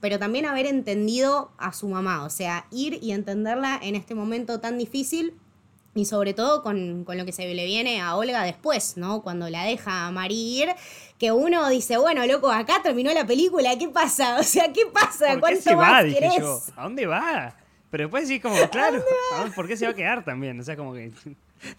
pero 0.00 0.18
también 0.20 0.46
haber 0.46 0.66
entendido 0.66 1.50
a 1.58 1.72
su 1.72 1.88
mamá. 1.88 2.24
O 2.24 2.30
sea, 2.30 2.66
ir 2.70 3.00
y 3.02 3.12
entenderla 3.12 3.80
en 3.82 3.96
este 3.96 4.14
momento 4.14 4.60
tan 4.60 4.78
difícil 4.78 5.34
y 5.96 6.04
sobre 6.04 6.34
todo 6.34 6.62
con, 6.62 7.04
lo 7.08 7.24
que 7.24 7.32
se 7.32 7.52
le 7.52 7.64
viene 7.64 8.00
a 8.00 8.16
Olga 8.16 8.44
después, 8.44 8.96
¿no? 8.96 9.22
Cuando 9.22 9.48
la 9.48 9.64
deja 9.64 10.10
morir, 10.12 10.68
que 11.18 11.32
uno 11.32 11.68
dice, 11.70 11.96
bueno, 11.96 12.26
loco, 12.26 12.52
acá 12.52 12.82
terminó 12.82 13.12
la 13.12 13.26
película, 13.26 13.76
¿qué 13.78 13.88
pasa? 13.88 14.38
O 14.40 14.42
sea, 14.42 14.72
¿qué 14.72 14.82
pasa? 14.92 15.30
¿Por 15.32 15.40
¿Cuánto 15.40 15.58
qué 15.58 15.62
se 15.62 15.74
va? 15.74 16.02
Dije 16.02 16.28
yo. 16.38 16.60
¿A 16.76 16.82
dónde 16.84 17.06
va? 17.06 17.56
Pero 17.90 18.04
después 18.04 18.28
sí, 18.28 18.38
como, 18.38 18.56
claro, 18.70 19.02
¿por 19.54 19.66
qué 19.66 19.76
se 19.76 19.86
va 19.86 19.92
a 19.92 19.94
quedar 19.94 20.24
también? 20.24 20.60
O 20.60 20.62
sea, 20.62 20.76
como 20.76 20.92
que 20.92 21.12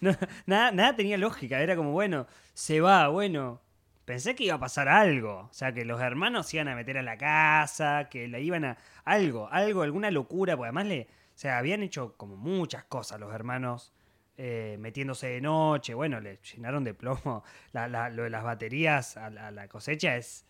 nada, 0.46 0.72
nada 0.72 0.96
tenía 0.96 1.16
lógica, 1.16 1.60
era 1.60 1.76
como, 1.76 1.92
bueno, 1.92 2.26
se 2.54 2.80
va, 2.80 3.08
bueno, 3.08 3.60
pensé 4.04 4.34
que 4.34 4.44
iba 4.44 4.56
a 4.56 4.58
pasar 4.58 4.88
algo. 4.88 5.48
O 5.50 5.52
sea, 5.52 5.72
que 5.72 5.84
los 5.84 6.00
hermanos 6.00 6.48
se 6.48 6.56
iban 6.56 6.68
a 6.68 6.74
meter 6.74 6.98
a 6.98 7.02
la 7.02 7.16
casa, 7.16 8.08
que 8.10 8.26
la 8.26 8.40
iban 8.40 8.64
a. 8.64 8.78
Algo, 9.04 9.48
algo, 9.52 9.82
alguna 9.82 10.10
locura, 10.10 10.56
porque 10.56 10.68
además 10.68 10.86
le. 10.86 11.02
O 11.02 11.40
sea, 11.40 11.58
habían 11.58 11.82
hecho 11.82 12.14
como 12.16 12.36
muchas 12.36 12.82
cosas 12.84 13.20
los 13.20 13.32
hermanos 13.32 13.92
eh, 14.40 14.76
metiéndose 14.78 15.26
de 15.26 15.40
noche, 15.40 15.94
bueno, 15.94 16.20
le 16.20 16.38
llenaron 16.54 16.84
de 16.84 16.94
plomo. 16.94 17.42
lo 17.72 18.22
de 18.22 18.30
las 18.30 18.44
baterías 18.44 19.16
a 19.16 19.30
la, 19.30 19.66
cosecha 19.66 20.16
es 20.16 20.46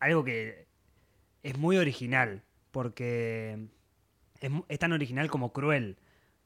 algo 0.00 0.24
que 0.24 0.66
es 1.44 1.56
muy 1.56 1.76
original, 1.76 2.42
porque 2.72 3.68
es, 4.40 4.78
tan 4.80 4.92
original 4.92 5.30
como 5.30 5.52
cruel, 5.52 5.98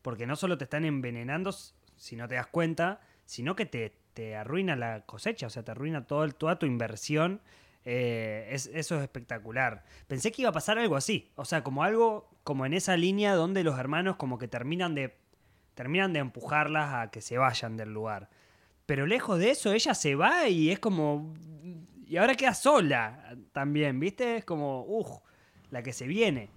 porque 0.03 0.27
no 0.27 0.37
solo 0.37 0.59
te 0.59 0.65
están 0.65 0.85
envenenando 0.85 1.51
si 1.97 2.15
no 2.15 2.29
te 2.29 2.35
das 2.35 2.49
cuenta, 2.49 3.01
sino 3.25 3.57
que 3.57 3.65
te, 3.65 3.97
te 4.13 4.37
arruina 4.37 4.77
la 4.77 5.07
cosecha, 5.07 5.47
o 5.47 5.51
sea, 5.51 5.65
te 5.65 5.71
arruina 5.71 6.07
todo 6.07 6.29
toda 6.29 6.59
tu 6.59 6.67
inversión. 6.67 7.41
Eh, 7.87 8.49
es, 8.51 8.67
eso 8.67 8.97
es 8.97 9.03
espectacular. 9.03 9.85
Pensé 10.07 10.31
que 10.31 10.43
iba 10.43 10.51
a 10.51 10.53
pasar 10.53 10.79
algo 10.79 10.97
así, 10.97 11.33
o 11.37 11.47
sea, 11.47 11.65
como 11.65 11.85
algo 11.85 12.29
como 12.45 12.67
en 12.67 12.75
esa 12.75 12.99
línea 12.99 13.35
donde 13.35 13.65
los 13.65 13.79
hermanos 13.79 14.17
como 14.17 14.37
que 14.37 14.47
terminan 14.47 14.95
de 14.95 15.17
terminan 15.81 16.13
de 16.13 16.19
empujarlas 16.19 16.93
a 16.93 17.11
que 17.11 17.23
se 17.23 17.39
vayan 17.39 17.79
del 17.79 17.95
lugar. 17.95 18.29
Pero 18.85 19.07
lejos 19.07 19.39
de 19.39 19.53
eso, 19.53 19.73
ella 19.73 19.95
se 19.95 20.15
va 20.15 20.47
y 20.47 20.71
es 20.71 20.79
como... 20.79 21.33
Y 22.07 22.19
ahora 22.19 22.35
queda 22.35 22.53
sola 22.53 23.35
también, 23.53 23.99
¿viste? 23.99 24.37
Es 24.37 24.45
como, 24.45 24.85
uff, 24.87 25.09
la 25.71 25.83
que 25.83 25.95
se 25.95 26.07
viene. 26.07 26.51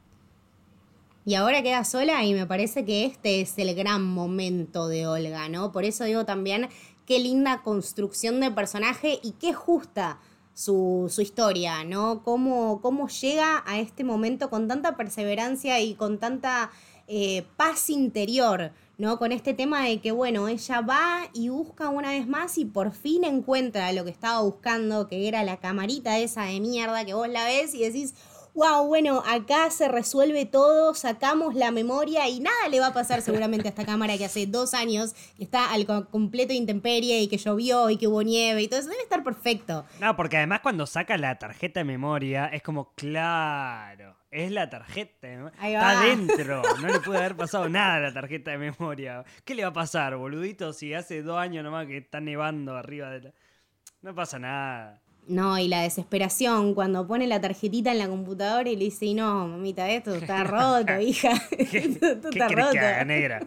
Y 1.24 1.36
ahora 1.36 1.64
queda 1.64 1.86
sola 1.86 2.26
y 2.26 2.34
me 2.34 2.46
parece 2.46 2.84
que 2.84 3.06
este 3.06 3.40
es 3.40 3.58
el 3.58 3.74
gran 3.76 4.04
momento 4.04 4.90
de 4.90 5.08
Olga, 5.08 5.48
¿no? 5.48 5.72
Por 5.72 5.86
eso 5.86 6.04
digo 6.04 6.26
también 6.26 6.68
qué 7.06 7.20
linda 7.20 7.62
construcción 7.62 8.42
de 8.42 8.52
personaje 8.52 9.22
y 9.24 9.36
qué 9.40 9.54
justa 9.54 10.20
su, 10.54 11.10
historia, 11.18 11.86
¿no? 11.86 12.24
Cómo, 12.26 12.82
cómo 12.82 13.08
llega 13.08 13.64
a 13.66 13.80
este 13.80 14.04
momento 14.04 14.50
con 14.50 14.68
tanta 14.68 14.98
perseverancia 14.98 15.80
y 15.80 15.96
con 15.96 16.20
tanta 16.20 16.72
eh, 17.08 17.46
paz 17.56 17.90
interior. 17.90 18.74
¿No? 18.98 19.18
Con 19.18 19.32
este 19.32 19.54
tema 19.54 19.84
de 19.86 20.00
que, 20.00 20.12
bueno, 20.12 20.48
ella 20.48 20.82
va 20.82 21.30
y 21.34 21.50
busca 21.50 21.90
una 21.90 22.10
vez 22.10 22.28
más 22.28 22.58
y 22.58 22.66
por 22.66 22.92
fin 22.92 23.24
encuentra 23.24 23.92
lo 23.94 24.04
que 24.04 24.12
estaba 24.12 24.42
buscando, 24.42 25.08
que 25.08 25.28
era 25.28 25.44
la 25.44 25.58
camarita 25.58 26.20
esa 26.20 26.44
de 26.44 26.60
mierda 26.60 27.06
que 27.06 27.14
vos 27.14 27.28
la 27.28 27.46
ves 27.46 27.74
y 27.74 27.84
decís, 27.84 28.14
wow, 28.54 28.86
bueno, 28.86 29.24
acá 29.28 29.70
se 29.72 29.88
resuelve 29.88 30.46
todo, 30.46 30.94
sacamos 30.94 31.56
la 31.56 31.72
memoria 31.72 32.28
y 32.30 32.40
nada 32.40 32.70
le 32.70 32.80
va 32.80 32.88
a 32.88 32.94
pasar 32.94 33.22
seguramente 33.22 33.68
a 33.68 33.70
esta 33.70 33.86
cámara 33.86 34.18
que 34.18 34.26
hace 34.26 34.46
dos 34.46 34.74
años 34.74 35.16
está 35.40 35.72
al 35.72 35.86
completo 35.86 36.54
intemperie 36.54 37.22
y 37.22 37.28
que 37.28 37.38
llovió 37.38 37.90
y 37.90 37.98
que 37.98 38.08
hubo 38.08 38.22
nieve 38.22 38.62
y 38.62 38.68
todo 38.68 38.80
eso. 38.80 38.90
Debe 38.90 39.02
estar 39.02 39.24
perfecto. 39.24 39.86
No, 40.00 40.16
porque 40.16 40.38
además 40.38 40.60
cuando 40.62 40.86
saca 40.86 41.18
la 41.18 41.40
tarjeta 41.40 41.80
de 41.80 41.86
memoria 41.86 42.46
es 42.48 42.62
como, 42.62 42.94
claro, 42.94 44.13
es 44.34 44.52
la 44.52 44.70
tarjeta. 44.70 45.52
Está 45.62 46.02
dentro. 46.02 46.62
No 46.82 46.88
le 46.88 47.00
puede 47.00 47.20
haber 47.20 47.36
pasado 47.36 47.70
nada 47.70 47.96
a 47.96 48.00
la 48.00 48.14
tarjeta 48.14 48.52
de 48.52 48.58
memoria. 48.58 49.24
¿Qué 49.46 49.56
le 49.56 49.64
va 49.64 49.70
a 49.70 49.74
pasar, 49.74 50.16
boludito, 50.16 50.74
si 50.74 50.94
hace 50.94 51.22
dos 51.22 51.38
años 51.38 51.64
nomás 51.64 51.88
que 51.88 51.98
está 51.98 52.20
nevando 52.20 52.76
arriba 52.76 53.10
de 53.12 53.22
la... 53.22 53.34
No 54.02 54.14
pasa 54.14 54.40
nada. 54.40 55.02
No, 55.28 55.58
y 55.58 55.68
la 55.70 55.84
desesperación 55.84 56.74
cuando 56.74 57.08
pone 57.08 57.28
la 57.28 57.40
tarjetita 57.40 57.92
en 57.92 58.00
la 58.00 58.08
computadora 58.08 58.70
y 58.70 58.76
le 58.76 58.86
dice, 58.86 59.14
no, 59.14 59.48
mamita, 59.48 59.90
esto 59.90 60.16
está 60.16 60.44
roto, 60.44 61.00
hija. 61.00 61.32
esto 61.52 62.30
está 62.30 62.48
roto. 62.50 62.72
Que 62.72 63.06
negra? 63.06 63.40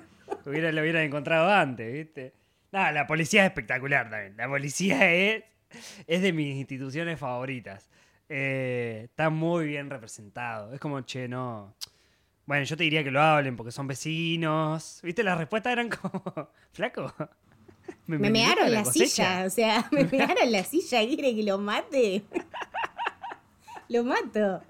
Hubiera, 0.47 0.73
lo 0.73 0.81
hubieran 0.81 1.03
encontrado 1.03 1.51
antes, 1.51 1.93
¿viste? 1.93 2.33
No, 2.73 2.91
la 2.93 3.07
policía 3.07 3.43
es 3.43 3.49
espectacular 3.49 4.09
también. 4.09 4.37
La 4.37 4.49
policía 4.49 5.13
es, 5.13 5.45
es 6.07 6.23
de 6.23 6.33
mis 6.33 6.57
instituciones 6.57 7.19
favoritas. 7.19 7.91
Eh, 8.29 9.03
está 9.05 9.31
muy 9.31 9.67
bien 9.67 9.91
representado. 9.91 10.73
Es 10.73 10.81
como, 10.81 11.01
che, 11.03 11.29
no. 11.29 11.75
Bueno, 12.45 12.65
yo 12.65 12.77
te 12.77 12.85
diría 12.85 13.03
que 13.03 13.11
lo 13.11 13.21
hablen 13.21 13.57
porque 13.57 13.73
son 13.73 13.87
vecinos. 13.87 15.01
¿Viste? 15.03 15.23
Las 15.23 15.39
respuestas 15.39 15.73
eran 15.73 15.89
como, 15.89 16.23
flaco. 16.73 17.13
Me, 18.07 18.19
me 18.19 18.31
mearon 18.31 18.73
la, 18.73 18.85
silla, 18.85 19.45
o 19.47 19.51
sea, 19.51 19.89
me 19.91 20.05
mearon 20.05 20.51
la 20.51 20.65
silla 20.65 21.03
y 21.03 21.15
quiere 21.15 21.35
que 21.35 21.43
lo 21.43 21.59
mate. 21.59 22.25
lo 23.89 24.05
mato. 24.05 24.63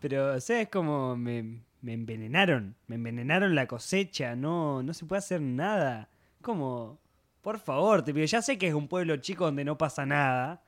Pero, 0.00 0.34
o 0.34 0.40
sea, 0.40 0.60
es 0.60 0.68
como 0.68 1.16
me, 1.16 1.60
envenenaron, 1.86 2.74
me 2.86 2.96
envenenaron 2.96 3.54
la 3.54 3.66
cosecha, 3.66 4.36
no, 4.36 4.82
no 4.82 4.94
se 4.94 5.06
puede 5.06 5.18
hacer 5.20 5.40
nada. 5.40 6.08
Como, 6.42 6.98
por 7.40 7.58
favor, 7.58 8.04
te 8.04 8.12
pido, 8.12 8.26
ya 8.26 8.42
sé 8.42 8.58
que 8.58 8.68
es 8.68 8.74
un 8.74 8.88
pueblo 8.88 9.16
chico 9.16 9.44
donde 9.46 9.64
no 9.64 9.78
pasa 9.78 10.04
nada, 10.04 10.62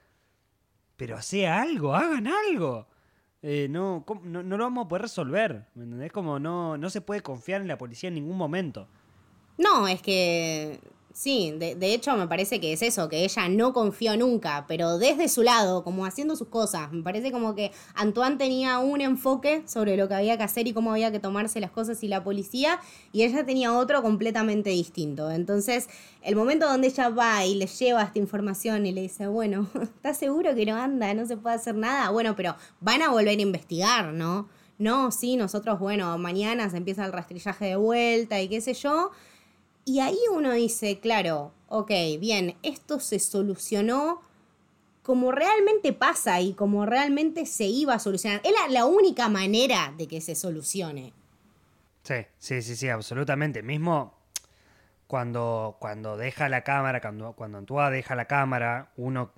pero 0.96 1.20
sea 1.22 1.62
algo, 1.62 1.94
hagan 1.94 2.26
algo. 2.26 2.86
Eh, 3.42 3.68
no, 3.70 4.04
no, 4.24 4.42
no, 4.42 4.56
lo 4.56 4.64
vamos 4.64 4.86
a 4.86 4.88
poder 4.88 5.02
resolver. 5.02 5.66
¿Me 5.74 5.84
entendés? 5.84 6.10
Como 6.10 6.38
no, 6.38 6.76
no 6.76 6.90
se 6.90 7.00
puede 7.00 7.20
confiar 7.20 7.60
en 7.60 7.68
la 7.68 7.78
policía 7.78 8.08
en 8.08 8.14
ningún 8.14 8.36
momento. 8.36 8.88
No, 9.58 9.86
es 9.88 10.02
que 10.02 10.80
Sí, 11.16 11.54
de, 11.56 11.74
de, 11.76 11.94
hecho 11.94 12.14
me 12.14 12.28
parece 12.28 12.60
que 12.60 12.74
es 12.74 12.82
eso, 12.82 13.08
que 13.08 13.24
ella 13.24 13.48
no 13.48 13.72
confió 13.72 14.18
nunca, 14.18 14.66
pero 14.68 14.98
desde 14.98 15.30
su 15.30 15.42
lado, 15.42 15.82
como 15.82 16.04
haciendo 16.04 16.36
sus 16.36 16.48
cosas. 16.48 16.92
Me 16.92 17.02
parece 17.02 17.32
como 17.32 17.54
que 17.54 17.72
Antoine 17.94 18.36
tenía 18.36 18.80
un 18.80 19.00
enfoque 19.00 19.62
sobre 19.64 19.96
lo 19.96 20.08
que 20.08 20.14
había 20.14 20.36
que 20.36 20.42
hacer 20.42 20.68
y 20.68 20.74
cómo 20.74 20.90
había 20.90 21.10
que 21.10 21.18
tomarse 21.18 21.58
las 21.58 21.70
cosas 21.70 22.04
y 22.04 22.08
la 22.08 22.22
policía, 22.22 22.80
y 23.12 23.22
ella 23.22 23.46
tenía 23.46 23.72
otro 23.72 24.02
completamente 24.02 24.68
distinto. 24.68 25.30
Entonces, 25.30 25.88
el 26.20 26.36
momento 26.36 26.66
donde 26.68 26.88
ella 26.88 27.08
va 27.08 27.46
y 27.46 27.54
le 27.54 27.66
lleva 27.66 28.02
esta 28.02 28.18
información 28.18 28.84
y 28.84 28.92
le 28.92 29.00
dice, 29.00 29.26
bueno, 29.26 29.70
¿estás 29.82 30.18
seguro 30.18 30.54
que 30.54 30.66
no 30.66 30.76
anda? 30.76 31.14
No 31.14 31.24
se 31.24 31.38
puede 31.38 31.56
hacer 31.56 31.76
nada. 31.76 32.10
Bueno, 32.10 32.36
pero 32.36 32.56
van 32.82 33.00
a 33.00 33.08
volver 33.08 33.38
a 33.38 33.42
investigar, 33.42 34.12
¿no? 34.12 34.50
No, 34.78 35.10
sí, 35.10 35.38
nosotros, 35.38 35.78
bueno, 35.78 36.18
mañana 36.18 36.68
se 36.68 36.76
empieza 36.76 37.06
el 37.06 37.12
rastrillaje 37.12 37.64
de 37.64 37.76
vuelta 37.76 38.38
y 38.42 38.48
qué 38.48 38.60
sé 38.60 38.74
yo. 38.74 39.12
Y 39.88 40.00
ahí 40.00 40.18
uno 40.32 40.52
dice, 40.52 40.98
claro, 40.98 41.52
ok, 41.68 41.92
bien, 42.18 42.56
esto 42.64 42.98
se 42.98 43.20
solucionó 43.20 44.20
como 45.04 45.30
realmente 45.30 45.92
pasa 45.92 46.40
y 46.40 46.54
como 46.54 46.84
realmente 46.86 47.46
se 47.46 47.66
iba 47.66 47.94
a 47.94 48.00
solucionar. 48.00 48.40
Es 48.42 48.52
la, 48.72 48.84
única 48.84 49.28
manera 49.28 49.94
de 49.96 50.08
que 50.08 50.20
se 50.20 50.34
solucione. 50.34 51.12
Sí, 52.02 52.14
sí, 52.36 52.62
sí, 52.62 52.74
sí, 52.74 52.88
absolutamente. 52.88 53.62
Mismo 53.62 54.18
cuando, 55.06 55.76
cuando 55.78 56.16
deja 56.16 56.48
la 56.48 56.62
cámara, 56.62 57.00
cuando, 57.00 57.34
cuando 57.34 57.90
deja 57.90 58.16
la 58.16 58.24
cámara, 58.24 58.90
uno 58.96 59.30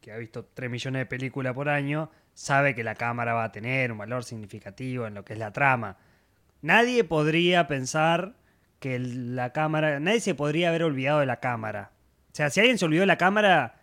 que 0.00 0.12
ha 0.12 0.16
visto 0.16 0.46
3 0.46 0.70
millones 0.70 1.00
de 1.00 1.06
películas 1.06 1.52
por 1.52 1.68
año, 1.68 2.10
sabe 2.32 2.74
que 2.74 2.84
la 2.84 2.94
cámara 2.94 3.34
va 3.34 3.44
a 3.44 3.52
tener 3.52 3.92
un 3.92 3.98
valor 3.98 4.24
significativo 4.24 5.06
en 5.06 5.12
lo 5.12 5.26
que 5.26 5.34
es 5.34 5.38
la 5.38 5.52
trama. 5.52 5.98
Nadie 6.62 7.04
podría 7.04 7.66
pensar 7.66 8.39
que 8.80 8.98
la 8.98 9.52
cámara, 9.52 10.00
nadie 10.00 10.20
se 10.20 10.34
podría 10.34 10.70
haber 10.70 10.82
olvidado 10.82 11.20
de 11.20 11.26
la 11.26 11.38
cámara. 11.38 11.92
O 12.32 12.34
sea, 12.34 12.50
si 12.50 12.60
alguien 12.60 12.78
se 12.78 12.86
olvidó 12.86 13.02
de 13.02 13.06
la 13.06 13.18
cámara, 13.18 13.82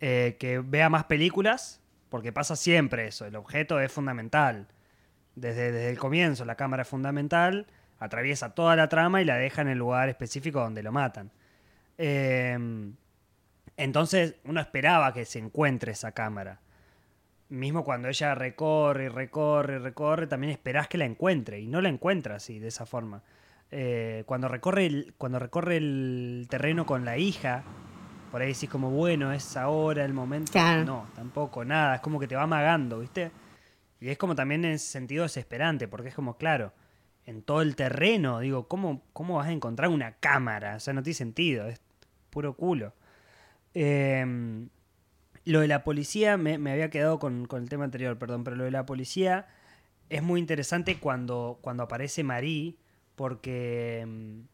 eh, 0.00 0.36
que 0.38 0.58
vea 0.58 0.88
más 0.88 1.04
películas, 1.04 1.80
porque 2.10 2.32
pasa 2.32 2.54
siempre 2.54 3.08
eso, 3.08 3.26
el 3.26 3.36
objeto 3.36 3.80
es 3.80 3.90
fundamental. 3.90 4.68
Desde, 5.34 5.72
desde 5.72 5.90
el 5.90 5.98
comienzo 5.98 6.44
la 6.44 6.54
cámara 6.54 6.82
es 6.82 6.88
fundamental, 6.88 7.66
atraviesa 7.98 8.54
toda 8.54 8.76
la 8.76 8.88
trama 8.88 9.20
y 9.20 9.24
la 9.24 9.36
deja 9.36 9.62
en 9.62 9.68
el 9.68 9.78
lugar 9.78 10.08
específico 10.08 10.60
donde 10.60 10.82
lo 10.82 10.92
matan. 10.92 11.32
Eh, 11.98 12.56
entonces 13.76 14.36
uno 14.44 14.60
esperaba 14.60 15.12
que 15.12 15.24
se 15.24 15.38
encuentre 15.38 15.92
esa 15.92 16.12
cámara. 16.12 16.60
Mismo 17.48 17.84
cuando 17.84 18.08
ella 18.08 18.34
recorre, 18.34 19.08
recorre, 19.08 19.78
recorre, 19.78 20.26
también 20.26 20.52
esperás 20.52 20.88
que 20.88 20.98
la 20.98 21.04
encuentre 21.04 21.60
y 21.60 21.66
no 21.66 21.80
la 21.80 21.88
encuentra 21.88 22.36
así, 22.36 22.58
de 22.58 22.68
esa 22.68 22.86
forma. 22.86 23.22
Eh, 23.76 24.22
cuando, 24.26 24.46
recorre 24.46 24.86
el, 24.86 25.14
cuando 25.18 25.40
recorre 25.40 25.78
el 25.78 26.46
terreno 26.48 26.86
con 26.86 27.04
la 27.04 27.18
hija, 27.18 27.64
por 28.30 28.40
ahí 28.40 28.52
decís 28.52 28.70
como, 28.70 28.90
bueno, 28.90 29.32
es 29.32 29.56
ahora 29.56 30.04
el 30.04 30.12
momento. 30.12 30.52
No, 30.84 31.08
tampoco, 31.16 31.64
nada, 31.64 31.96
es 31.96 32.00
como 32.00 32.20
que 32.20 32.28
te 32.28 32.36
va 32.36 32.44
amagando, 32.44 33.00
¿viste? 33.00 33.32
Y 33.98 34.10
es 34.10 34.16
como 34.16 34.36
también 34.36 34.64
en 34.64 34.74
ese 34.74 34.86
sentido 34.86 35.24
desesperante, 35.24 35.88
porque 35.88 36.10
es 36.10 36.14
como, 36.14 36.36
claro, 36.36 36.72
en 37.26 37.42
todo 37.42 37.62
el 37.62 37.74
terreno, 37.74 38.38
digo, 38.38 38.68
¿cómo, 38.68 39.02
cómo 39.12 39.38
vas 39.38 39.48
a 39.48 39.52
encontrar 39.52 39.90
una 39.90 40.12
cámara? 40.12 40.76
O 40.76 40.80
sea, 40.80 40.94
no 40.94 41.02
tiene 41.02 41.14
sentido, 41.14 41.66
es 41.66 41.80
puro 42.30 42.54
culo. 42.54 42.94
Em, 43.74 44.68
lo 45.46 45.58
de 45.58 45.66
la 45.66 45.82
policía, 45.82 46.36
me, 46.36 46.54
había 46.70 46.90
quedado 46.90 47.18
con, 47.18 47.48
el 47.50 47.68
tema 47.68 47.82
anterior, 47.82 48.20
perdón, 48.20 48.44
pero 48.44 48.54
lo 48.54 48.62
de 48.62 48.70
la 48.70 48.86
policía 48.86 49.48
es 50.10 50.22
muy 50.22 50.38
interesante 50.38 51.00
cuando, 51.00 51.58
cuando 51.60 51.82
aparece 51.82 52.22
Marie, 52.22 52.76
porque, 53.16 54.00
em, 54.00 54.46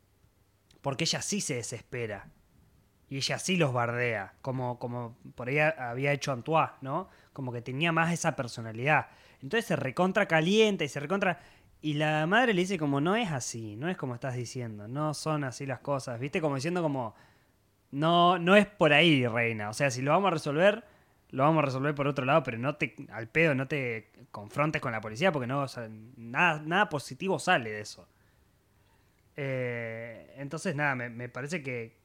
porque 0.80 1.04
ella 1.04 1.22
sí 1.22 1.40
se 1.40 1.54
desespera. 1.54 2.28
Y 3.08 3.16
ella 3.16 3.38
sí 3.38 3.56
los 3.56 3.72
bardea, 3.72 4.34
como, 4.40 4.78
como 4.78 5.16
por 5.34 5.48
ahí 5.48 5.58
había 5.58 6.12
hecho 6.12 6.32
Antoine, 6.32 6.70
¿no? 6.80 7.08
Como 7.32 7.52
que 7.52 7.60
tenía 7.60 7.90
más 7.90 8.12
esa 8.12 8.36
personalidad. 8.36 9.08
Entonces 9.42 9.66
se 9.66 9.76
recontra 9.76 10.26
caliente 10.26 10.84
y 10.84 10.88
se 10.88 11.00
recontra... 11.00 11.40
Y 11.82 11.94
la 11.94 12.26
madre 12.26 12.52
le 12.54 12.60
dice 12.60 12.78
como, 12.78 13.00
no 13.00 13.16
es 13.16 13.32
así, 13.32 13.74
no 13.76 13.88
es 13.88 13.96
como 13.96 14.14
estás 14.14 14.34
diciendo, 14.34 14.86
no 14.86 15.14
son 15.14 15.44
así 15.44 15.64
las 15.66 15.80
cosas, 15.80 16.20
¿viste? 16.20 16.40
Como 16.40 16.56
diciendo 16.56 16.82
como, 16.82 17.14
no, 17.90 18.38
no 18.38 18.54
es 18.54 18.66
por 18.66 18.92
ahí, 18.92 19.26
reina. 19.26 19.70
O 19.70 19.72
sea, 19.72 19.90
si 19.90 20.02
lo 20.02 20.10
vamos 20.12 20.28
a 20.28 20.32
resolver, 20.32 20.84
lo 21.30 21.42
vamos 21.44 21.62
a 21.62 21.66
resolver 21.66 21.94
por 21.94 22.06
otro 22.06 22.24
lado, 22.24 22.42
pero 22.42 22.58
no 22.58 22.76
te, 22.76 22.94
al 23.10 23.28
pedo, 23.28 23.54
no 23.54 23.66
te 23.66 24.10
confrontes 24.30 24.80
con 24.80 24.92
la 24.92 25.00
policía 25.00 25.32
porque 25.32 25.46
no, 25.46 25.66
nada, 26.16 26.62
nada 26.64 26.88
positivo 26.88 27.38
sale 27.38 27.70
de 27.70 27.80
eso. 27.80 28.06
Eh, 29.42 30.34
entonces, 30.36 30.76
nada, 30.76 30.94
me, 30.94 31.30
parece 31.30 31.62
que, 31.62 31.96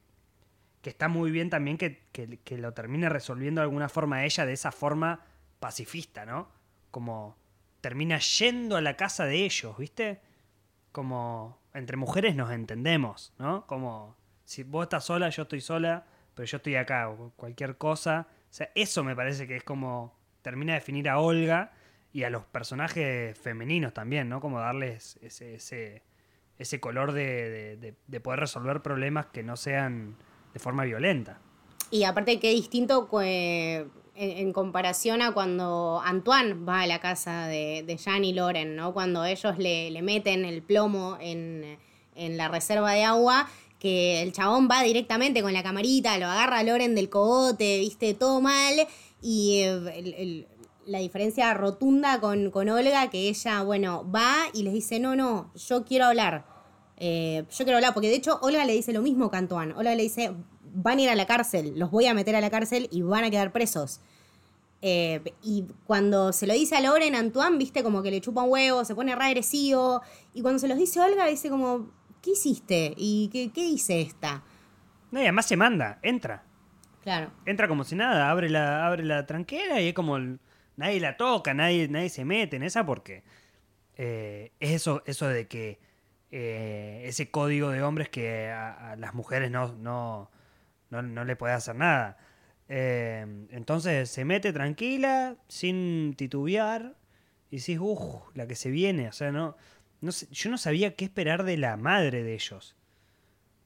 que, 0.80 0.88
está 0.88 1.06
muy 1.08 1.30
bien 1.30 1.50
también 1.50 1.76
que, 1.76 2.08
que, 2.10 2.56
lo 2.56 2.72
termine 2.72 3.10
resolviendo 3.10 3.60
de 3.60 3.64
alguna 3.64 3.90
forma 3.90 4.24
ella 4.24 4.46
de 4.46 4.54
esa 4.54 4.72
forma 4.72 5.20
pacifista, 5.60 6.24
¿no? 6.24 6.48
Como 6.90 7.36
termina 7.82 8.18
yendo 8.20 8.78
a 8.78 8.80
la 8.80 8.96
casa 8.96 9.26
de 9.26 9.44
ellos, 9.44 9.76
¿viste? 9.76 10.22
Como 10.92 11.60
entre 11.74 11.98
mujeres 11.98 12.34
nos 12.36 12.50
entendemos, 12.52 13.34
¿no? 13.38 13.66
Como 13.66 14.16
si 14.46 14.62
vos 14.62 14.84
estás 14.84 15.04
sola, 15.04 15.28
yo 15.28 15.42
estoy 15.42 15.60
sola, 15.60 16.06
pero 16.34 16.46
yo 16.46 16.56
estoy 16.56 16.76
acá, 16.76 17.10
o 17.10 17.32
cualquier 17.36 17.76
cosa. 17.76 18.28
O 18.50 18.54
sea, 18.54 18.70
eso 18.74 19.04
me 19.04 19.14
parece 19.14 19.46
que 19.46 19.56
es 19.56 19.62
como 19.62 20.16
termina 20.40 20.72
de 20.72 20.78
definir 20.78 21.10
a 21.10 21.18
Olga 21.18 21.74
y 22.14 22.22
a 22.22 22.30
los 22.30 22.46
personajes 22.46 23.38
femeninos 23.38 23.92
también, 23.92 24.30
¿no? 24.30 24.40
Como 24.40 24.58
darles 24.58 25.18
ese, 25.20 25.56
ese, 25.56 26.02
ese 26.58 26.80
color 26.80 27.12
de, 27.12 27.94
de, 28.06 28.20
poder 28.20 28.40
resolver 28.40 28.80
problemas 28.82 29.26
que 29.26 29.42
no 29.42 29.56
sean 29.56 30.16
de 30.54 30.58
forma 30.58 30.84
violenta. 30.84 31.38
Y 31.90 32.04
aparte, 32.04 32.40
qué 32.40 32.50
distinto 32.50 33.08
en, 33.20 34.52
comparación 34.52 35.22
a 35.22 35.32
cuando 35.32 36.00
Antoine 36.04 36.54
va 36.54 36.80
a 36.80 36.86
la 36.86 37.00
casa 37.00 37.46
de, 37.46 37.84
de 37.86 37.98
Jan 37.98 38.24
y 38.24 38.32
Loren, 38.32 38.74
¿no? 38.74 38.94
Cuando 38.94 39.24
ellos 39.24 39.58
le, 39.58 39.90
le 39.90 40.02
meten 40.02 40.44
el 40.44 40.62
plomo 40.62 41.18
en, 41.20 41.78
en 42.14 42.36
la 42.36 42.48
reserva 42.48 42.92
de 42.92 43.04
agua 43.04 43.48
que 43.78 44.22
el 44.22 44.32
chabón 44.32 44.68
va 44.70 44.82
directamente 44.82 45.42
con 45.42 45.52
la 45.52 45.62
camarita, 45.62 46.16
lo 46.18 46.26
agarra 46.26 46.62
Loren 46.62 46.94
del 46.94 47.10
cogote, 47.10 47.78
viste, 47.78 48.14
todo 48.14 48.40
mal. 48.40 48.74
Y 49.22 49.60
eh, 49.62 50.46
la 50.86 50.98
diferencia 50.98 51.52
rotunda 51.54 52.20
con, 52.20 52.50
con, 52.50 52.68
Olga, 52.68 53.10
que 53.10 53.28
ella, 53.28 53.62
bueno, 53.62 54.10
va 54.10 54.34
y 54.54 54.62
les 54.62 54.72
dice, 54.72 54.98
no, 55.00 55.16
no, 55.16 55.52
yo 55.54 55.84
quiero 55.84 56.06
hablar. 56.06 56.46
Eh, 56.96 57.44
yo 57.50 57.64
quiero 57.64 57.76
hablar, 57.76 57.92
porque 57.92 58.08
de 58.08 58.14
hecho 58.14 58.38
Olga 58.40 58.64
le 58.64 58.72
dice 58.72 58.92
lo 58.92 59.02
mismo 59.02 59.30
que 59.30 59.36
Antoine. 59.36 59.74
Olga 59.74 59.94
le 59.94 60.02
dice, 60.02 60.32
van 60.62 60.98
a 60.98 61.02
ir 61.02 61.10
a 61.10 61.14
la 61.14 61.26
cárcel, 61.26 61.78
los 61.78 61.90
voy 61.90 62.06
a 62.06 62.14
meter 62.14 62.36
a 62.36 62.40
la 62.40 62.50
cárcel 62.50 62.88
y 62.90 63.02
van 63.02 63.24
a 63.24 63.30
quedar 63.30 63.52
presos. 63.52 64.00
Eh, 64.82 65.34
y 65.42 65.64
cuando 65.86 66.32
se 66.32 66.46
lo 66.46 66.54
dice 66.54 66.76
a 66.76 66.80
Loren, 66.80 67.14
Antoine, 67.14 67.58
viste, 67.58 67.82
como 67.82 68.02
que 68.02 68.10
le 68.10 68.20
chupa 68.20 68.42
un 68.42 68.50
huevo, 68.50 68.84
se 68.84 68.94
pone 68.94 69.14
re 69.16 69.24
agresivo. 69.24 70.02
Y 70.32 70.42
cuando 70.42 70.58
se 70.58 70.68
los 70.68 70.78
dice 70.78 71.00
Olga, 71.00 71.26
dice 71.26 71.50
como, 71.50 71.90
¿qué 72.22 72.32
hiciste? 72.32 72.94
¿Y 72.96 73.28
qué, 73.32 73.50
qué 73.52 73.64
hice 73.64 74.00
esta? 74.00 74.42
No, 75.10 75.20
y 75.20 75.22
además 75.22 75.46
se 75.46 75.56
manda, 75.56 75.98
entra. 76.02 76.44
Claro. 77.02 77.30
Entra 77.46 77.68
como 77.68 77.84
si 77.84 77.94
nada, 77.94 78.30
abre 78.30 78.50
la, 78.50 78.86
abre 78.86 79.04
la 79.04 79.26
tranquera 79.26 79.80
y 79.80 79.88
es 79.88 79.94
como 79.94 80.18
nadie 80.76 81.00
la 81.00 81.16
toca, 81.16 81.54
nadie, 81.54 81.88
nadie 81.88 82.08
se 82.08 82.24
mete 82.24 82.56
en 82.56 82.62
esa 82.62 82.86
porque 82.86 83.24
eh, 83.96 84.52
es 84.60 84.70
eso, 84.72 85.02
eso 85.06 85.28
de 85.28 85.48
que 85.48 85.78
eh, 86.30 87.02
ese 87.06 87.30
código 87.30 87.70
de 87.70 87.82
hombres 87.82 88.08
que 88.08 88.48
a, 88.50 88.96
las 88.96 89.14
mujeres 89.14 89.50
no, 89.50 89.74
no, 89.76 90.30
no, 90.90 91.24
le 91.24 91.36
puede 91.36 91.54
hacer 91.54 91.76
nada. 91.76 92.18
Eh, 92.68 93.24
entonces 93.50 94.10
se 94.10 94.24
mete 94.24 94.52
tranquila, 94.52 95.36
sin 95.48 96.14
titubear, 96.16 96.96
y 97.50 97.58
decís, 97.58 97.78
uff, 97.80 98.24
la 98.34 98.46
que 98.46 98.56
se 98.56 98.70
viene, 98.70 99.08
o 99.08 99.12
sea, 99.12 99.30
no, 99.30 99.56
yo 100.02 100.50
no 100.50 100.58
sabía 100.58 100.94
qué 100.96 101.04
esperar 101.04 101.44
de 101.44 101.56
la 101.56 101.76
madre 101.76 102.22
de 102.22 102.34
ellos. 102.34 102.76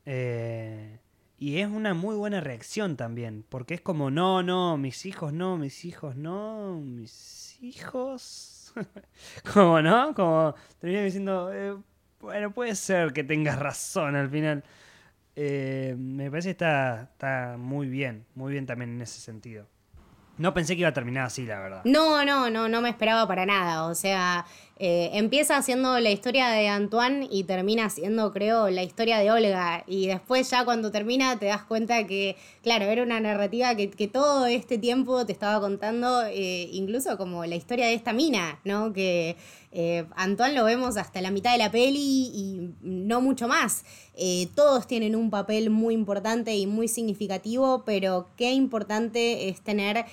Eh, 0.06 0.98
y 1.40 1.58
es 1.60 1.68
una 1.68 1.94
muy 1.94 2.16
buena 2.16 2.42
reacción 2.42 2.98
también, 2.98 3.46
porque 3.48 3.72
es 3.72 3.80
como, 3.80 4.10
no, 4.10 4.42
no, 4.42 4.76
mis 4.76 5.06
hijos 5.06 5.32
no, 5.32 5.56
mis 5.56 5.86
hijos 5.86 6.14
no, 6.14 6.78
mis 6.84 7.56
hijos. 7.62 8.74
como, 9.54 9.80
¿no? 9.80 10.14
Como 10.14 10.54
termina 10.78 11.02
diciendo, 11.02 11.50
eh, 11.50 11.74
bueno, 12.20 12.50
puede 12.50 12.74
ser 12.74 13.14
que 13.14 13.24
tengas 13.24 13.58
razón 13.58 14.16
al 14.16 14.28
final. 14.28 14.62
Eh, 15.34 15.96
me 15.98 16.30
parece 16.30 16.48
que 16.48 16.52
está, 16.52 17.08
está 17.10 17.56
muy 17.58 17.88
bien, 17.88 18.26
muy 18.34 18.52
bien 18.52 18.66
también 18.66 18.90
en 18.90 19.00
ese 19.00 19.18
sentido. 19.18 19.66
No 20.36 20.52
pensé 20.52 20.74
que 20.74 20.80
iba 20.80 20.90
a 20.90 20.94
terminar 20.94 21.24
así, 21.24 21.46
la 21.46 21.58
verdad. 21.58 21.80
No, 21.84 22.22
no, 22.22 22.50
no, 22.50 22.68
no 22.68 22.82
me 22.82 22.90
esperaba 22.90 23.26
para 23.26 23.46
nada. 23.46 23.86
O 23.86 23.94
sea, 23.94 24.44
eh, 24.82 25.10
empieza 25.18 25.58
haciendo 25.58 26.00
la 26.00 26.10
historia 26.10 26.48
de 26.48 26.66
Antoine 26.66 27.28
y 27.30 27.44
termina 27.44 27.90
siendo, 27.90 28.32
creo, 28.32 28.70
la 28.70 28.82
historia 28.82 29.18
de 29.18 29.30
Olga. 29.30 29.84
Y 29.86 30.06
después 30.06 30.48
ya 30.48 30.64
cuando 30.64 30.90
termina 30.90 31.38
te 31.38 31.44
das 31.44 31.64
cuenta 31.64 32.06
que, 32.06 32.36
claro, 32.62 32.86
era 32.86 33.02
una 33.02 33.20
narrativa 33.20 33.74
que, 33.74 34.08
todo 34.08 34.46
este 34.46 34.78
tiempo 34.78 35.26
te 35.26 35.32
estaba 35.32 35.60
contando, 35.60 36.24
eh, 36.24 36.70
incluso 36.72 37.18
como 37.18 37.44
la 37.44 37.56
historia 37.56 37.88
de 37.88 37.92
esta 37.92 38.14
mina, 38.14 38.58
¿no? 38.64 38.94
Que 38.94 39.36
eh, 39.70 40.06
Antoine 40.16 40.54
lo 40.54 40.64
vemos 40.64 40.96
hasta 40.96 41.20
la 41.20 41.30
mitad 41.30 41.52
de 41.52 41.58
la 41.58 41.70
peli 41.70 42.30
y 42.34 42.70
no 42.80 43.20
mucho 43.20 43.48
más. 43.48 43.84
todos 44.54 44.86
tienen 44.86 45.14
un 45.14 45.28
papel 45.28 45.68
muy 45.68 45.92
importante 45.92 46.56
y 46.56 46.66
muy 46.66 46.88
significativo, 46.88 47.82
pero 47.84 48.28
qué 48.38 48.52
importante 48.52 49.50
es 49.50 49.60
tener 49.60 50.06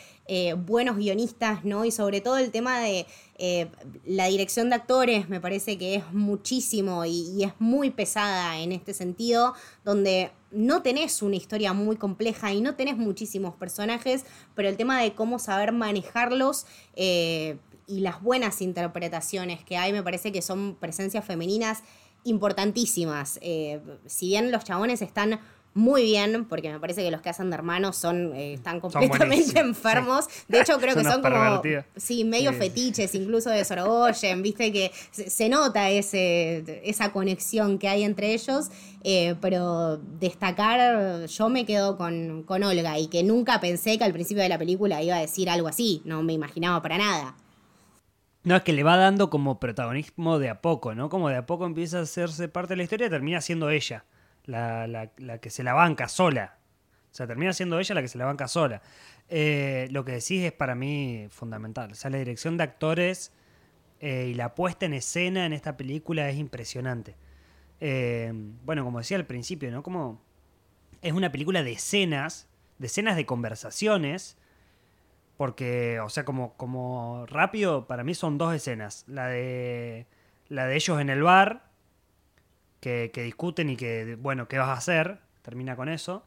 buenos 0.58 0.98
guionistas, 0.98 1.64
¿no? 1.64 1.86
Y 1.86 1.92
sobre 1.92 2.22
todo 2.22 2.38
el 2.38 2.52
tema 2.52 2.80
de 2.80 3.06
eh, 3.40 3.70
la 4.04 4.26
dirección 4.28 4.70
de 4.70 4.76
actores 4.76 5.30
me 5.30 5.40
parece 5.40 5.78
que 5.78 5.96
es 5.96 6.12
muchísimo 6.12 7.06
y, 7.06 7.44
es 7.44 7.54
muy 7.60 7.92
pesada 7.92 8.60
en 8.60 8.72
este 8.72 8.94
sentido, 8.94 9.54
donde 9.86 10.32
no 10.50 10.82
tenés 10.82 11.22
una 11.22 11.36
historia 11.36 11.74
muy 11.74 11.98
compleja 11.98 12.52
y 12.52 12.62
no 12.62 12.76
tenés 12.76 12.98
muchísimos 12.98 13.56
personajes, 13.56 14.26
pero 14.56 14.70
el 14.70 14.78
tema 14.78 15.02
de 15.02 15.14
cómo 15.14 15.38
saber 15.38 15.72
manejarlos 15.72 16.66
eh, 16.96 17.58
y 17.86 18.00
las 18.00 18.22
buenas 18.24 18.62
interpretaciones 18.62 19.64
que 19.64 19.78
hay 19.78 19.94
me 19.94 20.02
parece 20.02 20.32
que 20.32 20.42
son 20.42 20.76
presencias 20.76 21.24
femeninas 21.24 21.84
importantísimas. 22.24 23.40
Eh, 23.42 23.80
si 24.08 24.28
bien 24.28 24.52
los 24.52 24.64
chabones 24.64 25.02
están 25.02 25.40
muy 25.78 26.02
bien, 26.02 26.46
porque 26.46 26.72
me 26.72 26.80
parece 26.80 27.04
que 27.04 27.12
los 27.12 27.22
que 27.22 27.30
hacen 27.30 27.52
de 27.52 27.56
hermanos 27.56 27.96
son, 27.96 28.34
eh, 28.36 28.54
están 28.54 28.80
completamente 28.80 29.60
enfermos. 29.60 30.26
De 30.48 30.60
hecho, 30.60 30.80
creo 30.80 30.96
que 30.98 31.04
son 31.04 31.22
como, 31.22 31.62
sí, 31.96 32.26
medio 32.26 32.52
fetiches, 32.52 33.14
incluso 33.14 33.52
de 33.52 33.64
Sorogoyen, 33.64 34.42
viste 34.42 34.74
que 34.74 34.92
se, 35.12 35.50
nota 35.50 35.92
ese, 35.92 36.82
esa 36.84 37.12
conexión 37.12 37.78
que 37.78 37.88
hay 37.88 38.04
entre 38.04 38.34
ellos, 38.34 38.72
eh, 39.04 39.36
pero 39.40 39.98
destacar, 39.98 41.28
yo 41.28 41.50
me 41.50 41.64
quedo 41.66 41.96
con, 41.96 42.42
con 42.42 42.64
Olga 42.64 42.98
y 42.98 43.08
que 43.08 43.24
nunca 43.24 43.60
pensé 43.60 44.00
que 44.00 44.04
al 44.04 44.14
principio 44.14 44.42
de 44.42 44.50
la 44.50 44.58
película 44.58 45.04
iba 45.04 45.18
a 45.18 45.20
decir 45.20 45.48
algo 45.48 45.68
así, 45.68 46.02
no 46.06 46.24
me 46.24 46.34
imaginaba 46.34 46.82
para 46.82 46.98
nada. 46.98 47.36
No, 48.44 48.56
es 48.56 48.64
que 48.64 48.74
le 48.74 48.82
va 48.82 48.98
dando 48.98 49.30
como 49.30 49.60
protagonismo 49.60 50.40
de 50.40 50.50
a 50.50 50.60
poco, 50.60 50.96
¿no? 50.96 51.10
Como 51.10 51.30
de 51.30 51.36
a 51.36 51.46
poco 51.46 51.68
empieza 51.68 52.00
a 52.00 52.02
hacerse 52.02 52.48
parte 52.48 52.74
de 52.74 52.78
la 52.78 52.84
historia 52.84 53.10
termina 53.10 53.42
siendo 53.42 53.70
ella, 53.70 54.06
la, 54.48 54.88
la- 55.18 55.38
que 55.40 55.50
se 55.52 55.64
la 55.64 55.74
banca 55.74 56.08
sola. 56.08 56.58
O 57.12 57.16
sea, 57.18 57.28
termina 57.28 57.54
siendo 57.54 57.80
ella 57.80 57.94
la 57.96 58.02
que 58.02 58.08
se 58.08 58.18
la 58.18 58.26
banca 58.26 58.48
sola. 58.48 58.82
Eh, 59.30 59.88
lo 59.92 60.04
que 60.06 60.14
decís 60.14 60.44
es 60.44 60.52
para 60.54 60.74
mí 60.76 61.28
fundamental. 61.30 61.92
O 61.92 61.96
sea, 61.96 62.10
la 62.12 62.18
dirección 62.18 62.58
de 62.58 62.64
actores 62.64 63.32
eh, 64.00 64.28
y 64.32 64.34
la 64.34 64.56
puesta 64.56 64.86
en 64.86 64.94
escena 64.94 65.46
en 65.46 65.54
esta 65.54 65.78
película 65.78 66.30
es 66.30 66.38
impresionante. 66.38 67.16
Eh, 67.80 68.32
bueno, 68.66 68.84
como 68.84 69.00
decía 69.00 69.18
al 69.18 69.26
principio, 69.28 69.70
¿no? 69.72 69.84
Como 69.84 70.22
es 71.02 71.14
una 71.14 71.32
película 71.32 71.62
de 71.64 71.74
escenas, 71.74 72.48
de 72.80 72.88
escenas 72.88 73.16
de 73.16 73.26
conversaciones, 73.26 74.38
porque, 75.38 76.00
o 76.00 76.10
sea, 76.10 76.26
como, 76.26 76.54
como 76.58 77.26
rápido, 77.28 77.86
para 77.88 78.04
mí 78.04 78.16
son 78.16 78.38
dos 78.38 78.56
escenas. 78.56 79.04
La 79.08 79.28
de, 79.28 80.08
la 80.50 80.66
de 80.66 80.76
ellos 80.76 81.00
en 81.00 81.10
el 81.10 81.22
bar, 81.22 81.67
que, 82.80 83.12
que 83.14 83.24
discuten 83.24 83.70
y 83.70 83.76
que, 83.78 84.16
bueno, 84.20 84.48
¿qué 84.48 84.58
vas 84.58 84.70
a 84.70 84.74
hacer? 84.74 85.20
Termina 85.42 85.76
con 85.76 85.90
eso. 85.90 86.24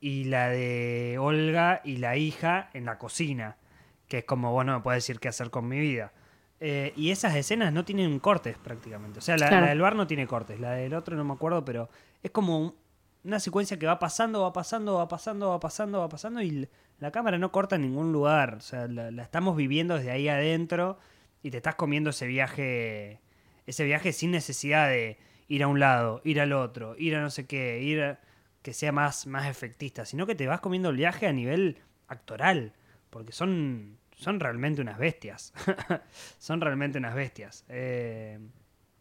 Y 0.00 0.24
la 0.24 0.48
de 0.48 1.16
Olga 1.18 1.80
y 1.84 1.96
la 1.96 2.16
hija 2.16 2.70
en 2.74 2.84
la 2.84 2.98
cocina, 2.98 3.56
que 4.08 4.18
es 4.18 4.24
como, 4.24 4.52
bueno, 4.52 4.74
me 4.76 4.82
puede 4.82 4.96
decir 4.98 5.18
qué 5.20 5.28
hacer 5.28 5.50
con 5.50 5.66
mi 5.68 5.78
vida. 5.78 6.12
Eh, 6.60 6.92
y 6.96 7.10
esas 7.10 7.34
escenas 7.34 7.72
no 7.72 7.84
tienen 7.84 8.18
cortes 8.18 8.56
prácticamente. 8.58 9.18
O 9.18 9.22
sea, 9.22 9.36
la, 9.36 9.48
Claro. 9.48 9.64
la 9.66 9.70
del 9.70 9.80
bar 9.80 9.96
no 9.96 10.06
tiene 10.06 10.26
cortes, 10.26 10.58
la 10.60 10.72
del 10.72 10.94
otro 10.94 11.16
no 11.16 11.24
me 11.24 11.32
acuerdo, 11.34 11.64
pero 11.64 11.88
es 12.22 12.30
como 12.30 12.58
un- 12.58 12.74
una 13.24 13.40
secuencia 13.40 13.78
que 13.78 13.86
va 13.86 13.98
pasando, 13.98 14.42
va 14.42 14.52
pasando, 14.52 14.94
va 14.94 15.08
pasando, 15.08 15.48
va 15.50 15.58
pasando, 15.60 15.98
va 15.98 16.08
pasando 16.08 16.40
y 16.42 16.68
la 17.00 17.10
cámara 17.10 17.36
no 17.38 17.50
corta 17.52 17.76
en 17.76 17.82
ningún 17.82 18.12
lugar. 18.12 18.54
O 18.54 18.60
sea, 18.60 18.86
la, 18.86 19.10
la 19.10 19.22
estamos 19.24 19.56
viviendo 19.56 19.96
desde 19.96 20.12
ahí 20.12 20.28
adentro 20.28 20.98
y 21.42 21.50
te 21.50 21.56
estás 21.56 21.74
comiendo 21.74 22.10
ese 22.10 22.26
viaje, 22.26 23.20
ese 23.66 23.84
viaje 23.84 24.12
sin 24.12 24.30
necesidad 24.30 24.88
de 24.88 25.18
ir 25.48 25.62
a 25.62 25.68
un 25.68 25.78
lado, 25.80 26.20
ir 26.24 26.40
al 26.40 26.52
otro, 26.52 26.94
ir 26.98 27.14
a 27.16 27.20
no 27.20 27.30
sé 27.30 27.46
qué, 27.46 27.80
ir 27.82 28.02
a, 28.02 28.20
que 28.62 28.72
sea 28.72 28.92
más, 28.92 29.26
más 29.26 29.46
efectista, 29.46 30.04
sino 30.04 30.26
que 30.26 30.34
te 30.34 30.46
vas 30.46 30.60
comiendo 30.60 30.88
el 30.90 30.96
viaje 30.96 31.26
a 31.26 31.32
nivel 31.32 31.78
actoral, 32.08 32.72
porque 33.10 33.32
son, 33.32 33.96
son 34.16 34.40
realmente 34.40 34.80
unas 34.80 34.98
bestias. 34.98 35.52
son 36.38 36.60
realmente 36.60 36.98
unas 36.98 37.14
bestias. 37.14 37.64
Eh, 37.68 38.38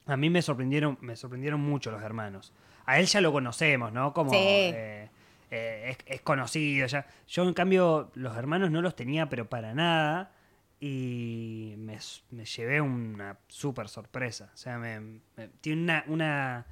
a 0.05 0.17
mí 0.17 0.29
me 0.29 0.41
sorprendieron, 0.41 0.97
me 1.01 1.15
sorprendieron 1.15 1.59
mucho 1.61 1.89
los 1.91 2.03
hermanos. 2.03 2.53
A 2.85 2.99
él 2.99 3.07
ya 3.07 3.21
lo 3.21 3.31
conocemos, 3.31 3.91
¿no? 3.91 4.13
Como 4.13 4.29
Sí. 4.29 4.37
eh, 4.37 5.09
eh, 5.49 5.89
es, 5.89 5.97
es 6.05 6.21
conocido 6.21 6.85
ya. 6.85 7.07
Yo, 7.27 7.43
en 7.43 7.53
cambio, 7.55 8.11
los 8.13 8.37
hermanos 8.37 8.69
no 8.69 8.81
los 8.83 8.95
tenía, 8.95 9.27
pero 9.29 9.49
para 9.49 9.73
nada. 9.73 10.31
Y 10.79 11.75
me, 11.77 11.97
me 12.31 12.45
llevé 12.45 12.81
una 12.81 13.37
súper 13.47 13.87
sorpresa. 13.87 14.51
O 14.53 14.57
sea, 14.57 14.77
me, 14.77 15.19
tiene 15.61 15.81
una, 15.83 16.03
una, 16.07 16.65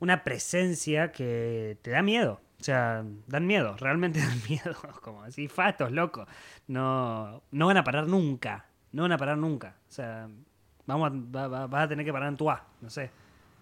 una 0.00 0.24
presencia 0.24 1.12
que 1.12 1.78
te 1.82 1.90
da 1.90 2.02
miedo. 2.02 2.40
O 2.60 2.64
sea, 2.64 3.04
dan 3.26 3.46
miedo, 3.46 3.76
realmente 3.78 4.20
dan 4.20 4.40
miedo. 4.48 4.76
Como 5.02 5.22
así, 5.22 5.48
fatos, 5.48 5.90
loco. 5.92 6.26
No, 6.68 7.42
no 7.50 7.66
van 7.66 7.76
a 7.76 7.84
parar 7.84 8.06
nunca. 8.06 8.66
No 8.92 9.02
van 9.02 9.12
a 9.12 9.18
parar 9.18 9.36
nunca. 9.38 9.76
O 9.88 9.92
sea, 9.92 10.28
vamos 10.86 11.10
va- 11.34 11.48
va- 11.48 11.66
vas 11.66 11.84
a 11.84 11.88
tener 11.88 12.04
que 12.04 12.12
parar 12.12 12.28
en 12.28 12.36
tu 12.36 12.50
A, 12.50 12.64
no 12.80 12.88
sé. 12.90 13.10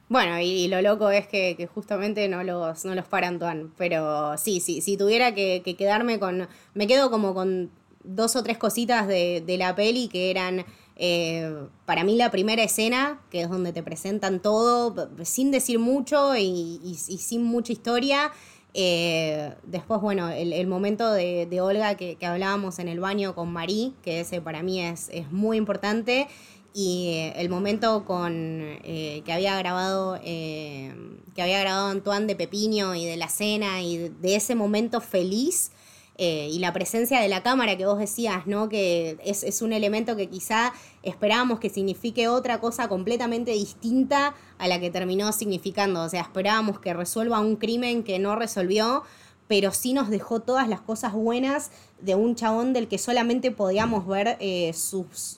Bueno, 0.08 0.40
y, 0.40 0.66
lo 0.66 0.82
loco 0.82 1.08
es 1.10 1.28
que, 1.28 1.68
justamente 1.72 2.28
no 2.28 2.42
los, 2.42 2.84
no 2.84 2.96
los 2.96 3.06
para 3.06 3.28
Antoine. 3.28 3.70
Pero 3.78 4.36
sí, 4.38 4.58
sí, 4.58 4.80
si 4.80 4.96
tuviera 4.96 5.34
que, 5.34 5.62
que 5.64 5.76
quedarme 5.76 6.18
con. 6.18 6.48
Me 6.74 6.86
quedo 6.88 7.10
como 7.12 7.32
con 7.32 7.70
dos 8.02 8.36
o 8.36 8.42
tres 8.42 8.58
cositas 8.58 9.06
de, 9.06 9.42
de 9.46 9.56
la 9.58 9.74
peli 9.74 10.08
que 10.08 10.30
eran. 10.30 10.64
eh, 11.02 11.66
para 11.86 12.04
mí 12.04 12.14
la 12.14 12.30
primera 12.30 12.62
escena, 12.62 13.22
que 13.30 13.40
es 13.40 13.48
donde 13.48 13.72
te 13.72 13.82
presentan 13.82 14.40
todo, 14.40 15.08
sin 15.24 15.50
decir 15.50 15.78
mucho 15.78 16.36
y, 16.36 16.94
sin 16.96 17.42
mucha 17.42 17.72
historia. 17.72 18.32
Eh, 18.74 19.54
después, 19.64 20.00
bueno, 20.02 20.28
el, 20.28 20.52
el 20.52 20.66
momento 20.66 21.10
de, 21.10 21.46
de 21.46 21.60
Olga 21.62 21.96
que, 21.96 22.16
que 22.16 22.26
hablábamos 22.26 22.78
en 22.78 22.88
el 22.88 23.00
baño 23.00 23.34
con 23.34 23.50
Marí, 23.50 23.94
que 24.02 24.20
ese 24.20 24.42
para 24.42 24.62
mí 24.62 24.80
es, 24.82 25.08
es 25.10 25.32
muy 25.32 25.56
importante. 25.56 26.28
Y 26.74 27.14
eh, 27.14 27.32
el 27.36 27.48
momento 27.48 28.04
con 28.04 28.78
que 28.84 29.32
había 29.32 29.56
grabado 29.58 30.20
que 30.20 31.42
había 31.42 31.60
grabado 31.60 31.86
Antoine 31.88 32.26
de 32.26 32.36
Pepiño 32.36 32.94
y 32.94 33.06
de 33.06 33.16
la 33.16 33.28
cena 33.28 33.82
y 33.82 34.10
de 34.10 34.36
ese 34.36 34.54
momento 34.54 35.00
feliz 35.00 35.72
eh, 36.20 36.48
y 36.52 36.58
la 36.60 36.72
presencia 36.72 37.20
de 37.20 37.28
la 37.28 37.42
cámara 37.42 37.76
que 37.76 37.86
vos 37.86 37.98
decías, 37.98 38.46
¿no? 38.46 38.68
Que 38.68 39.18
es, 39.24 39.42
es 39.42 39.62
un 39.62 39.72
elemento 39.72 40.14
que 40.14 40.28
quizá 40.28 40.72
esperábamos 41.02 41.58
que 41.58 41.70
signifique 41.70 42.28
otra 42.28 42.60
cosa 42.60 42.88
completamente 42.88 43.52
distinta 43.52 44.34
a 44.58 44.68
la 44.68 44.78
que 44.78 44.90
terminó 44.90 45.32
significando. 45.32 46.02
O 46.02 46.08
sea, 46.08 46.20
esperábamos 46.20 46.78
que 46.78 46.94
resuelva 46.94 47.40
un 47.40 47.56
crimen 47.56 48.04
que 48.04 48.18
no 48.18 48.36
resolvió, 48.36 49.02
pero 49.50 49.72
sí 49.72 49.94
nos 49.94 50.10
dejó 50.10 50.38
todas 50.38 50.68
las 50.68 50.80
cosas 50.80 51.12
buenas 51.12 51.72
de 52.00 52.14
un 52.14 52.36
chabón 52.36 52.72
del 52.72 52.86
que 52.86 52.98
solamente 52.98 53.50
podíamos 53.50 54.06
ver 54.06 54.36
eh, 54.38 54.72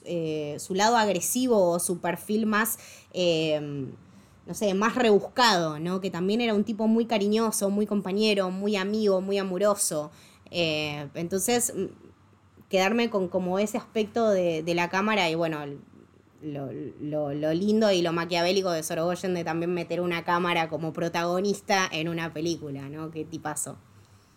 eh, 0.05 0.55
su 0.59 0.75
lado 0.75 0.97
agresivo 0.97 1.71
o 1.71 1.79
su 1.79 1.97
perfil 1.97 2.45
más, 2.45 2.77
eh, 3.11 3.87
no 4.45 4.53
sé, 4.53 4.75
más 4.75 4.93
rebuscado, 4.93 5.79
¿no? 5.79 5.99
Que 5.99 6.11
también 6.11 6.41
era 6.41 6.53
un 6.53 6.63
tipo 6.63 6.87
muy 6.87 7.07
cariñoso, 7.07 7.71
muy 7.71 7.87
compañero, 7.87 8.51
muy 8.51 8.75
amigo, 8.75 9.19
muy 9.19 9.39
amoroso. 9.39 10.11
Eh, 10.53 11.07
entonces, 11.15 11.73
quedarme 12.69 13.09
con 13.09 13.27
como 13.27 13.59
ese 13.59 13.77
aspecto 13.77 14.29
de, 14.29 14.63
de 14.63 14.75
la 14.75 14.89
cámara 14.89 15.29
y 15.29 15.35
bueno, 15.35 15.59
lo, 16.41 16.69
lo- 17.01 17.33
lo 17.33 17.53
lindo 17.53 17.91
y 17.91 18.01
lo 18.01 18.13
maquiavélico 18.13 18.71
de 18.71 18.83
Sorogoyen 18.83 19.33
de 19.33 19.43
también 19.43 19.73
meter 19.73 20.01
una 20.01 20.23
cámara 20.23 20.69
como 20.69 20.93
protagonista 20.93 21.87
en 21.91 22.07
una 22.09 22.33
película, 22.33 22.89
¿no? 22.89 23.11
Qué 23.11 23.25
tipazo. 23.25 23.77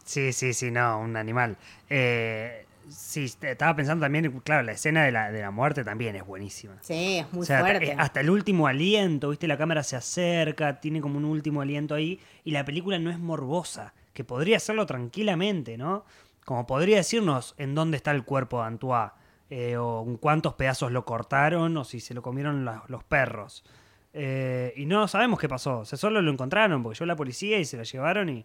Sí, 0.04 0.32
sí, 0.32 0.52
sí, 0.54 0.70
no, 0.70 1.00
un 1.00 1.16
animal. 1.16 1.56
Eh, 1.90 2.64
sí, 2.88 3.24
estaba 3.24 3.74
pensando 3.74 4.04
también, 4.04 4.30
claro, 4.44 4.62
la 4.62 4.72
escena 4.72 5.04
de 5.04 5.10
la, 5.10 5.32
de 5.32 5.40
la 5.40 5.50
muerte 5.50 5.82
también 5.82 6.14
es 6.14 6.24
buenísima. 6.24 6.76
Sí, 6.80 7.16
es 7.18 7.32
muy 7.32 7.42
o 7.42 7.44
sea, 7.46 7.60
fuerte. 7.60 7.88
eh, 7.88 7.94
hasta 7.98 8.20
el 8.20 8.30
último 8.30 8.68
aliento, 8.68 9.30
¿viste? 9.30 9.48
La 9.48 9.58
cámara 9.58 9.82
se 9.82 9.96
acerca, 9.96 10.80
tiene 10.80 11.00
como 11.00 11.18
un 11.18 11.24
último 11.24 11.60
aliento 11.60 11.94
ahí, 11.96 12.20
y 12.44 12.52
la 12.52 12.64
película 12.64 13.00
no 13.00 13.10
es 13.10 13.18
morbosa, 13.18 13.94
que 14.16 14.24
podría 14.24 14.56
hacerlo 14.56 14.86
tranquilamente, 14.86 15.78
¿no? 15.78 16.04
Como 16.44 16.66
podría 16.66 16.96
decirnos 16.96 17.54
en 17.58 17.74
dónde 17.76 17.96
está 17.98 18.10
el 18.10 18.24
cuerpo 18.24 18.60
de 18.60 18.66
Antoine, 18.66 19.10
eh, 19.50 19.76
o 19.76 20.02
en 20.04 20.16
cuántos 20.16 20.54
pedazos 20.54 20.90
lo 20.90 21.04
cortaron, 21.04 21.76
o 21.76 21.84
si 21.84 22.00
se 22.00 22.14
lo 22.14 22.22
comieron 22.22 22.64
la- 22.64 22.82
los 22.88 23.04
perros. 23.04 23.64
Eh, 24.12 24.72
y 24.76 24.86
no 24.86 25.06
sabemos 25.06 25.38
qué 25.38 25.48
pasó, 25.48 25.80
o 25.80 25.84
sea, 25.84 25.98
solo 25.98 26.22
lo 26.22 26.32
encontraron, 26.32 26.82
porque 26.82 26.96
llegó 26.96 27.06
la 27.06 27.16
policía 27.16 27.58
y 27.58 27.64
se 27.64 27.76
lo 27.76 27.82
llevaron 27.84 28.28
y, 28.28 28.44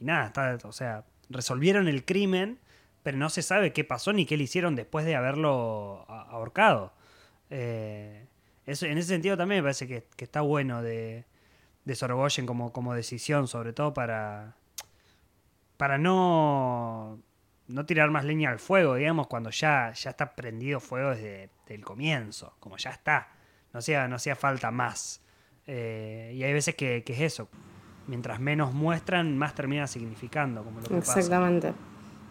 y 0.00 0.04
nada, 0.04 0.26
está, 0.26 0.58
o 0.68 0.72
sea, 0.72 1.04
resolvieron 1.28 1.86
el 1.86 2.04
crimen, 2.04 2.58
pero 3.02 3.18
no 3.18 3.28
se 3.28 3.42
sabe 3.42 3.72
qué 3.72 3.84
pasó 3.84 4.12
ni 4.12 4.24
qué 4.26 4.36
le 4.36 4.44
hicieron 4.44 4.74
después 4.74 5.04
de 5.04 5.14
haberlo 5.16 6.04
ahorcado. 6.08 6.92
Eh, 7.50 8.26
en 8.66 8.98
ese 8.98 9.02
sentido 9.08 9.36
también 9.36 9.58
me 9.60 9.64
parece 9.64 9.86
que, 9.86 10.06
está 10.18 10.40
bueno 10.40 10.82
de, 10.82 11.24
de 11.84 11.94
Sorogoyen 11.94 12.46
como, 12.46 12.72
como 12.72 12.94
decisión, 12.94 13.48
sobre 13.48 13.72
todo 13.72 13.92
para, 13.92 14.56
para 15.82 15.98
no, 15.98 17.18
no 17.66 17.86
tirar 17.86 18.08
más 18.12 18.24
leña 18.24 18.50
al 18.50 18.60
fuego, 18.60 18.94
digamos, 18.94 19.26
cuando 19.26 19.50
ya, 19.50 19.92
ya 19.94 20.10
está 20.10 20.36
prendido 20.36 20.78
fuego 20.78 21.10
desde 21.10 21.50
el 21.66 21.84
comienzo, 21.84 22.54
como 22.60 22.76
ya 22.76 22.90
está. 22.90 23.30
No 23.72 23.80
hacía, 23.80 24.06
no 24.06 24.14
hacía 24.14 24.36
falta 24.36 24.70
más. 24.70 25.20
Eh, 25.66 26.34
y 26.36 26.44
hay 26.44 26.52
veces 26.52 26.76
que, 26.76 27.02
que 27.02 27.14
es 27.14 27.20
eso. 27.22 27.48
Mientras 28.06 28.38
menos 28.38 28.72
muestran, 28.72 29.36
más 29.36 29.56
termina 29.56 29.88
significando, 29.88 30.62
como 30.62 30.78
lo 30.78 30.86
que 30.86 30.94
pasa. 30.94 31.18
Exactamente. 31.18 31.72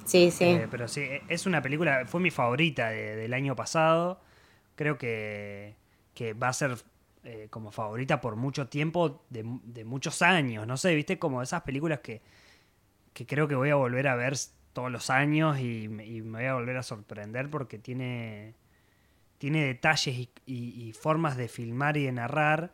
Sí, 0.06 0.32
sí. 0.32 0.46
Eh, 0.46 0.68
pero 0.72 0.88
sí, 0.88 1.06
es 1.28 1.46
una 1.46 1.62
película, 1.62 2.06
fue 2.06 2.22
mi 2.22 2.32
favorita 2.32 2.88
de- 2.88 3.18
del 3.18 3.34
año 3.34 3.54
pasado. 3.54 4.22
Creo 4.78 4.98
que, 4.98 5.76
que 6.14 6.32
va 6.32 6.48
a 6.48 6.54
ser 6.54 6.78
eh, 7.26 7.48
como 7.50 7.70
favorita 7.74 8.22
por 8.22 8.38
mucho 8.38 8.70
tiempo, 8.70 9.26
de, 9.30 9.44
de 9.66 9.84
muchos 9.84 10.22
años. 10.22 10.66
No 10.66 10.78
sé, 10.78 10.96
viste, 10.96 11.20
como 11.20 11.42
esas 11.42 11.64
películas 11.64 12.00
que, 12.00 12.22
que 13.14 13.26
creo 13.26 13.48
que 13.48 13.56
voy 13.56 13.70
a 13.70 13.76
volver 13.76 14.08
a 14.08 14.16
ver 14.16 14.36
todos 14.74 14.92
los 14.92 15.10
años 15.10 15.60
y, 15.60 15.88
me- 15.90 16.22
voy 16.22 16.46
a 16.46 16.54
volver 16.56 16.78
a 16.78 16.84
sorprender 16.84 17.50
porque 17.50 17.78
tiene, 17.80 18.56
tiene 19.40 19.66
detalles 19.66 20.30
y 20.46 20.94
formas 20.94 21.38
de 21.38 21.48
filmar 21.50 21.98
y 21.98 22.06
de 22.06 22.12
narrar 22.14 22.74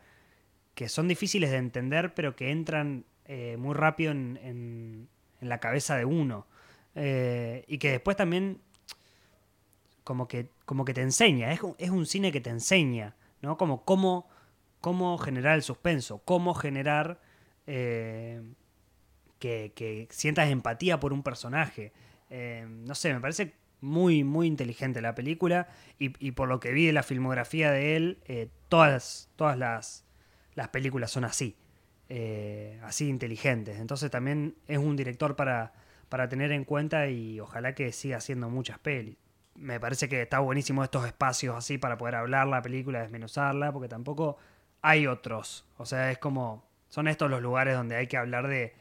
que 0.76 0.90
son 0.90 1.08
difíciles 1.08 1.52
de 1.52 1.58
entender, 1.58 2.14
pero 2.14 2.36
que 2.36 2.52
entran 2.52 3.06
eh, 3.26 3.58
muy 3.58 3.74
rápido 3.76 4.12
en, 4.12 4.40
en- 4.44 5.10
en 5.42 5.50
la 5.50 5.60
cabeza 5.60 5.96
de 5.98 6.06
uno. 6.06 6.48
Eh, 6.96 7.66
y 7.68 7.78
que 7.80 7.92
después 7.92 8.18
también 8.18 8.62
como 10.04 10.28
que, 10.28 10.50
como 10.66 10.86
que 10.86 10.94
te 10.94 11.02
enseña, 11.02 11.52
es, 11.52 11.62
un- 11.62 11.76
es 11.78 11.90
un 11.90 12.06
cine 12.06 12.32
que 12.32 12.42
te 12.42 12.50
enseña, 12.50 13.16
¿no? 13.42 13.58
Como 13.58 13.84
cómo, 13.84 14.28
cómo 14.82 15.18
generar 15.18 15.56
el 15.56 15.64
suspenso, 15.64 16.20
cómo 16.26 16.54
generar 16.54 17.20
eh, 17.68 18.42
que, 19.40 20.08
sientas 20.10 20.50
empatía 20.50 21.00
por 21.00 21.14
un 21.14 21.24
personaje. 21.24 21.92
Eh, 22.30 22.66
no 22.68 22.96
sé, 22.96 23.14
me 23.14 23.20
parece 23.20 23.54
muy, 23.82 24.24
muy 24.24 24.48
inteligente 24.48 25.02
la 25.02 25.16
película. 25.16 25.68
Y, 26.00 26.32
por 26.32 26.48
lo 26.48 26.60
que 26.60 26.72
vi 26.72 26.86
de 26.86 26.94
la 26.94 27.04
filmografía 27.04 27.72
de 27.72 27.96
él, 27.96 28.20
eh, 28.26 28.50
todas, 28.70 29.30
todas 29.36 29.58
las, 29.58 30.06
las, 30.56 30.70
películas 30.70 31.12
son 31.12 31.26
así. 31.26 31.56
Eh, 32.10 32.80
así 32.84 33.08
inteligentes. 33.10 33.80
Entonces 33.80 34.10
también 34.10 34.56
es 34.68 34.78
un 34.78 34.96
director 34.96 35.36
para, 35.36 35.74
para 36.10 36.30
tener 36.30 36.52
en 36.52 36.64
cuenta 36.64 37.10
y 37.10 37.40
ojalá 37.40 37.76
que 37.76 37.92
siga 37.92 38.18
haciendo 38.18 38.50
muchas 38.50 38.80
pelis. 38.80 39.18
Me 39.56 39.80
parece 39.80 40.08
que 40.08 40.22
está 40.22 40.40
buenísimo 40.40 40.84
estos 40.84 41.06
espacios 41.06 41.56
así 41.56 41.78
para 41.78 41.98
poder 41.98 42.16
hablar 42.16 42.48
la 42.48 42.62
película, 42.62 43.02
desmenuzarla, 43.02 43.72
porque 43.72 43.90
tampoco 43.90 44.38
hay 44.82 45.08
otros. 45.08 45.66
O 45.78 45.86
sea, 45.86 46.12
es 46.12 46.20
como, 46.20 46.64
son 46.90 47.08
estos 47.08 47.30
los 47.30 47.42
lugares 47.42 47.76
donde 47.76 47.96
hay 47.96 48.08
que 48.08 48.18
hablar 48.18 48.48
de, 48.48 48.76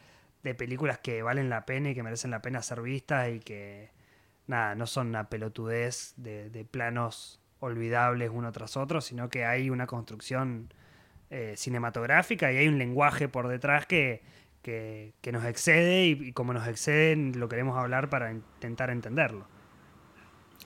de 0.47 0.55
películas 0.55 0.99
que 0.99 1.22
valen 1.22 1.51
la 1.51 1.66
pena 1.66 1.90
y 1.90 1.94
que 1.94 2.03
merecen 2.03 2.30
la 2.30 2.40
pena 2.40 2.62
ser 2.62 2.80
vistas 2.80 3.28
y 3.30 3.40
que, 3.40 3.90
nada, 4.47 4.74
no 4.74 4.86
son 4.86 5.09
una 5.09 5.28
pelotudez 5.28 6.14
de, 6.16 6.66
planos 6.70 7.40
olvidables 7.61 8.30
uno 8.32 8.53
tras 8.53 8.76
otro, 8.76 9.01
sino 9.01 9.28
que 9.28 9.44
hay 9.44 9.70
una 9.70 9.86
construcción 9.86 10.72
eh, 11.30 11.55
cinematográfica 11.57 12.53
y 12.53 12.59
hay 12.59 12.68
un 12.68 12.78
lenguaje 12.78 13.28
por 13.28 13.49
detrás 13.49 13.86
que, 13.86 14.22
que, 14.62 15.12
nos 15.32 15.44
excede 15.44 16.07
y, 16.07 16.28
y, 16.28 16.32
como 16.32 16.53
nos 16.53 16.66
excede 16.68 17.16
lo 17.16 17.49
queremos 17.49 17.76
hablar 17.76 18.09
para 18.09 18.32
intentar 18.32 18.90
entenderlo. 18.90 19.47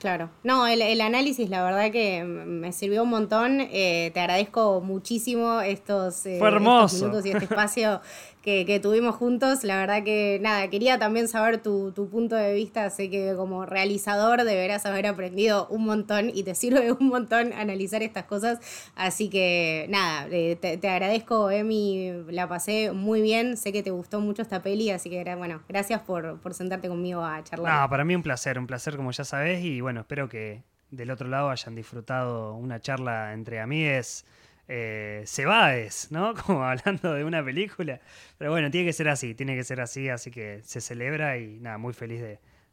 Claro. 0.01 0.31
No, 0.43 0.65
el, 0.65 0.99
análisis, 0.99 1.47
la 1.51 1.63
verdad 1.63 1.91
que 1.91 2.23
me 2.23 2.73
sirvió 2.73 3.03
un 3.03 3.09
montón. 3.09 3.61
Eh, 3.61 4.09
te 4.15 4.19
agradezco 4.19 4.81
muchísimo 4.81 5.61
estos, 5.61 6.25
eh, 6.25 6.39
estos 6.39 6.93
minutos 6.93 7.23
y 7.27 7.29
este 7.29 7.45
espacio 7.45 8.01
que, 8.41 8.79
tuvimos 8.81 9.15
juntos. 9.15 9.63
La 9.63 9.77
verdad 9.77 10.03
que 10.03 10.39
nada, 10.41 10.67
quería 10.69 10.97
también 10.97 11.27
saber 11.27 11.61
tu, 11.61 11.93
punto 12.11 12.35
de 12.35 12.53
vista. 12.55 12.89
Sé 12.89 13.11
que 13.11 13.35
como 13.35 13.67
realizador 13.67 14.43
deberás 14.43 14.87
haber 14.87 15.05
aprendido 15.05 15.67
un 15.67 15.85
montón 15.85 16.31
y 16.33 16.41
te 16.41 16.55
sirve 16.55 16.91
un 16.91 17.07
montón 17.07 17.53
analizar 17.53 18.01
estas 18.01 18.23
cosas. 18.23 18.59
Así 18.95 19.29
que 19.29 19.85
nada, 19.89 20.27
eh, 20.31 20.55
te, 20.55 20.89
agradezco, 20.89 21.51
Emi. 21.51 22.23
La 22.29 22.49
pasé 22.49 22.91
muy 22.91 23.21
bien. 23.21 23.55
Sé 23.55 23.71
que 23.71 23.83
te 23.83 23.91
gustó 23.91 24.19
mucho 24.19 24.41
esta 24.41 24.63
peli, 24.63 24.89
así 24.89 25.11
que 25.11 25.21
bueno, 25.35 25.61
gracias 25.69 26.01
por, 26.01 26.39
por 26.39 26.55
sentarte 26.55 26.87
conmigo 26.87 27.23
a 27.23 27.43
charlar. 27.43 27.81
No, 27.81 27.89
para 27.89 28.03
mí 28.03 28.15
un 28.15 28.23
placer, 28.23 28.57
un 28.57 28.65
placer 28.65 28.97
como 28.97 29.11
ya 29.11 29.23
sabes. 29.23 29.63
Y 29.63 29.81
bueno, 29.81 29.90
espero 29.99 30.29
que 30.29 30.63
del 30.89 31.11
otro 31.11 31.27
lado 31.27 31.49
hayan 31.49 31.75
disfrutado 31.75 32.55
una 32.55 32.79
charla 32.79 33.33
entre 33.33 33.59
amigues 33.59 34.25
eh, 34.73 35.23
Cebades, 35.25 36.07
¿no? 36.11 36.33
Como 36.45 36.63
hablando 36.63 37.13
de 37.13 37.25
una 37.25 37.43
película. 37.43 37.99
Pero 38.37 38.51
bueno, 38.51 38.71
tiene 38.71 38.87
que 38.87 38.93
ser 38.93 39.09
así, 39.09 39.35
tiene 39.35 39.55
que 39.55 39.65
ser 39.65 39.81
así, 39.81 40.07
así 40.07 40.31
que 40.31 40.61
se 40.63 40.79
celebra 40.79 41.37
y 41.37 41.59
nada, 41.59 41.77
muy 41.77 41.93
feliz 41.93 42.21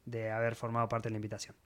de, 0.04 0.30
haber 0.30 0.54
formado 0.54 0.88
parte 0.88 1.08
de 1.08 1.12
la 1.12 1.16
invitación. 1.16 1.56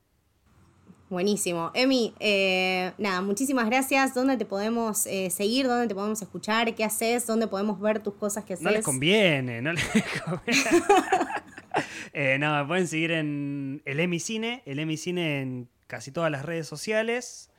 Buenísimo. 1.10 1.70
Emi, 1.74 2.14
eh, 2.18 2.92
nada, 2.96 3.20
muchísimas 3.20 3.66
gracias. 3.66 4.14
¿Dónde 4.14 4.38
te 4.38 4.46
podemos 4.46 5.06
eh, 5.06 5.28
seguir? 5.28 5.68
¿Dónde 5.68 5.86
te 5.86 5.94
podemos 5.94 6.22
escuchar? 6.22 6.74
¿Qué 6.74 6.82
haces? 6.82 7.26
¿Dónde 7.26 7.46
podemos 7.46 7.78
ver 7.78 8.02
tus 8.02 8.14
cosas 8.14 8.44
que 8.44 8.54
haces? 8.54 8.64
No 8.64 8.70
les 8.70 8.82
conviene, 8.82 9.60
no 9.60 9.74
les 9.74 9.84
conviene. 10.24 10.62
eh, 12.12 12.38
no, 12.38 12.56
me 12.56 12.66
pueden 12.66 12.86
seguir 12.86 13.12
en 13.12 13.82
el 13.84 14.00
Emi 14.00 14.20
Cine, 14.20 14.62
el 14.66 14.78
Emi 14.78 14.96
Cine 14.96 15.40
en 15.40 15.68
casi 15.86 16.10
todas 16.12 16.30
las 16.30 16.44
redes 16.44 16.66
sociales 16.66 17.50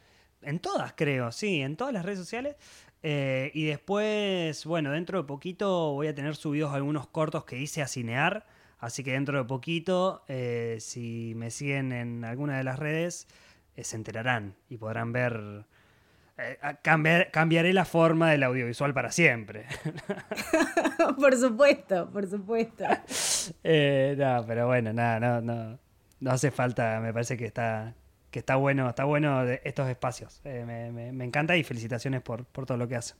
en 0.45 0.59
todas 0.59 0.93
creo, 0.93 1.31
sí, 1.31 1.61
en 1.61 1.75
todas 1.75 1.93
las 1.93 2.05
redes 2.05 2.19
sociales. 2.19 2.55
Eh, 3.01 3.51
y 3.53 3.65
después, 3.65 4.65
bueno, 4.65 4.91
dentro 4.91 5.21
de 5.21 5.27
poquito 5.27 5.93
voy 5.93 6.07
a 6.07 6.15
tener 6.15 6.35
subidos 6.35 6.73
algunos 6.73 7.07
cortos 7.07 7.45
que 7.45 7.57
hice 7.57 7.81
a 7.81 7.87
cinear. 7.87 8.45
Así 8.79 9.03
que 9.03 9.13
dentro 9.13 9.37
de 9.37 9.45
poquito, 9.45 10.23
eh, 10.27 10.77
si 10.79 11.33
me 11.35 11.51
siguen 11.51 11.91
en 11.91 12.25
alguna 12.25 12.57
de 12.57 12.63
las 12.63 12.79
redes, 12.79 13.27
se 13.77 13.95
enterarán 13.95 14.55
y 14.69 14.77
podrán 14.77 15.11
ver. 15.13 15.65
Cambiar, 16.81 17.29
cambiaré 17.29 17.73
la 17.73 17.85
forma 17.85 18.31
del 18.31 18.41
audiovisual 18.41 18.91
para 18.93 19.11
siempre. 19.11 19.67
por 21.19 21.37
supuesto, 21.37 22.09
por 22.09 22.27
supuesto. 22.27 22.85
No, 23.63 24.45
pero 24.47 24.67
bueno, 24.67 24.93
nada, 24.93 25.19
no, 25.19 25.41
no, 25.41 25.79
no 26.19 26.31
hace 26.31 26.51
falta, 26.51 26.99
me 27.01 27.11
parece 27.11 27.37
que 27.37 27.45
está, 27.45 27.93
que 28.33 28.39
está 28.39 28.55
bueno, 28.55 28.89
está 28.89 29.03
bueno 29.03 29.43
estos 29.63 29.87
espacios. 29.89 30.41
Eh, 30.43 30.65
me, 30.65 31.23
encanta 31.23 31.55
y 31.55 31.63
felicitaciones 31.63 32.21
por, 32.21 32.45
todo 32.45 32.77
lo 32.77 32.87
que 32.87 32.95
hacen. 32.95 33.15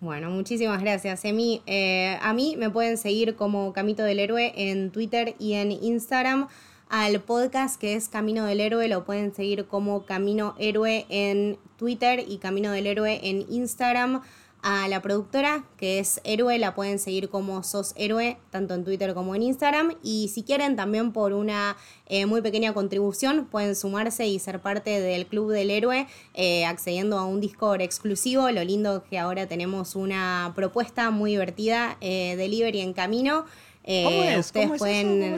Bueno, 0.00 0.30
muchísimas 0.30 0.80
gracias, 0.80 1.24
Emi. 1.24 1.62
Eh, 1.66 2.18
a 2.22 2.32
mí 2.34 2.56
me 2.56 2.70
pueden 2.70 2.98
seguir 2.98 3.34
como 3.34 3.72
Camito 3.72 4.04
del 4.04 4.20
Héroe 4.20 4.52
en 4.56 4.90
Twitter 4.90 5.34
y 5.38 5.54
en 5.54 5.72
Instagram. 5.72 6.48
Al 6.88 7.20
podcast 7.20 7.80
que 7.80 7.94
es 7.94 8.08
Camino 8.08 8.44
del 8.44 8.60
Héroe 8.60 8.86
lo 8.88 9.04
pueden 9.04 9.34
seguir 9.34 9.66
como 9.66 10.04
Camino 10.04 10.54
Héroe 10.58 11.06
en 11.08 11.58
Twitter 11.76 12.22
y 12.28 12.38
Camino 12.38 12.70
del 12.70 12.86
Héroe 12.86 13.20
en 13.24 13.46
Instagram 13.48 14.22
a 14.64 14.88
la 14.88 15.02
productora, 15.02 15.62
que 15.76 15.98
es 15.98 16.22
Héroe, 16.24 16.58
la 16.58 16.74
pueden 16.74 16.98
seguir 16.98 17.28
como 17.28 17.62
Sos 17.62 17.92
Héroe, 17.96 18.38
tanto 18.50 18.72
en 18.72 18.82
Twitter 18.82 19.12
como 19.12 19.34
en 19.34 19.42
Instagram. 19.42 19.94
Y 20.02 20.28
si 20.28 20.42
quieren 20.42 20.74
también 20.74 21.12
por 21.12 21.34
una 21.34 21.76
eh, 22.06 22.24
muy 22.24 22.40
pequeña 22.40 22.72
contribución, 22.72 23.46
pueden 23.50 23.76
sumarse 23.76 24.26
y 24.26 24.38
ser 24.38 24.60
parte 24.60 25.02
del 25.02 25.26
Club 25.26 25.50
del 25.52 25.70
Héroe, 25.70 26.06
eh, 26.32 26.64
accediendo 26.64 27.18
a 27.18 27.26
un 27.26 27.42
Discord 27.42 27.82
exclusivo. 27.82 28.50
Lo 28.50 28.64
lindo 28.64 28.96
es 28.96 29.02
que 29.10 29.18
ahora 29.18 29.46
tenemos 29.46 29.96
una 29.96 30.54
propuesta 30.56 31.10
muy 31.10 31.32
divertida, 31.32 31.98
eh, 32.00 32.34
delivery 32.36 32.80
en 32.80 32.94
camino. 32.94 33.44
¿Cómo 33.84 34.22
es? 34.22 34.50
¿Cómo 34.50 34.74
es 34.76 34.82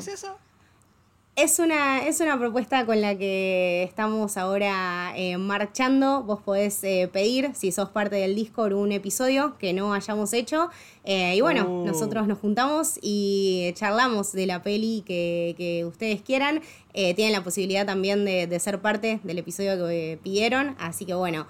eso? 0.07 0.39
Es 0.39 0.45
una, 1.59 2.07
es 2.07 2.20
una 2.20 2.39
propuesta 2.39 2.87
con 2.87 3.03
la 3.03 3.16
que 3.16 3.82
estamos 3.82 4.39
ahora 4.39 5.12
eh, 5.16 5.37
marchando. 5.37 6.22
Vos 6.22 6.41
podés 6.41 6.82
eh, 6.82 7.11
pedir, 7.12 7.51
si 7.55 7.72
sos 7.72 7.91
parte 7.91 8.16
del 8.16 8.34
Discord, 8.34 8.72
un 8.72 8.91
episodio 8.91 9.59
que 9.59 9.74
no 9.74 9.93
hayamos 9.93 10.32
hecho. 10.32 10.70
Eh, 11.05 11.37
y 11.37 11.43
bueno, 11.43 11.66
oh. 11.68 11.87
nosotros 11.87 12.26
nos 12.26 12.39
juntamos 12.39 12.99
y 13.03 13.70
charlamos 13.74 14.32
de 14.32 14.47
la 14.47 14.62
peli 14.62 15.03
que, 15.07 15.84
ustedes 15.87 16.22
quieran. 16.22 16.62
tienen 16.95 17.32
la 17.32 17.45
posibilidad 17.45 17.84
también 17.84 18.24
de, 18.24 18.59
ser 18.59 18.80
parte 18.80 19.20
del 19.22 19.39
episodio 19.39 19.87
que 19.87 20.18
pidieron. 20.22 20.74
Así 20.78 21.05
que 21.05 21.14
bueno, 21.14 21.47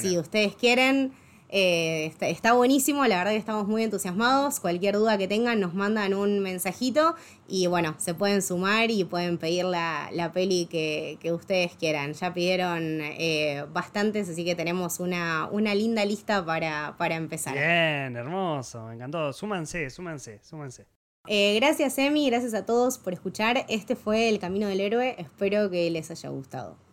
si 0.00 0.16
ustedes 0.16 0.56
quieren... 0.56 1.12
Eh, 1.48 2.12
está, 2.20 2.54
buenísimo, 2.54 3.06
la 3.06 3.18
verdad 3.18 3.32
que 3.32 3.38
estamos 3.38 3.68
muy 3.68 3.82
entusiasmados. 3.82 4.60
Cualquier 4.60 4.96
duda 4.96 5.16
que 5.16 5.28
tengan 5.28 5.60
nos 5.60 5.74
mandan 5.74 6.14
un 6.14 6.40
mensajito 6.40 7.14
y 7.48 7.66
bueno, 7.66 7.94
se 7.98 8.14
pueden 8.14 8.42
sumar 8.42 8.90
y 8.90 9.04
pueden 9.04 9.38
pedir 9.38 9.64
la, 9.64 10.30
peli 10.34 10.66
que, 10.66 11.32
ustedes 11.32 11.76
quieran. 11.76 12.14
Ya 12.14 12.34
pidieron 12.34 13.00
eh, 13.00 13.64
bastantes, 13.72 14.28
así 14.28 14.44
que 14.44 14.54
tenemos 14.54 15.00
una, 15.00 15.48
una 15.50 15.74
linda 15.74 16.04
lista 16.04 16.44
para, 16.44 16.94
empezar. 17.16 17.54
Bien, 17.54 18.16
hermoso, 18.16 18.84
me 18.84 18.94
encantó. 18.94 19.32
Súmanse, 19.32 19.90
súmanse, 19.90 20.40
súmanse. 20.42 20.86
Eh, 21.28 21.56
gracias 21.56 21.98
Emi, 21.98 22.30
gracias 22.30 22.54
a 22.54 22.66
todos 22.66 22.98
por 22.98 23.12
escuchar. 23.12 23.64
Este 23.68 23.96
fue 23.96 24.28
El 24.28 24.38
Camino 24.38 24.68
del 24.68 24.80
Héroe, 24.80 25.16
espero 25.18 25.70
que 25.70 25.90
les 25.90 26.10
haya 26.10 26.28
gustado. 26.28 26.85